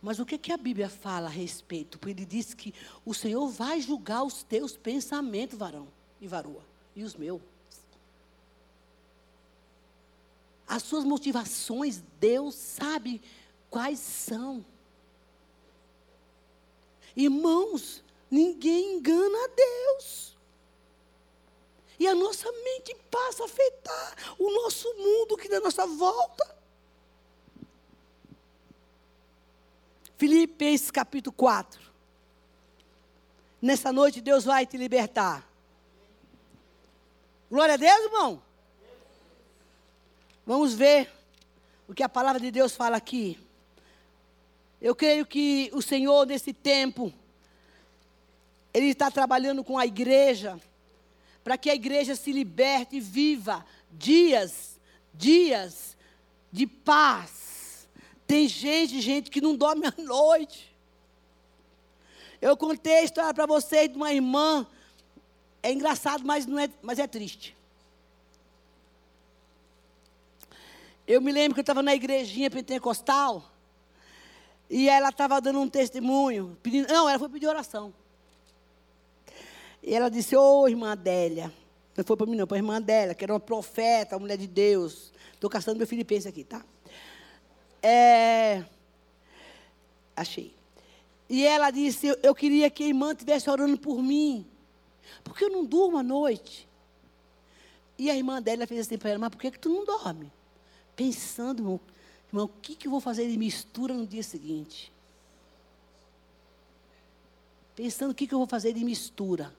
Mas 0.00 0.18
o 0.18 0.24
que, 0.24 0.38
que 0.38 0.50
a 0.50 0.56
Bíblia 0.56 0.88
fala 0.88 1.26
a 1.26 1.30
respeito? 1.30 1.98
Porque 1.98 2.12
ele 2.12 2.24
diz 2.24 2.54
que 2.54 2.74
o 3.04 3.12
Senhor 3.12 3.46
vai 3.48 3.82
julgar 3.82 4.24
os 4.24 4.42
teus 4.42 4.74
pensamentos, 4.74 5.58
varão 5.58 5.86
e 6.18 6.26
varoa, 6.26 6.64
e 6.96 7.04
os 7.04 7.14
meus. 7.14 7.42
As 10.66 10.82
suas 10.84 11.04
motivações, 11.04 12.02
Deus 12.18 12.54
sabe 12.54 13.20
quais 13.68 13.98
são. 13.98 14.64
Irmãos, 17.14 18.02
ninguém 18.30 18.96
engana 18.96 19.36
a 19.44 19.48
Deus. 19.48 20.30
E 22.00 22.08
a 22.08 22.14
nossa 22.14 22.50
mente 22.50 22.96
passa 23.10 23.42
a 23.42 23.46
afetar 23.46 24.34
o 24.38 24.50
nosso 24.62 24.88
mundo 24.94 25.36
que 25.36 25.50
da 25.50 25.60
nossa 25.60 25.86
volta. 25.86 26.56
Filipenses 30.16 30.90
capítulo 30.90 31.34
4. 31.36 31.78
Nessa 33.60 33.92
noite 33.92 34.22
Deus 34.22 34.46
vai 34.46 34.64
te 34.64 34.78
libertar. 34.78 35.46
Glória 37.50 37.74
a 37.74 37.76
Deus, 37.76 38.04
irmão. 38.04 38.42
Vamos 40.46 40.72
ver 40.72 41.12
o 41.86 41.92
que 41.92 42.02
a 42.02 42.08
palavra 42.08 42.40
de 42.40 42.50
Deus 42.50 42.74
fala 42.74 42.96
aqui. 42.96 43.38
Eu 44.80 44.96
creio 44.96 45.26
que 45.26 45.70
o 45.74 45.82
Senhor, 45.82 46.24
nesse 46.24 46.54
tempo, 46.54 47.12
Ele 48.72 48.86
está 48.86 49.10
trabalhando 49.10 49.62
com 49.62 49.78
a 49.78 49.84
igreja, 49.84 50.58
para 51.42 51.56
que 51.56 51.70
a 51.70 51.74
igreja 51.74 52.14
se 52.14 52.32
liberte 52.32 52.96
e 52.96 53.00
viva 53.00 53.64
dias, 53.92 54.78
dias 55.14 55.96
de 56.52 56.66
paz 56.66 57.50
tem 58.30 58.46
gente, 58.46 59.00
gente, 59.00 59.28
que 59.28 59.40
não 59.40 59.56
dorme 59.56 59.82
à 59.90 59.94
noite. 60.00 60.72
Eu 62.40 62.56
contei 62.56 62.98
a 62.98 63.02
história 63.02 63.34
para 63.34 63.44
vocês 63.44 63.90
de 63.90 63.96
uma 63.96 64.12
irmã. 64.12 64.64
É 65.60 65.72
engraçado, 65.72 66.24
mas, 66.24 66.46
não 66.46 66.56
é, 66.56 66.70
mas 66.80 67.00
é 67.00 67.08
triste. 67.08 67.56
Eu 71.08 71.20
me 71.20 71.32
lembro 71.32 71.54
que 71.54 71.58
eu 71.58 71.62
estava 71.62 71.82
na 71.82 71.92
igrejinha 71.92 72.48
pentecostal. 72.48 73.50
E 74.70 74.88
ela 74.88 75.08
estava 75.08 75.40
dando 75.40 75.58
um 75.58 75.68
testemunho. 75.68 76.56
Pedindo, 76.62 76.86
não, 76.86 77.08
ela 77.08 77.18
foi 77.18 77.28
pedir 77.28 77.48
oração. 77.48 77.92
E 79.82 79.94
ela 79.94 80.10
disse: 80.10 80.36
Ô, 80.36 80.62
oh, 80.62 80.68
irmã 80.68 80.92
Adélia. 80.92 81.52
Não 81.96 82.04
foi 82.04 82.16
para 82.16 82.26
mim, 82.26 82.36
não, 82.36 82.46
para 82.46 82.56
a 82.56 82.60
irmã 82.60 82.76
Adélia, 82.76 83.14
que 83.14 83.24
era 83.24 83.32
uma 83.32 83.40
profeta, 83.40 84.16
uma 84.16 84.20
mulher 84.20 84.38
de 84.38 84.46
Deus. 84.46 85.12
Estou 85.34 85.50
caçando 85.50 85.78
meu 85.78 85.86
filipense 85.86 86.28
aqui, 86.28 86.44
tá? 86.44 86.64
É, 87.82 88.64
achei. 90.16 90.54
E 91.28 91.46
ela 91.46 91.70
disse: 91.70 92.08
eu, 92.22 92.34
queria 92.34 92.68
que 92.70 92.84
a 92.84 92.86
irmã 92.86 93.12
estivesse 93.12 93.48
orando 93.48 93.78
por 93.78 94.02
mim, 94.02 94.46
porque 95.24 95.44
eu 95.44 95.50
não 95.50 95.64
durmo 95.64 95.98
à 95.98 96.02
noite. 96.02 96.68
E 97.98 98.10
a 98.10 98.16
irmã 98.16 98.40
dela 98.40 98.66
fez 98.66 98.80
assim 98.80 98.98
para 98.98 99.10
ela: 99.10 99.18
Mas 99.18 99.30
por 99.30 99.40
que, 99.40 99.50
que 99.50 99.58
tu 99.58 99.68
não 99.68 99.84
dorme? 99.84 100.30
Pensando, 100.96 101.60
irmão, 101.60 101.80
irmão, 102.32 102.44
o 102.46 102.60
que, 102.60 102.74
que 102.74 102.86
eu 102.86 102.90
vou 102.90 103.00
fazer 103.00 103.28
de 103.28 103.36
mistura 103.36 103.94
no 103.94 104.06
dia 104.06 104.22
seguinte? 104.22 104.92
Pensando 107.76 108.10
o 108.10 108.14
que, 108.14 108.26
que 108.26 108.34
eu 108.34 108.38
vou 108.38 108.48
fazer 108.48 108.72
de 108.72 108.84
mistura. 108.84 109.54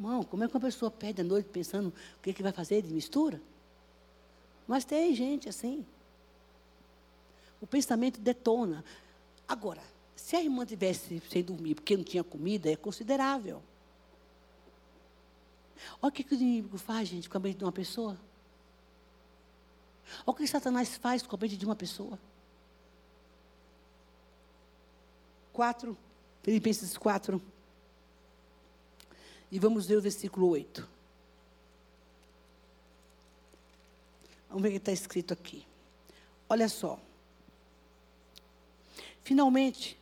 Irmão, 0.00 0.22
como 0.22 0.42
é 0.42 0.48
que 0.48 0.54
uma 0.54 0.60
pessoa 0.60 0.90
perde 0.90 1.20
a 1.20 1.24
noite 1.24 1.50
pensando 1.50 1.88
o 1.90 2.22
que, 2.22 2.32
que 2.32 2.42
vai 2.42 2.52
fazer 2.52 2.80
de 2.80 2.90
mistura? 2.90 3.38
Mas 4.66 4.82
tem 4.82 5.14
gente 5.14 5.46
assim. 5.46 5.84
O 7.60 7.66
pensamento 7.66 8.18
detona. 8.18 8.82
Agora, 9.46 9.82
se 10.16 10.34
a 10.36 10.42
irmã 10.42 10.64
tivesse 10.64 11.20
sem 11.30 11.42
dormir 11.42 11.74
porque 11.74 11.98
não 11.98 12.02
tinha 12.02 12.24
comida, 12.24 12.70
é 12.70 12.76
considerável. 12.76 13.62
Olha 16.00 16.08
o 16.08 16.12
que, 16.12 16.24
que 16.24 16.32
o 16.32 16.36
inimigo 16.36 16.78
faz, 16.78 17.06
gente, 17.06 17.28
com 17.28 17.36
a 17.36 17.40
mente 17.40 17.58
de 17.58 17.64
uma 17.64 17.72
pessoa. 17.72 18.16
Olha 20.20 20.24
o 20.24 20.34
que 20.34 20.46
Satanás 20.46 20.96
faz 20.96 21.22
com 21.22 21.36
a 21.36 21.38
mente 21.38 21.58
de 21.58 21.66
uma 21.66 21.76
pessoa. 21.76 22.18
4, 25.52 25.94
Filipenses 26.42 26.96
4. 26.96 27.59
E 29.50 29.58
vamos 29.58 29.86
ver 29.86 29.96
o 29.96 30.02
versículo 30.02 30.48
8. 30.48 30.88
Vamos 34.48 34.62
ver 34.62 34.68
o 34.68 34.72
que 34.72 34.76
está 34.78 34.92
escrito 34.92 35.32
aqui. 35.32 35.64
Olha 36.48 36.68
só. 36.68 36.98
Finalmente, 39.22 39.98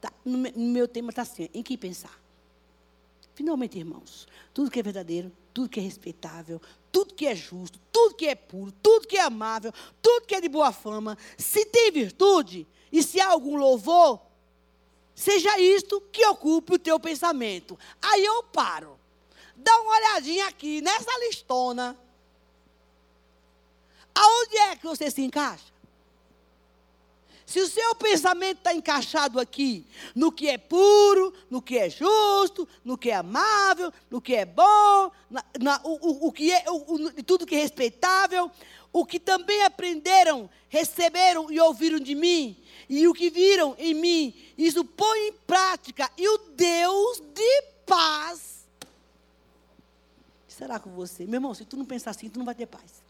tá, 0.00 0.12
no, 0.24 0.38
no 0.38 0.72
meu 0.72 0.88
tema 0.88 1.10
está 1.10 1.22
assim: 1.22 1.48
em 1.52 1.62
que 1.62 1.76
pensar? 1.76 2.18
Finalmente, 3.34 3.78
irmãos, 3.78 4.26
tudo 4.52 4.70
que 4.70 4.80
é 4.80 4.82
verdadeiro, 4.82 5.30
tudo 5.54 5.68
que 5.68 5.78
é 5.78 5.82
respeitável, 5.82 6.60
tudo 6.90 7.14
que 7.14 7.26
é 7.26 7.36
justo, 7.36 7.78
tudo 7.92 8.14
que 8.14 8.26
é 8.26 8.34
puro, 8.34 8.72
tudo 8.82 9.06
que 9.06 9.16
é 9.16 9.22
amável, 9.22 9.72
tudo 10.02 10.26
que 10.26 10.34
é 10.34 10.40
de 10.40 10.48
boa 10.48 10.72
fama, 10.72 11.16
se 11.36 11.64
tem 11.66 11.92
virtude 11.92 12.66
e 12.90 13.02
se 13.02 13.20
há 13.20 13.28
algum 13.28 13.56
louvor, 13.56 14.20
seja 15.18 15.58
isto 15.58 16.00
que 16.12 16.24
ocupe 16.26 16.74
o 16.74 16.78
teu 16.78 16.98
pensamento. 17.00 17.78
Aí 18.00 18.24
eu 18.24 18.42
paro. 18.42 18.98
Dá 19.56 19.80
uma 19.80 19.96
olhadinha 19.96 20.46
aqui 20.46 20.80
nessa 20.80 21.10
listona 21.26 21.98
Aonde 24.18 24.56
é 24.56 24.76
que 24.76 24.84
você 24.84 25.10
se 25.12 25.22
encaixa? 25.22 25.72
Se 27.46 27.60
o 27.60 27.68
seu 27.68 27.94
pensamento 27.94 28.58
está 28.58 28.74
encaixado 28.74 29.38
aqui, 29.38 29.86
no 30.14 30.32
que 30.32 30.48
é 30.48 30.58
puro, 30.58 31.32
no 31.48 31.62
que 31.62 31.78
é 31.78 31.88
justo, 31.88 32.68
no 32.84 32.98
que 32.98 33.10
é 33.10 33.14
amável, 33.14 33.92
no 34.10 34.20
que 34.20 34.34
é 34.34 34.44
bom, 34.44 35.10
na, 35.30 35.44
na, 35.58 35.80
o, 35.84 35.92
o, 35.92 36.26
o, 36.26 36.32
que 36.32 36.52
é, 36.52 36.64
o, 36.68 37.22
tudo 37.22 37.46
que 37.46 37.54
é 37.54 37.60
respeitável, 37.60 38.50
o 38.92 39.04
que 39.04 39.20
também 39.20 39.62
aprenderam, 39.64 40.48
receberam 40.68 41.50
e 41.50 41.60
ouviram 41.60 41.98
de 41.98 42.14
mim, 42.14 42.56
e 42.88 43.06
o 43.06 43.14
que 43.14 43.30
viram 43.30 43.74
em 43.78 43.94
mim, 43.94 44.34
isso 44.56 44.84
põe 44.84 45.28
em 45.28 45.32
prática, 45.32 46.10
e 46.16 46.28
o 46.28 46.38
Deus 46.56 47.20
de 47.34 47.62
paz 47.86 48.66
será 50.46 50.80
com 50.80 50.90
você. 50.90 51.24
Meu 51.24 51.34
irmão, 51.34 51.54
se 51.54 51.64
tu 51.64 51.76
não 51.76 51.84
pensar 51.84 52.10
assim, 52.10 52.28
tu 52.28 52.38
não 52.38 52.46
vai 52.46 52.54
ter 52.54 52.66
paz. 52.66 53.08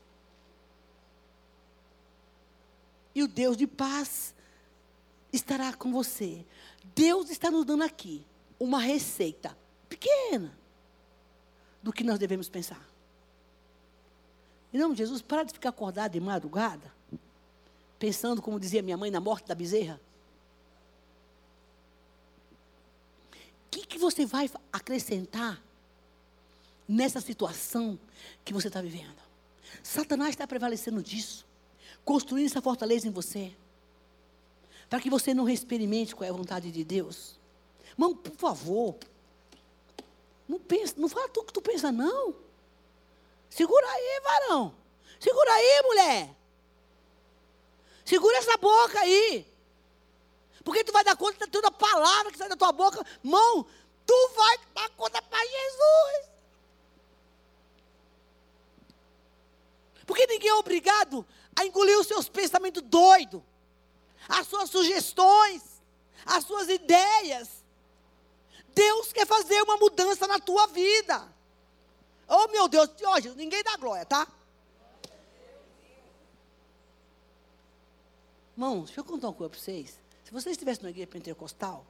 e 3.19 3.23
o 3.23 3.27
Deus 3.27 3.57
de 3.57 3.67
paz 3.67 4.33
estará 5.33 5.75
com 5.75 5.91
você. 5.91 6.47
Deus 6.95 7.31
está 7.31 7.51
nos 7.51 7.65
dando 7.65 7.83
aqui 7.83 8.25
uma 8.61 8.79
receita 8.79 9.57
pequena 9.89 10.57
do 11.83 11.93
que 11.93 12.05
nós 12.05 12.19
devemos 12.19 12.49
pensar. 12.49 12.88
Em 14.73 14.79
nome 14.79 14.95
de 14.95 14.99
Jesus, 14.99 15.23
para 15.23 15.43
de 15.43 15.53
ficar 15.53 15.71
acordado 15.71 16.13
de 16.13 16.21
madrugada, 16.21 16.93
pensando, 17.99 18.43
como 18.43 18.61
dizia 18.61 18.83
minha 18.83 18.97
mãe, 18.97 19.11
na 19.11 19.21
morte 19.21 19.47
da 19.47 19.55
bezerra. 19.55 20.01
O 23.33 23.71
que, 23.71 23.87
que 23.87 23.99
você 23.99 24.27
vai 24.27 24.51
acrescentar 24.73 25.63
nessa 26.87 27.21
situação 27.21 27.99
que 28.45 28.53
você 28.53 28.69
está 28.69 28.83
vivendo? 28.83 29.17
Satanás 29.83 30.31
está 30.31 30.47
prevalecendo 30.47 31.03
disso 31.03 31.47
construir 32.09 32.47
essa 32.47 32.63
fortaleza 32.63 33.07
em 33.07 33.11
você. 33.11 33.53
Para 34.89 34.99
que 34.99 35.11
você 35.11 35.35
não 35.35 35.47
experimente 35.47 36.17
qual 36.17 36.27
é 36.27 36.31
a 36.31 36.37
vontade 36.37 36.71
de 36.71 36.83
Deus. 36.83 37.39
Irmão, 37.91 38.17
por 38.17 38.35
favor. 38.35 38.97
Não 40.49 40.59
pensa, 40.59 40.95
não 40.97 41.07
fala 41.07 41.29
tudo 41.29 41.49
que 41.49 41.53
tu 41.53 41.61
pensa, 41.61 41.93
não. 41.93 42.35
Segura 43.51 43.87
aí, 43.87 44.21
varão. 44.23 44.75
Segura 45.21 45.53
aí, 45.53 45.83
mulher. 45.83 46.37
Segura 48.05 48.37
essa 48.39 48.57
boca 48.57 49.01
aí. 49.01 49.47
Porque 50.65 50.85
tu 50.85 50.93
vai 50.93 51.05
dar 51.05 51.17
conta 51.17 51.47
de 51.47 51.51
toda 51.51 51.71
palavra 51.71 52.31
que 52.31 52.39
sai 52.39 52.49
da 52.49 52.57
tua 52.57 52.73
boca. 52.73 53.05
Mão, 53.23 53.67
tu 54.07 54.31
vai 54.35 54.59
dar 54.75 54.91
conta 54.91 55.21
para 55.23 55.39
Jesus. 55.39 56.31
Porque 60.07 60.27
ninguém 60.27 60.49
é 60.49 60.55
obrigado 60.55 61.27
a 61.55 61.67
engolir 61.67 61.99
os 61.99 62.07
seus 62.07 62.29
pensamentos 62.29 62.83
doidos, 62.83 63.43
as 64.29 64.47
suas 64.47 64.71
sugestões, 64.71 65.63
as 66.25 66.45
suas 66.45 66.69
ideias. 66.69 67.63
Deus 68.69 69.13
quer 69.13 69.27
fazer 69.27 69.61
uma 69.63 69.77
mudança 69.77 70.27
na 70.27 70.39
tua 70.39 70.67
vida. 70.69 71.37
Oh, 72.29 72.47
meu 72.49 72.69
Deus, 72.69 72.91
hoje 73.01 73.31
ninguém 73.31 73.63
dá 73.63 73.77
glória, 73.77 74.05
tá? 74.05 74.29
Irmãos, 78.53 78.87
deixa 78.87 79.01
eu 79.01 79.05
contar 79.05 79.29
uma 79.29 79.33
coisa 79.33 79.51
para 79.51 79.59
vocês. 79.59 79.99
Se 80.25 80.33
vocês 80.33 80.53
estivessem 80.53 80.83
na 80.83 80.91
igreja 80.91 81.07
pentecostal, 81.07 81.87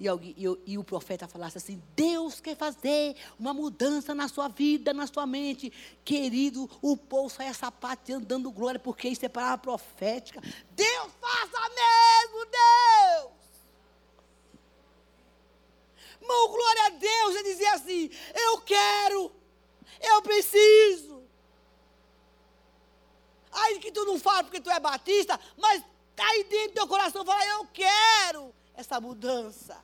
e, 0.00 0.06
alguém, 0.06 0.34
e, 0.36 0.72
e, 0.72 0.78
o 0.78 0.84
profeta 0.84 1.26
falasse 1.26 1.58
assim: 1.58 1.82
Deus 1.96 2.40
quer 2.40 2.56
fazer 2.56 3.16
uma 3.38 3.52
mudança 3.52 4.14
na 4.14 4.28
sua 4.28 4.46
vida, 4.48 4.94
na 4.94 5.06
sua 5.06 5.26
mente. 5.26 5.72
Querido, 6.04 6.70
o 6.80 6.96
povo 6.96 7.28
sai 7.28 7.52
sapateando, 7.52 8.24
dando 8.24 8.50
glória, 8.52 8.78
porque 8.78 9.08
isso 9.08 9.26
é 9.26 9.28
palavra 9.28 9.58
profética. 9.58 10.40
Deus 10.70 11.12
faça 11.20 11.68
mesmo, 11.70 12.46
Deus! 12.46 13.37
Irmão, 16.28 16.48
glória 16.48 16.86
a 16.86 16.88
Deus. 16.90 17.36
Ele 17.36 17.52
dizia 17.52 17.72
assim: 17.72 18.10
Eu 18.34 18.60
quero, 18.60 19.32
eu 20.00 20.22
preciso. 20.22 21.22
Aí 23.50 23.78
que 23.78 23.90
tu 23.90 24.04
não 24.04 24.18
fala 24.18 24.44
porque 24.44 24.60
tu 24.60 24.70
é 24.70 24.78
batista, 24.78 25.40
mas 25.56 25.82
aí 26.18 26.44
dentro 26.44 26.68
do 26.68 26.74
teu 26.74 26.88
coração 26.88 27.24
fala: 27.24 27.44
Eu 27.46 27.66
quero 27.72 28.54
essa 28.74 29.00
mudança 29.00 29.82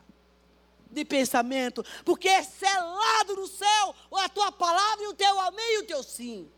de 0.90 1.04
pensamento, 1.04 1.84
porque 2.04 2.28
é 2.28 2.42
selado 2.42 3.34
no 3.34 3.46
céu 3.46 3.94
a 4.12 4.28
tua 4.28 4.52
palavra 4.52 5.04
e 5.04 5.08
o 5.08 5.14
teu 5.14 5.40
amém 5.40 5.76
e 5.76 5.78
o 5.78 5.86
teu 5.86 6.02
sim. 6.02 6.48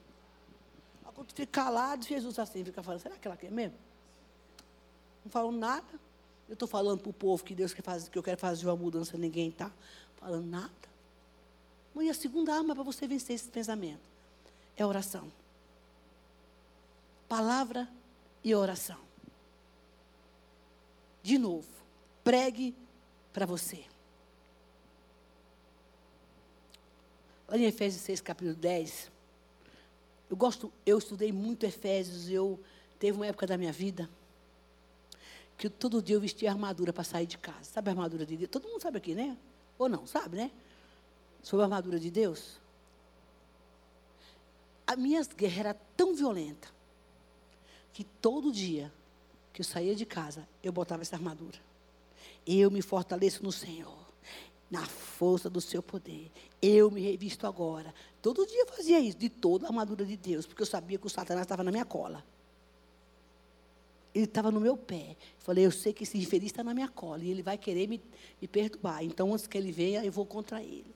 Quando 1.15 1.29
tu 1.29 1.35
fica 1.35 1.63
calado, 1.63 2.05
Jesus 2.05 2.39
assim 2.39 2.63
fica 2.63 2.83
falando, 2.83 3.01
será 3.01 3.17
que 3.17 3.27
ela 3.27 3.39
quer 3.39 3.51
mesmo? 3.51 3.79
Não 5.25 5.31
falou 5.31 5.51
nada. 5.51 5.99
Eu 6.49 6.55
estou 6.55 6.69
falando 6.69 7.01
para 7.01 7.11
o 7.11 7.13
povo 7.13 7.43
que 7.43 7.55
Deus 7.55 7.75
quer 7.75 7.83
fazer, 7.83 8.11
que 8.11 8.19
eu 8.19 8.23
quero 8.23 8.39
fazer 8.39 8.67
uma 8.67 8.77
mudança, 8.77 9.19
ninguém 9.19 9.49
está 9.49 9.71
falando 10.17 10.47
nada. 10.47 10.73
E 11.99 12.11
a 12.11 12.15
segunda 12.15 12.55
arma 12.55 12.75
para 12.75 12.85
você 12.85 13.07
vencer 13.09 13.35
esse 13.35 13.49
pensamento 13.49 14.03
é 14.77 14.85
oração. 14.85 15.33
Palavra 17.29 17.89
e 18.45 18.55
oração. 18.55 18.99
De 21.23 21.39
novo, 21.39 21.67
pregue 22.23 22.75
para 23.33 23.47
você. 23.47 23.85
Lá 27.49 27.57
em 27.57 27.65
Efésios 27.65 28.03
6, 28.03 28.21
capítulo 28.21 28.55
10, 28.55 29.11
eu 30.31 30.37
gosto, 30.37 30.73
eu 30.85 30.99
estudei 30.99 31.33
muito 31.33 31.65
Efésios, 31.65 32.29
eu 32.29 32.61
teve 32.99 33.17
uma 33.17 33.27
época 33.27 33.47
da 33.47 33.57
minha 33.57 33.73
vida 33.73 34.09
que 35.57 35.71
todo 35.71 36.03
dia 36.03 36.17
eu 36.17 36.21
vestia 36.21 36.51
armadura 36.51 36.93
para 36.93 37.05
sair 37.05 37.27
de 37.27 37.39
casa. 37.39 37.65
Sabe 37.65 37.89
a 37.89 37.93
armadura 37.93 38.27
de 38.27 38.37
Deus? 38.37 38.51
Todo 38.51 38.69
mundo 38.69 38.81
sabe 38.81 38.99
aqui, 38.99 39.15
né? 39.15 39.37
Ou 39.79 39.89
não, 39.89 40.07
sabe, 40.07 40.37
né? 40.37 40.51
Sobre 41.43 41.63
a 41.63 41.67
armadura 41.67 41.99
de 41.99 42.11
Deus. 42.11 42.59
A 44.87 44.97
minha 44.97 45.23
guerra 45.25 45.61
era 45.61 45.75
tão 45.97 46.15
violenta 46.15 46.69
que 47.93 48.05
todo 48.05 48.53
dia 48.53 48.93
que 49.53 49.63
eu 49.63 49.65
saía 49.65 49.95
de 49.95 50.05
casa, 50.05 50.47
eu 50.63 50.71
botava 50.71 51.03
essa 51.03 51.17
armadura. 51.17 51.59
Eu 52.47 52.71
me 52.71 52.83
fortaleço 52.83 53.43
no 53.43 53.51
Senhor 53.51 54.07
na 54.71 54.85
força 54.85 55.49
do 55.49 55.61
seu 55.61 55.83
poder. 55.83 56.31
Eu 56.61 56.91
me 56.91 57.01
revisto 57.01 57.47
agora. 57.47 57.95
Todo 58.21 58.47
dia 58.47 58.61
eu 58.61 58.67
fazia 58.67 58.99
isso, 58.99 59.17
de 59.17 59.29
toda 59.29 59.67
a 59.67 59.69
armadura 59.69 60.05
de 60.05 60.17
Deus, 60.17 60.47
porque 60.47 60.63
eu 60.63 60.67
sabia 60.67 60.99
que 60.99 61.07
o 61.07 61.11
Satanás 61.11 61.45
estava 61.45 61.63
na 61.63 61.71
minha 61.71 61.85
cola. 61.85 62.25
Ele 64.17 64.25
estava 64.25 64.51
no 64.51 64.59
meu 64.59 64.79
pé. 64.79 65.15
Falei, 65.41 65.67
eu 65.67 65.71
sei 65.71 65.93
que 65.93 66.05
esse 66.05 66.17
infeliz 66.17 66.47
está 66.47 66.65
na 66.65 66.73
minha 66.73 66.89
cola 66.89 67.23
e 67.23 67.31
ele 67.31 67.43
vai 67.43 67.59
querer 67.59 67.87
me, 67.87 68.03
me, 68.41 68.49
perturbar. 68.49 69.05
Então, 69.05 69.35
antes 69.35 69.47
que 69.47 69.59
ele 69.59 69.71
venha, 69.71 70.03
eu 70.03 70.11
vou 70.11 70.25
contra 70.25 70.63
ele. 70.63 70.87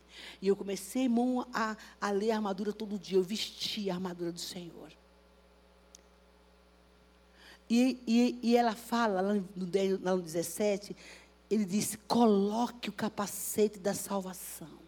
E 0.40 0.48
eu 0.48 0.56
comecei, 0.56 1.02
irmão, 1.02 1.46
a, 1.52 1.76
a 2.00 2.10
ler 2.12 2.30
a 2.30 2.36
armadura 2.36 2.72
todo 2.72 2.98
dia. 2.98 3.18
Eu 3.18 3.22
vesti 3.22 3.90
a 3.90 3.94
armadura 3.94 4.32
do 4.32 4.40
Senhor. 4.40 4.90
E, 7.68 8.02
e, 8.06 8.38
e 8.42 8.56
ela 8.56 8.74
fala, 8.74 9.20
lá 9.20 9.34
no, 9.34 9.66
10, 9.66 10.00
lá 10.00 10.16
no 10.16 10.22
17, 10.22 10.96
ele 11.50 11.66
disse: 11.66 11.98
coloque 11.98 12.88
o 12.88 12.92
capacete 12.92 13.78
da 13.78 13.92
salvação 13.92 14.80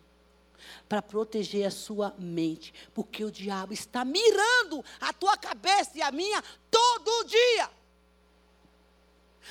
para 0.88 1.02
proteger 1.02 1.66
a 1.66 1.70
sua 1.70 2.14
mente, 2.18 2.72
porque 2.94 3.22
o 3.22 3.30
diabo 3.30 3.74
está 3.74 4.06
mirando 4.06 4.82
a 4.98 5.12
tua 5.12 5.36
cabeça 5.36 5.98
e 5.98 6.02
a 6.02 6.10
minha 6.10 6.42
todo 6.70 7.28
dia. 7.28 7.81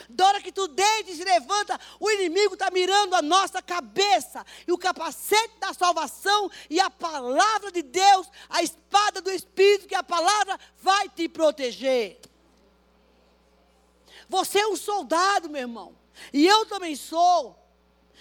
Da 0.09 0.27
hora 0.27 0.41
que 0.41 0.51
tu 0.51 0.67
deita 0.67 1.11
e 1.11 1.23
levanta, 1.23 1.79
o 1.99 2.09
inimigo 2.11 2.53
está 2.53 2.71
mirando 2.71 3.15
a 3.15 3.21
nossa 3.21 3.61
cabeça. 3.61 4.45
E 4.67 4.71
o 4.71 4.77
capacete 4.77 5.59
da 5.59 5.73
salvação 5.73 6.49
e 6.69 6.79
a 6.79 6.89
palavra 6.89 7.71
de 7.71 7.81
Deus, 7.81 8.27
a 8.49 8.63
espada 8.63 9.21
do 9.21 9.29
Espírito, 9.29 9.87
que 9.87 9.95
a 9.95 10.03
palavra 10.03 10.59
vai 10.81 11.09
te 11.09 11.27
proteger. 11.27 12.19
Você 14.29 14.59
é 14.59 14.67
um 14.67 14.77
soldado, 14.77 15.49
meu 15.49 15.61
irmão. 15.61 15.95
E 16.31 16.47
eu 16.47 16.65
também 16.65 16.95
sou. 16.95 17.57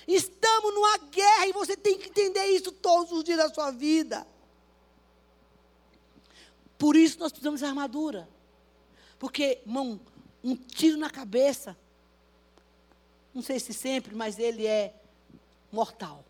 Estamos 0.08 0.74
numa 0.74 0.98
guerra 0.98 1.46
e 1.46 1.52
você 1.52 1.76
tem 1.76 1.98
que 1.98 2.08
entender 2.08 2.46
isso 2.46 2.72
todos 2.72 3.12
os 3.12 3.22
dias 3.22 3.38
da 3.38 3.52
sua 3.52 3.70
vida. 3.70 4.26
Por 6.76 6.96
isso 6.96 7.18
nós 7.18 7.30
precisamos 7.30 7.60
de 7.60 7.66
armadura. 7.66 8.28
Porque, 9.18 9.60
irmão, 9.66 10.00
um 10.42 10.56
tiro 10.56 10.96
na 10.96 11.10
cabeça, 11.10 11.76
não 13.34 13.42
sei 13.42 13.60
se 13.60 13.72
sempre, 13.72 14.14
mas 14.14 14.38
ele 14.38 14.66
é 14.66 14.94
mortal. 15.70 16.24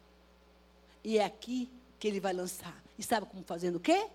E 1.02 1.18
é 1.18 1.24
aqui 1.24 1.70
que 1.98 2.06
ele 2.06 2.20
vai 2.20 2.32
lançar. 2.32 2.76
E 2.98 3.02
sabe 3.02 3.26
como 3.26 3.42
fazendo 3.44 3.76
o 3.76 3.80
quê? 3.80 4.08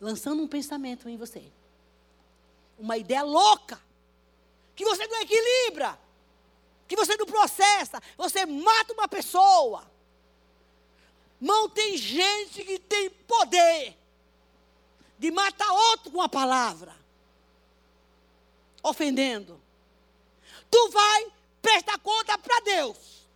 Lançando 0.00 0.42
um 0.42 0.48
pensamento 0.48 1.08
em 1.08 1.16
você. 1.16 1.44
Uma 2.78 2.96
ideia 2.96 3.22
louca. 3.22 3.78
Que 4.74 4.84
você 4.84 5.06
não 5.06 5.20
equilibra 5.20 5.98
que 6.92 6.96
você 6.96 7.16
não 7.16 7.24
processa, 7.24 8.02
você 8.18 8.44
mata 8.44 8.92
uma 8.92 9.08
pessoa. 9.08 9.90
Não 11.40 11.66
tem 11.66 11.96
gente 11.96 12.62
que 12.62 12.78
tem 12.78 13.08
poder 13.08 13.96
de 15.18 15.30
matar 15.30 15.72
outro 15.72 16.10
com 16.10 16.20
a 16.20 16.28
palavra, 16.28 16.94
ofendendo. 18.82 19.60
Tu 20.70 20.88
vai 20.90 21.32
prestar 21.60 21.98
conta 21.98 22.36
para 22.38 22.60
Deus, 22.60 23.28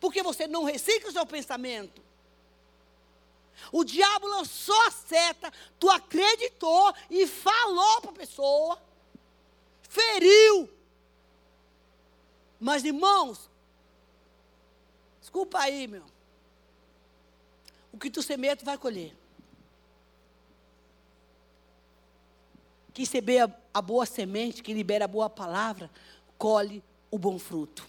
porque 0.00 0.22
você 0.22 0.46
não 0.46 0.64
recicla 0.64 1.10
o 1.10 1.12
seu 1.12 1.26
pensamento. 1.26 2.02
O 3.72 3.84
diabo 3.84 4.26
lançou 4.26 4.80
a 4.82 4.90
seta, 4.90 5.52
tu 5.78 5.88
acreditou 5.90 6.94
e 7.08 7.26
falou 7.26 8.00
para 8.02 8.10
a 8.10 8.14
pessoa, 8.14 8.80
feriu, 9.82 10.68
mas, 12.64 12.82
irmãos, 12.82 13.50
desculpa 15.20 15.58
aí, 15.58 15.86
meu. 15.86 16.04
O 17.92 17.98
que 17.98 18.10
tu 18.10 18.22
semeia, 18.22 18.56
tu 18.56 18.64
vai 18.64 18.78
colher. 18.78 19.14
Quem 22.94 23.04
semeia 23.04 23.52
a 23.74 23.82
boa 23.82 24.06
semente, 24.06 24.62
que 24.62 24.72
libera 24.72 25.04
a 25.04 25.08
boa 25.08 25.28
palavra, 25.28 25.90
colhe 26.38 26.82
o 27.10 27.18
bom 27.18 27.40
fruto. 27.40 27.84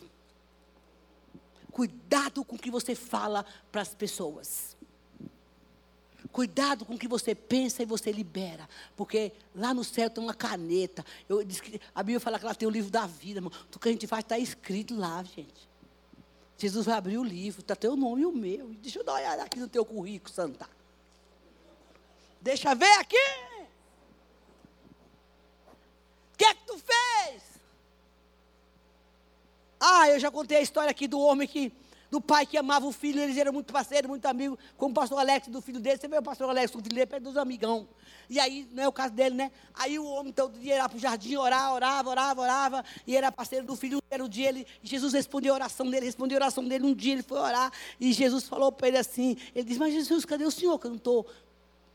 Cuidado 1.71 2.43
com 2.43 2.55
o 2.55 2.59
que 2.59 2.71
você 2.71 2.95
fala 2.95 3.45
para 3.71 3.81
as 3.81 3.93
pessoas. 3.93 4.75
Cuidado 6.31 6.85
com 6.85 6.95
o 6.95 6.97
que 6.97 7.07
você 7.07 7.35
pensa 7.35 7.83
e 7.83 7.85
você 7.85 8.11
libera. 8.11 8.67
Porque 8.95 9.31
lá 9.53 9.73
no 9.75 9.83
céu 9.83 10.09
tem 10.09 10.23
uma 10.23 10.33
caneta. 10.33 11.05
Eu, 11.29 11.45
a 11.93 12.01
Bíblia 12.01 12.19
fala 12.19 12.39
que 12.39 12.45
ela 12.45 12.55
tem 12.55 12.67
o 12.67 12.71
livro 12.71 12.89
da 12.89 13.05
vida, 13.05 13.37
irmão. 13.37 13.51
Tudo 13.69 13.81
que 13.81 13.89
a 13.89 13.91
gente 13.91 14.07
faz 14.07 14.23
está 14.23 14.39
escrito 14.39 14.97
lá, 14.97 15.23
gente. 15.23 15.69
Jesus 16.57 16.85
vai 16.85 16.95
abrir 16.95 17.17
o 17.17 17.23
livro, 17.23 17.61
está 17.61 17.75
teu 17.75 17.95
nome 17.95 18.23
e 18.23 18.25
o 18.25 18.31
meu. 18.31 18.69
Deixa 18.81 18.99
eu 18.99 19.03
dar 19.03 19.13
uma 19.13 19.19
olhada 19.19 19.43
aqui 19.43 19.59
no 19.59 19.67
teu 19.67 19.85
currículo, 19.85 20.33
Santa. 20.33 20.67
Deixa 22.41 22.73
ver 22.73 22.91
aqui. 22.99 23.54
O 26.35 26.37
que 26.37 26.43
é 26.43 26.53
que 26.53 26.65
tu 26.65 26.77
fez? 26.77 27.43
Ah, 29.79 30.09
eu 30.09 30.19
já 30.19 30.29
contei 30.29 30.57
a 30.57 30.61
história 30.61 30.91
aqui 30.91 31.07
do 31.07 31.17
homem 31.17 31.47
que 31.47 31.71
do 32.11 32.19
pai 32.19 32.45
que 32.45 32.57
amava 32.57 32.85
o 32.85 32.91
filho, 32.91 33.21
eles 33.21 33.37
eram 33.37 33.53
muito 33.53 33.71
parceiros, 33.71 34.09
muito 34.09 34.25
amigos, 34.25 34.59
como 34.77 34.91
o 34.91 34.93
pastor 34.93 35.17
Alex 35.19 35.47
do 35.47 35.61
filho 35.61 35.79
dele. 35.79 35.97
Você 35.97 36.09
vê 36.09 36.17
o 36.17 36.21
pastor 36.21 36.49
Alex, 36.49 36.73
o 36.75 36.79
filho 36.79 36.93
dele, 36.93 37.05
perto 37.05 37.23
dos 37.23 37.37
amigão. 37.37 37.87
E 38.29 38.37
aí, 38.37 38.67
não 38.73 38.83
é 38.83 38.87
o 38.87 38.91
caso 38.91 39.13
dele, 39.13 39.35
né? 39.35 39.51
Aí 39.73 39.97
o 39.97 40.05
homem 40.05 40.33
todo 40.33 40.59
dia 40.59 40.75
ia 40.75 40.89
para 40.89 40.97
o 40.97 40.99
jardim 40.99 41.37
orar, 41.37 41.73
orava, 41.73 42.09
orava, 42.09 42.41
orava, 42.41 42.85
e 43.07 43.15
era 43.15 43.31
parceiro 43.31 43.65
do 43.65 43.75
filho. 43.75 44.01
Era 44.09 44.23
o 44.23 44.29
dia, 44.29 44.49
ele, 44.49 44.67
Jesus 44.83 45.13
respondeu 45.13 45.53
a 45.53 45.55
oração 45.55 45.89
dele, 45.89 46.05
respondeu 46.05 46.37
a 46.37 46.41
oração 46.41 46.67
dele. 46.67 46.85
Um 46.85 46.93
dia 46.93 47.13
ele 47.13 47.23
foi 47.23 47.39
orar, 47.39 47.71
e 47.99 48.11
Jesus 48.11 48.45
falou 48.45 48.71
para 48.71 48.89
ele 48.89 48.97
assim: 48.97 49.37
Ele 49.53 49.65
disse, 49.65 49.79
mas 49.79 49.93
Jesus, 49.93 50.25
cadê 50.25 50.43
o 50.43 50.51
senhor 50.51 50.77
que 50.79 50.87
eu 50.87 50.91
não 50.91 50.97
estou? 50.97 51.25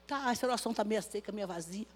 Tá, 0.07 0.30
essa 0.30 0.47
oração 0.47 0.72
está 0.72 0.82
meio 0.82 1.03
seca, 1.03 1.30
meio 1.30 1.47
vazia. 1.47 1.86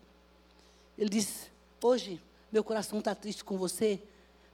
Ele 0.96 1.10
disse: 1.10 1.50
Hoje, 1.82 2.20
meu 2.54 2.62
coração 2.62 3.00
está 3.00 3.14
triste 3.16 3.42
com 3.42 3.58
você, 3.58 4.00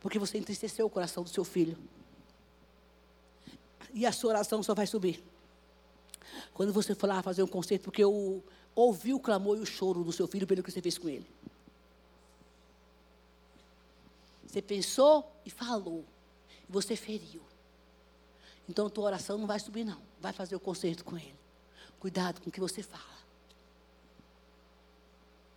porque 0.00 0.18
você 0.18 0.38
entristeceu 0.38 0.86
o 0.86 0.90
coração 0.90 1.22
do 1.22 1.28
seu 1.28 1.44
filho 1.44 1.76
e 3.92 4.06
a 4.06 4.12
sua 4.12 4.30
oração 4.30 4.62
só 4.62 4.74
vai 4.74 4.86
subir. 4.86 5.22
Quando 6.54 6.72
você 6.72 6.94
for 6.94 7.08
lá 7.08 7.22
fazer 7.22 7.42
um 7.42 7.46
concerto, 7.46 7.84
porque 7.84 8.02
eu 8.02 8.42
ouvi 8.74 9.12
o 9.12 9.20
clamor 9.20 9.58
e 9.58 9.60
o 9.60 9.66
choro 9.66 10.02
do 10.02 10.12
seu 10.12 10.26
filho 10.26 10.46
pelo 10.46 10.62
que 10.62 10.70
você 10.70 10.80
fez 10.80 10.96
com 10.96 11.10
ele. 11.10 11.26
Você 14.46 14.62
pensou 14.62 15.30
e 15.44 15.50
falou. 15.50 16.02
E 16.66 16.72
você 16.72 16.96
feriu. 16.96 17.42
Então 18.66 18.88
tua 18.88 19.04
oração 19.04 19.36
não 19.36 19.46
vai 19.46 19.60
subir, 19.60 19.84
não. 19.84 20.00
Vai 20.20 20.32
fazer 20.32 20.56
o 20.56 20.60
concerto 20.60 21.04
com 21.04 21.18
ele. 21.18 21.34
Cuidado 21.98 22.40
com 22.40 22.48
o 22.48 22.52
que 22.52 22.60
você 22.60 22.82
fala. 22.82 23.20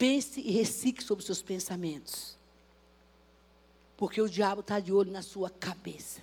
Pense 0.03 0.41
e 0.41 0.51
recicle 0.51 1.01
sobre 1.01 1.21
os 1.21 1.25
seus 1.25 1.41
pensamentos. 1.41 2.37
Porque 3.95 4.21
o 4.21 4.27
diabo 4.27 4.59
está 4.59 4.77
de 4.77 4.91
olho 4.91 5.09
na 5.09 5.21
sua 5.21 5.49
cabeça. 5.49 6.19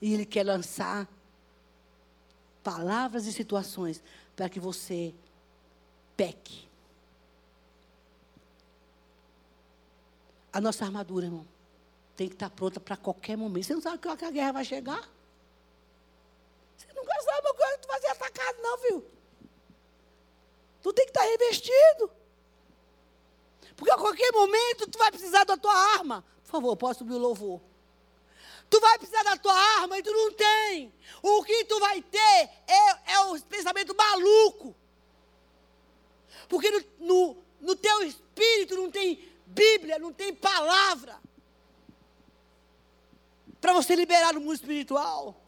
E 0.00 0.14
ele 0.14 0.24
quer 0.24 0.44
lançar 0.44 1.06
palavras 2.64 3.26
e 3.26 3.34
situações 3.34 4.02
para 4.34 4.48
que 4.48 4.58
você 4.58 5.14
peque. 6.16 6.66
A 10.50 10.58
nossa 10.58 10.86
armadura, 10.86 11.26
irmão, 11.26 11.46
tem 12.16 12.28
que 12.28 12.34
estar 12.34 12.48
pronta 12.48 12.80
para 12.80 12.96
qualquer 12.96 13.36
momento. 13.36 13.66
Você 13.66 13.74
não 13.74 13.82
sabe 13.82 13.98
que 13.98 14.24
a 14.24 14.30
guerra 14.30 14.52
vai 14.52 14.64
chegar? 14.64 15.06
Você 16.78 16.90
nunca 16.94 17.12
sabe 17.20 17.52
quando 17.58 17.80
tu 17.82 17.88
vai 17.88 18.00
ser 18.00 18.08
atacado, 18.08 18.62
não, 18.62 18.78
viu? 18.78 19.19
Tu 20.82 20.92
tem 20.92 21.04
que 21.04 21.10
estar 21.10 21.22
revestido. 21.22 22.10
Porque 23.76 23.92
a 23.92 23.96
qualquer 23.96 24.32
momento 24.32 24.90
tu 24.90 24.98
vai 24.98 25.10
precisar 25.10 25.44
da 25.44 25.56
tua 25.56 25.74
arma. 25.74 26.24
Por 26.44 26.50
favor, 26.50 26.76
posso 26.76 27.00
subir 27.00 27.14
o 27.14 27.18
louvor. 27.18 27.60
Tu 28.68 28.80
vai 28.80 28.98
precisar 28.98 29.22
da 29.24 29.36
tua 29.36 29.54
arma 29.80 29.98
e 29.98 30.02
tu 30.02 30.12
não 30.12 30.32
tem. 30.32 30.92
O 31.22 31.42
que 31.42 31.64
tu 31.64 31.78
vai 31.80 32.00
ter 32.00 32.50
é, 32.68 33.12
é 33.12 33.20
o 33.20 33.40
pensamento 33.42 33.94
maluco. 33.96 34.76
Porque 36.48 36.70
no, 36.70 36.84
no, 36.98 37.36
no 37.60 37.76
teu 37.76 38.02
espírito 38.02 38.76
não 38.76 38.90
tem 38.90 39.28
Bíblia, 39.46 39.98
não 39.98 40.12
tem 40.12 40.34
palavra. 40.34 41.18
Para 43.60 43.72
você 43.72 43.94
liberar 43.96 44.34
no 44.34 44.40
mundo 44.40 44.54
espiritual. 44.54 45.40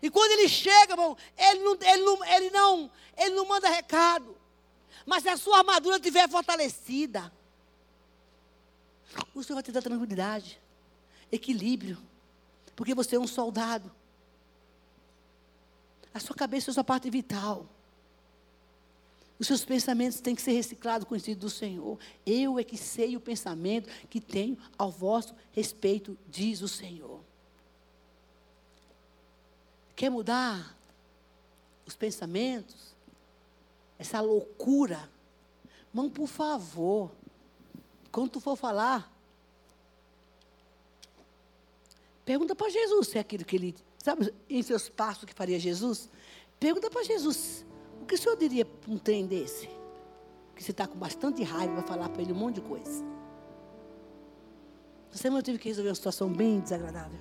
E 0.00 0.10
quando 0.10 0.32
ele 0.32 0.48
chega, 0.48 0.92
irmão, 0.92 1.16
ele 1.36 1.60
não, 1.60 1.78
ele 1.80 2.02
não, 2.02 2.24
ele 2.24 2.50
não, 2.50 2.90
ele 3.16 3.34
não 3.34 3.46
manda 3.46 3.68
recado. 3.68 4.36
Mas 5.06 5.22
se 5.22 5.28
a 5.28 5.36
sua 5.36 5.58
armadura 5.58 5.96
estiver 5.96 6.28
fortalecida, 6.28 7.32
o 9.32 9.42
Senhor 9.42 9.54
vai 9.54 9.62
te 9.62 9.70
dar 9.70 9.80
tranquilidade, 9.80 10.60
equilíbrio. 11.30 11.96
Porque 12.74 12.94
você 12.94 13.16
é 13.16 13.20
um 13.20 13.26
soldado. 13.26 13.90
A 16.12 16.18
sua 16.18 16.34
cabeça 16.34 16.70
é 16.70 16.72
a 16.72 16.74
sua 16.74 16.84
parte 16.84 17.08
vital. 17.08 17.66
Os 19.38 19.46
seus 19.46 19.64
pensamentos 19.64 20.20
têm 20.20 20.34
que 20.34 20.42
ser 20.42 20.52
reciclados 20.52 21.06
com 21.06 21.14
o 21.14 21.16
Espírito 21.16 21.40
do 21.40 21.50
Senhor. 21.50 21.98
Eu 22.24 22.58
é 22.58 22.64
que 22.64 22.76
sei 22.76 23.16
o 23.16 23.20
pensamento 23.20 23.88
que 24.08 24.20
tenho 24.20 24.58
ao 24.76 24.90
vosso 24.90 25.34
respeito, 25.52 26.18
diz 26.26 26.62
o 26.62 26.68
Senhor. 26.68 27.22
Quer 29.94 30.10
mudar 30.10 30.76
os 31.86 31.94
pensamentos? 31.94 32.95
Essa 33.98 34.20
loucura? 34.20 35.10
Mão, 35.92 36.10
por 36.10 36.26
favor. 36.26 37.10
Quando 38.12 38.30
tu 38.30 38.40
for 38.40 38.56
falar, 38.56 39.12
pergunta 42.24 42.54
para 42.54 42.68
Jesus 42.70 43.08
se 43.08 43.18
é 43.18 43.20
aquilo 43.20 43.44
que 43.44 43.56
ele. 43.56 43.74
Sabe, 43.98 44.32
em 44.48 44.62
seus 44.62 44.88
passos 44.88 45.24
que 45.24 45.34
faria 45.34 45.58
Jesus? 45.58 46.08
Pergunta 46.60 46.90
para 46.90 47.02
Jesus. 47.02 47.64
O 48.00 48.06
que 48.06 48.14
o 48.14 48.18
senhor 48.18 48.36
diria 48.36 48.64
para 48.64 48.90
um 48.90 48.98
trem 48.98 49.26
desse? 49.26 49.68
Que 50.54 50.62
você 50.62 50.70
está 50.70 50.86
com 50.86 50.98
bastante 50.98 51.42
raiva, 51.42 51.74
vai 51.74 51.82
falar 51.82 52.08
para 52.08 52.22
ele 52.22 52.32
um 52.32 52.36
monte 52.36 52.56
de 52.56 52.60
coisa. 52.62 53.04
Essa 55.10 55.22
semana 55.22 55.40
eu 55.40 55.44
tive 55.44 55.58
que 55.58 55.68
resolver 55.68 55.88
uma 55.88 55.94
situação 55.94 56.30
bem 56.30 56.60
desagradável. 56.60 57.18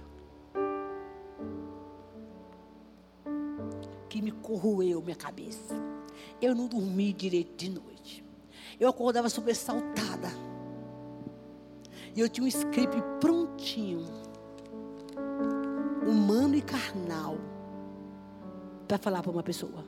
Que 4.09 4.21
me 4.21 4.31
corroeu 4.31 5.01
minha 5.01 5.15
cabeça. 5.15 5.94
Eu 6.41 6.55
não 6.55 6.67
dormi 6.67 7.13
direito 7.13 7.55
de 7.55 7.69
noite. 7.69 8.23
Eu 8.79 8.89
acordava 8.89 9.29
super 9.29 9.55
saltada. 9.55 10.29
E 12.15 12.19
eu 12.19 12.29
tinha 12.29 12.45
um 12.45 12.47
script 12.47 13.01
prontinho, 13.19 14.05
humano 16.07 16.55
e 16.55 16.61
carnal, 16.61 17.37
para 18.87 18.97
falar 18.97 19.21
para 19.21 19.31
uma 19.31 19.43
pessoa. 19.43 19.83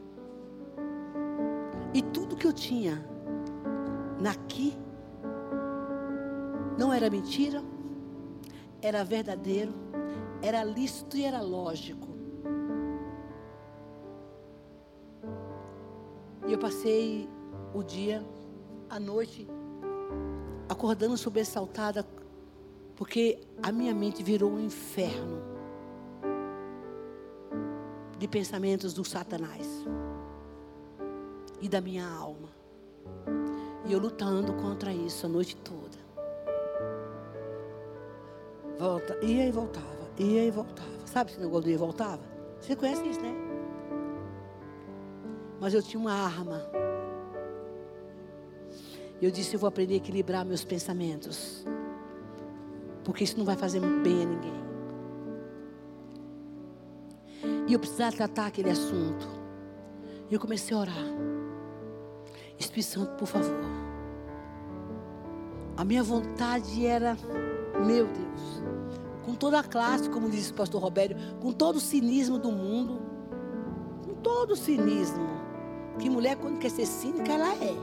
E 1.94 2.02
tudo 2.02 2.36
que 2.36 2.46
eu 2.46 2.54
tinha 2.54 3.06
naqui 4.20 4.78
não 6.78 6.94
era 6.94 7.10
mentira, 7.10 7.64
era 8.82 9.04
verdadeiro, 9.04 9.74
era 10.42 10.64
lícito 10.64 11.18
e 11.18 11.24
era 11.24 11.42
lógico. 11.42 12.07
E 16.48 16.54
eu 16.54 16.58
passei 16.58 17.30
o 17.74 17.84
dia, 17.84 18.26
a 18.90 18.98
noite, 18.98 19.46
acordando 20.70 21.18
sobressaltada 21.18 22.06
porque 22.96 23.40
a 23.62 23.72
minha 23.72 23.94
mente 23.94 24.24
virou 24.24 24.52
um 24.52 24.60
inferno 24.60 25.42
de 28.18 28.28
pensamentos 28.28 28.94
do 28.94 29.04
Satanás 29.04 29.68
e 31.62 31.68
da 31.68 31.82
minha 31.82 32.08
alma. 32.08 32.50
E 33.86 33.94
eu 33.94 34.00
lutando 34.00 34.54
contra 34.54 34.92
isso 34.92 35.26
a 35.26 35.30
noite 35.30 35.56
toda. 35.58 35.98
Volta, 38.80 39.18
ia 39.24 39.48
e 39.48 39.52
voltava, 39.52 40.10
ia 40.18 40.46
e 40.46 40.52
voltava. 40.52 40.90
Sabe 41.06 41.32
esse 41.32 41.40
negócio 41.40 41.64
do 41.64 41.70
ia 41.70 41.76
e 41.76 41.78
voltava? 41.78 42.22
Você 42.62 42.76
conhece 42.76 43.06
isso, 43.08 43.22
né? 43.22 43.47
Mas 45.60 45.74
eu 45.74 45.82
tinha 45.82 46.00
uma 46.00 46.14
arma. 46.14 46.62
Eu 49.22 49.32
disse: 49.32 49.56
eu 49.56 49.60
vou 49.60 49.68
aprender 49.68 49.96
a 49.96 49.98
equilibrar 49.98 50.46
meus 50.46 50.64
pensamentos. 50.64 51.66
Porque 53.04 53.24
isso 53.24 53.38
não 53.38 53.46
vai 53.46 53.56
fazer 53.56 53.80
bem 53.80 54.24
a 54.24 54.26
ninguém. 54.26 54.58
E 57.68 57.74
eu 57.74 57.80
precisava 57.80 58.16
tratar 58.16 58.48
aquele 58.48 58.70
assunto. 58.70 59.28
E 60.30 60.34
eu 60.34 60.40
comecei 60.40 60.76
a 60.76 60.80
orar. 60.80 61.06
Espírito 62.60 62.90
Santo, 62.90 63.16
por 63.16 63.28
favor. 63.28 63.88
A 65.76 65.86
minha 65.86 66.02
vontade 66.02 66.86
era, 66.86 67.16
meu 67.86 68.08
Deus, 68.08 68.64
com 69.24 69.36
toda 69.36 69.60
a 69.60 69.64
classe, 69.64 70.10
como 70.10 70.30
disse 70.30 70.52
o 70.52 70.56
pastor 70.56 70.82
Robério, 70.82 71.16
com 71.40 71.54
todo 71.54 71.76
o 71.76 71.80
cinismo 71.80 72.40
do 72.40 72.52
mundo, 72.52 73.00
com 74.04 74.16
todo 74.16 74.52
o 74.52 74.56
cinismo. 74.56 75.37
Que 76.00 76.10
mulher, 76.10 76.38
quando 76.38 76.60
quer 76.60 76.70
ser 76.70 76.86
cínica, 76.86 77.32
ela 77.32 77.54
é. 77.56 77.76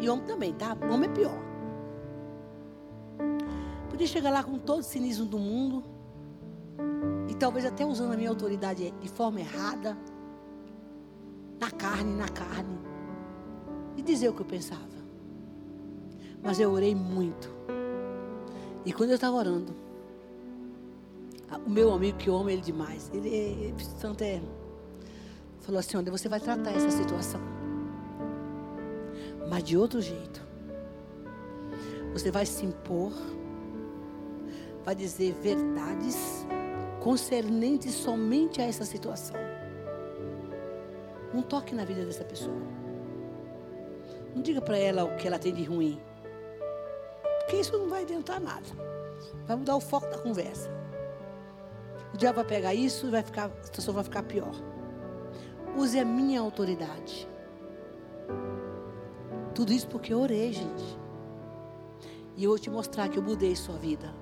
E 0.00 0.08
homem 0.08 0.24
também, 0.26 0.52
tá? 0.52 0.76
Homem 0.90 1.08
é 1.08 1.12
pior. 1.12 1.38
Podia 3.88 4.06
chegar 4.06 4.30
lá 4.30 4.42
com 4.42 4.58
todo 4.58 4.80
o 4.80 4.82
cinismo 4.82 5.24
do 5.24 5.38
mundo. 5.38 5.82
E 7.28 7.34
talvez 7.34 7.64
até 7.64 7.84
usando 7.84 8.12
a 8.12 8.16
minha 8.16 8.28
autoridade 8.28 8.92
de 9.00 9.08
forma 9.08 9.40
errada. 9.40 9.96
Na 11.58 11.70
carne, 11.70 12.12
na 12.14 12.28
carne. 12.28 12.78
E 13.96 14.02
dizer 14.02 14.28
o 14.28 14.34
que 14.34 14.42
eu 14.42 14.46
pensava. 14.46 14.82
Mas 16.42 16.60
eu 16.60 16.70
orei 16.70 16.94
muito. 16.94 17.50
E 18.84 18.92
quando 18.92 19.10
eu 19.10 19.16
estava 19.16 19.36
orando, 19.36 19.74
o 21.66 21.70
meu 21.70 21.92
amigo, 21.92 22.18
que 22.18 22.28
amo 22.28 22.50
ele 22.50 22.60
demais, 22.60 23.10
ele, 23.12 23.28
ele 23.28 23.74
tanto 24.00 24.22
é, 24.22 24.40
falou 25.66 25.80
assim: 25.80 25.96
olha, 25.96 26.10
você 26.10 26.28
vai 26.28 26.40
tratar 26.40 26.70
essa 26.70 26.90
situação. 26.90 27.40
Mas 29.50 29.62
de 29.64 29.76
outro 29.76 30.00
jeito. 30.00 30.46
Você 32.12 32.30
vai 32.30 32.46
se 32.46 32.64
impor 32.64 33.12
vai 34.86 34.94
dizer 34.94 35.34
verdades 35.42 36.46
concernentes 37.02 37.92
somente 37.92 38.60
a 38.60 38.64
essa 38.64 38.84
situação. 38.84 39.34
Não 41.34 41.42
toque 41.42 41.74
na 41.74 41.84
vida 41.84 42.04
dessa 42.04 42.24
pessoa. 42.24 42.62
Não 44.32 44.40
diga 44.42 44.60
para 44.60 44.78
ela 44.78 45.02
o 45.02 45.16
que 45.16 45.26
ela 45.26 45.40
tem 45.40 45.52
de 45.52 45.64
ruim. 45.64 46.00
Porque 47.40 47.56
isso 47.56 47.76
não 47.76 47.88
vai 47.88 48.02
adiantar 48.02 48.40
nada. 48.40 48.66
Vai 49.44 49.56
mudar 49.56 49.74
o 49.74 49.80
foco 49.80 50.06
da 50.06 50.18
conversa. 50.18 50.70
O 52.14 52.16
diabo 52.16 52.36
vai 52.36 52.44
pegar 52.44 52.72
isso 52.72 53.08
e 53.08 53.10
vai 53.10 53.24
ficar, 53.24 53.46
a 53.46 53.64
situação 53.64 53.92
vai 53.92 54.04
ficar 54.04 54.22
pior. 54.22 54.54
Use 55.76 55.98
a 55.98 56.04
minha 56.04 56.40
autoridade. 56.40 57.28
Tudo 59.54 59.72
isso 59.72 59.88
porque 59.88 60.12
eu 60.12 60.20
orei, 60.20 60.52
gente. 60.52 60.98
E 62.36 62.44
eu 62.44 62.50
vou 62.50 62.58
te 62.58 62.70
mostrar 62.70 63.08
que 63.08 63.18
eu 63.18 63.22
mudei 63.22 63.54
sua 63.56 63.76
vida. 63.76 64.14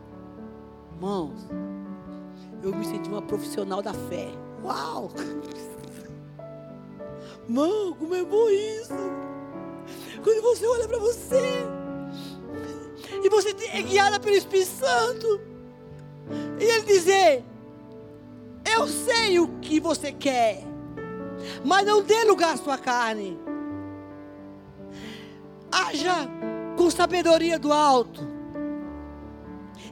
Irmãos, 0.92 1.48
eu 2.62 2.74
me 2.74 2.84
senti 2.84 3.08
uma 3.08 3.22
profissional 3.22 3.82
da 3.82 3.92
fé. 3.92 4.28
Uau! 4.62 5.10
Mão, 7.48 7.92
como 7.94 8.14
é 8.14 8.24
bom 8.24 8.48
isso! 8.48 8.94
Quando 10.22 10.42
você 10.42 10.66
olha 10.66 10.88
para 10.88 10.98
você 10.98 11.64
e 13.22 13.28
você 13.28 13.54
é 13.72 13.82
guiada 13.82 14.20
pelo 14.20 14.36
Espírito 14.36 14.70
Santo. 14.70 15.40
E 16.58 16.64
ele 16.64 16.82
dizer: 16.82 17.44
Eu 18.76 18.86
sei 18.86 19.38
o 19.38 19.48
que 19.60 19.80
você 19.80 20.12
quer, 20.12 20.64
mas 21.64 21.86
não 21.86 22.02
dê 22.02 22.24
lugar 22.24 22.54
à 22.54 22.56
sua 22.56 22.78
carne. 22.78 23.38
Haja 25.70 26.28
com 26.76 26.90
sabedoria 26.90 27.58
do 27.58 27.72
alto. 27.72 28.20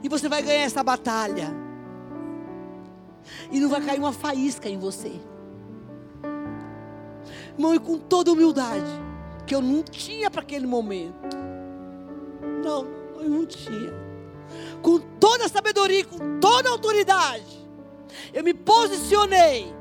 E 0.01 0.09
você 0.09 0.27
vai 0.27 0.41
ganhar 0.41 0.63
essa 0.63 0.83
batalha. 0.83 1.53
E 3.51 3.59
não 3.59 3.69
vai 3.69 3.81
cair 3.81 3.99
uma 3.99 4.13
faísca 4.13 4.69
em 4.69 4.77
você. 4.77 5.13
Irmão, 7.57 7.73
e 7.75 7.79
com 7.79 7.97
toda 7.97 8.31
humildade, 8.31 8.89
que 9.45 9.53
eu 9.53 9.61
não 9.61 9.83
tinha 9.83 10.29
para 10.29 10.41
aquele 10.41 10.65
momento. 10.65 11.37
Não, 12.63 12.85
eu 13.21 13.29
não 13.29 13.45
tinha. 13.45 13.93
Com 14.81 14.99
toda 15.19 15.45
a 15.45 15.49
sabedoria, 15.49 16.03
com 16.05 16.39
toda 16.39 16.69
a 16.69 16.71
autoridade, 16.71 17.65
eu 18.33 18.43
me 18.43 18.53
posicionei. 18.53 19.73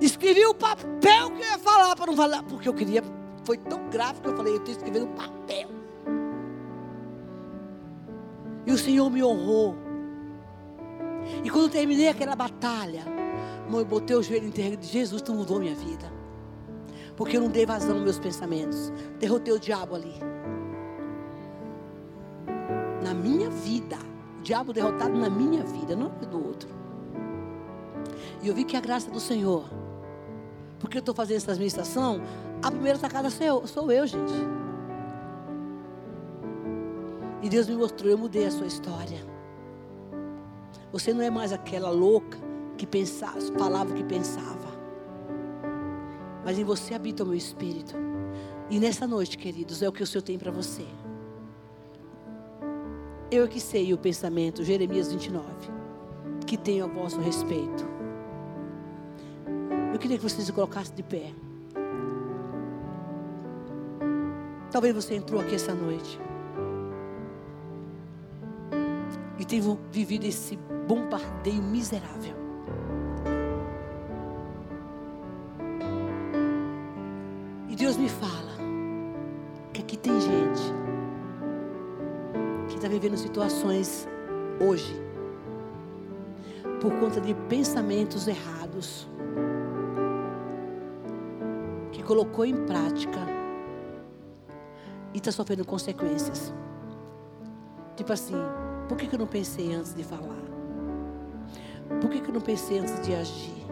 Escrevi 0.00 0.44
o 0.46 0.54
papel 0.54 1.30
que 1.30 1.42
eu 1.42 1.46
ia 1.46 1.58
falar 1.58 1.94
para 1.94 2.06
não 2.06 2.16
falar, 2.16 2.42
porque 2.44 2.68
eu 2.68 2.74
queria. 2.74 3.02
Foi 3.44 3.56
tão 3.56 3.88
grave 3.88 4.20
que 4.20 4.28
eu 4.28 4.36
falei, 4.36 4.54
eu 4.54 4.58
estou 4.58 4.72
escrevendo 4.72 5.06
um 5.06 5.14
papel. 5.14 5.68
E 8.66 8.72
o 8.72 8.78
Senhor 8.78 9.10
me 9.10 9.22
honrou. 9.22 9.76
E 11.44 11.50
quando 11.50 11.70
terminei 11.70 12.08
aquela 12.08 12.34
batalha, 12.34 13.04
eu 13.70 13.84
botei 13.84 14.16
o 14.16 14.22
joelho 14.22 14.46
em 14.46 14.50
terra 14.50 14.76
de 14.76 14.86
Jesus, 14.86 15.22
tu 15.22 15.34
mudou 15.34 15.60
minha 15.60 15.74
vida. 15.74 16.10
Porque 17.16 17.36
eu 17.36 17.40
não 17.42 17.48
dei 17.48 17.66
vazão 17.66 17.96
aos 17.96 18.02
meus 18.02 18.18
pensamentos. 18.18 18.90
Derrotei 19.18 19.52
o 19.52 19.60
diabo 19.60 19.94
ali. 19.94 20.14
Na 23.02 23.12
minha 23.12 23.50
vida. 23.50 23.98
O 24.38 24.42
diabo 24.42 24.72
derrotado 24.72 25.18
na 25.18 25.28
minha 25.28 25.62
vida, 25.62 25.94
não 25.94 26.08
do 26.08 26.46
outro. 26.46 26.70
E 28.42 28.48
eu 28.48 28.54
vi 28.54 28.64
que 28.64 28.76
a 28.76 28.80
graça 28.80 29.10
do 29.10 29.20
Senhor. 29.20 29.68
Porque 30.80 30.96
eu 30.96 31.00
estou 31.00 31.14
fazendo 31.14 31.36
essa 31.36 31.52
administração. 31.52 32.20
A 32.62 32.70
primeira 32.70 32.98
sacada 32.98 33.30
sou 33.30 33.46
eu, 33.46 33.66
sou 33.66 33.92
eu, 33.92 34.06
gente. 34.06 34.32
E 37.42 37.48
Deus 37.48 37.68
me 37.68 37.76
mostrou, 37.76 38.10
eu 38.10 38.18
mudei 38.18 38.46
a 38.46 38.50
sua 38.50 38.66
história. 38.66 39.20
Você 40.92 41.12
não 41.14 41.22
é 41.22 41.30
mais 41.30 41.52
aquela 41.52 41.90
louca 41.90 42.38
que 42.76 42.86
pensava, 42.86 43.40
falava 43.58 43.92
o 43.92 43.94
que 43.94 44.02
pensava. 44.02 44.68
Mas 46.44 46.58
em 46.58 46.64
você 46.64 46.94
habita 46.94 47.22
o 47.22 47.26
meu 47.26 47.36
espírito. 47.36 47.94
E 48.68 48.78
nessa 48.78 49.06
noite, 49.06 49.36
queridos, 49.36 49.82
é 49.82 49.88
o 49.88 49.92
que 49.92 50.02
o 50.02 50.06
Senhor 50.06 50.22
tem 50.22 50.38
para 50.38 50.50
você. 50.50 50.84
Eu 53.30 53.44
é 53.44 53.48
que 53.48 53.60
sei 53.60 53.92
o 53.92 53.98
pensamento, 53.98 54.64
Jeremias 54.64 55.12
29, 55.12 55.44
que 56.46 56.56
tenho 56.56 56.84
a 56.84 56.88
vosso 56.88 57.20
respeito. 57.20 57.99
Queria 60.00 60.16
que 60.16 60.22
vocês 60.22 60.44
se 60.44 60.52
colocassem 60.52 60.94
de 60.96 61.02
pé. 61.02 61.32
Talvez 64.72 64.94
você 64.94 65.14
entrou 65.14 65.40
aqui 65.40 65.54
essa 65.54 65.74
noite 65.74 66.18
e 69.38 69.44
tenha 69.44 69.78
vivido 69.92 70.24
esse 70.24 70.56
bombardeio 70.88 71.62
miserável. 71.62 72.40
Deus 77.80 77.96
me 77.96 78.10
fala 78.10 78.52
que 79.72 79.80
aqui 79.80 79.96
tem 79.96 80.20
gente 80.20 80.62
que 82.68 82.76
está 82.76 82.86
vivendo 82.86 83.16
situações 83.16 84.06
hoje 84.60 84.94
por 86.80 86.92
conta 87.00 87.20
de 87.20 87.34
pensamentos 87.48 88.28
errados 88.28 89.08
colocou 92.10 92.44
em 92.44 92.66
prática 92.66 93.20
e 95.14 95.18
está 95.18 95.30
sofrendo 95.30 95.64
consequências. 95.64 96.52
Tipo 97.94 98.12
assim, 98.12 98.34
por 98.88 98.98
que, 98.98 99.06
que 99.06 99.14
eu 99.14 99.18
não 99.20 99.28
pensei 99.28 99.72
antes 99.72 99.94
de 99.94 100.02
falar? 100.02 100.42
Por 102.00 102.10
que, 102.10 102.20
que 102.20 102.28
eu 102.28 102.34
não 102.34 102.40
pensei 102.40 102.80
antes 102.80 103.00
de 103.06 103.14
agir? 103.14 103.64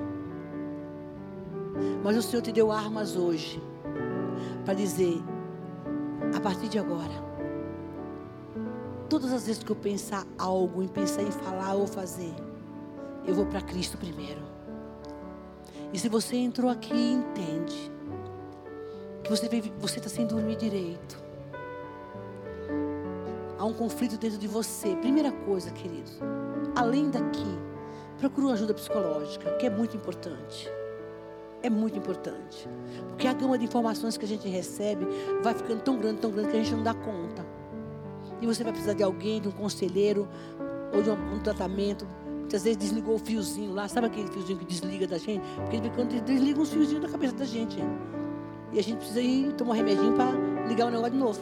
Mas 2.04 2.16
o 2.16 2.22
Senhor 2.22 2.40
te 2.40 2.52
deu 2.52 2.70
armas 2.70 3.16
hoje 3.16 3.60
para 4.64 4.74
dizer: 4.74 5.20
a 6.32 6.40
partir 6.40 6.68
de 6.68 6.78
agora, 6.78 7.14
todas 9.08 9.32
as 9.32 9.48
vezes 9.48 9.64
que 9.64 9.72
eu 9.72 9.76
pensar 9.76 10.24
algo, 10.38 10.80
em 10.80 10.86
pensar 10.86 11.24
em 11.24 11.32
falar 11.32 11.74
ou 11.74 11.88
fazer, 11.88 12.36
eu 13.26 13.34
vou 13.34 13.46
para 13.46 13.60
Cristo 13.62 13.98
primeiro. 13.98 14.42
E 15.92 15.98
se 15.98 16.08
você 16.08 16.36
entrou 16.36 16.70
aqui 16.70 16.94
e 16.94 17.12
entende 17.14 17.97
que 19.28 19.70
você 19.80 19.98
está 19.98 20.08
sem 20.08 20.26
dormir 20.26 20.56
direito, 20.56 21.18
há 23.58 23.64
um 23.64 23.74
conflito 23.74 24.16
dentro 24.16 24.38
de 24.38 24.48
você. 24.48 24.96
Primeira 24.96 25.30
coisa, 25.30 25.70
queridos, 25.70 26.18
além 26.74 27.10
daqui, 27.10 27.58
procure 28.18 28.46
uma 28.46 28.54
ajuda 28.54 28.74
psicológica, 28.74 29.52
que 29.56 29.66
é 29.66 29.70
muito 29.70 29.96
importante 29.96 30.70
é 31.62 31.70
muito 31.70 31.98
importante. 31.98 32.68
Porque 33.08 33.26
a 33.26 33.32
gama 33.32 33.58
de 33.58 33.64
informações 33.64 34.16
que 34.16 34.24
a 34.24 34.28
gente 34.28 34.48
recebe 34.48 35.06
vai 35.42 35.54
ficando 35.54 35.80
tão 35.82 35.98
grande, 35.98 36.20
tão 36.20 36.30
grande 36.30 36.50
que 36.50 36.56
a 36.56 36.62
gente 36.62 36.74
não 36.74 36.82
dá 36.82 36.94
conta. 36.94 37.44
E 38.40 38.46
você 38.46 38.62
vai 38.62 38.72
precisar 38.72 38.94
de 38.94 39.02
alguém, 39.02 39.40
de 39.40 39.48
um 39.48 39.52
conselheiro, 39.52 40.28
ou 40.92 41.02
de 41.02 41.10
um, 41.10 41.34
um 41.34 41.40
tratamento. 41.40 42.06
Muitas 42.38 42.62
vezes 42.62 42.78
desligou 42.78 43.16
o 43.16 43.18
fiozinho 43.18 43.74
lá, 43.74 43.88
sabe 43.88 44.06
aquele 44.06 44.28
fiozinho 44.28 44.58
que 44.58 44.64
desliga 44.64 45.06
da 45.06 45.18
gente? 45.18 45.42
Porque 45.56 45.80
quando 45.90 46.20
desliga 46.22 46.60
uns 46.60 46.70
fiozinhos 46.70 47.02
da 47.02 47.08
cabeça 47.08 47.34
da 47.34 47.44
gente. 47.44 47.78
E 48.72 48.78
a 48.78 48.82
gente 48.82 48.98
precisa 48.98 49.20
ir 49.20 49.52
tomar 49.54 49.72
um 49.72 49.74
remedinho 49.74 50.14
para 50.14 50.30
ligar 50.66 50.86
o 50.86 50.90
negócio 50.90 51.12
de 51.12 51.18
novo. 51.18 51.40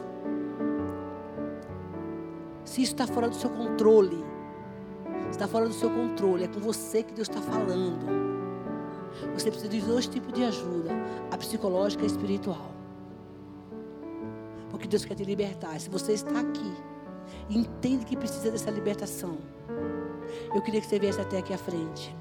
Se 2.65 2.83
isso 2.83 2.93
está 2.93 3.07
fora 3.07 3.29
do 3.29 3.35
seu 3.35 3.51
controle, 3.51 4.25
está 5.31 5.47
fora 5.49 5.67
do 5.67 5.75
seu 5.75 5.91
controle, 5.91 6.45
é 6.45 6.49
com 6.49 6.61
você 6.61 7.03
que 7.03 7.13
Deus 7.13 7.29
está 7.29 7.41
falando. 7.41 8.07
Você 9.35 9.51
precisa 9.51 9.69
de 9.69 9.81
dois 9.81 10.07
tipos 10.07 10.33
de 10.33 10.45
ajuda: 10.45 10.91
a 11.31 11.37
psicológica 11.37 12.03
e 12.03 12.07
a 12.07 12.09
espiritual. 12.09 12.73
Porque 14.71 14.87
Deus 14.87 15.05
quer 15.05 15.15
te 15.15 15.25
libertar. 15.25 15.79
Se 15.81 15.89
você 15.89 16.13
está 16.13 16.41
aqui 16.41 16.73
e 17.49 17.59
entende 17.59 18.05
que 18.05 18.17
precisa 18.17 18.51
dessa 18.51 18.71
libertação, 18.71 19.39
eu 20.55 20.61
queria 20.61 20.81
que 20.81 20.87
você 20.87 20.99
viesse 20.99 21.21
até 21.21 21.39
aqui 21.39 21.55
à 21.55 21.59
frente. 21.59 22.15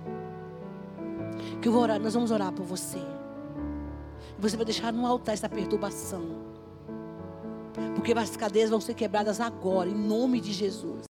Que 1.61 1.67
eu 1.67 1.71
vou 1.71 1.81
orar, 1.81 1.99
nós 1.99 2.13
vamos 2.13 2.31
orar 2.31 2.51
por 2.51 2.65
você. 2.65 3.14
Você 4.37 4.55
vai 4.55 4.65
deixar 4.65 4.91
no 4.91 5.05
altar 5.05 5.33
essa 5.33 5.49
perturbação. 5.49 6.23
Porque 7.95 8.13
as 8.13 8.37
cadeias 8.37 8.69
vão 8.69 8.79
ser 8.79 8.93
quebradas 8.93 9.39
agora, 9.39 9.89
em 9.89 9.95
nome 9.95 10.39
de 10.39 10.53
Jesus. 10.53 11.03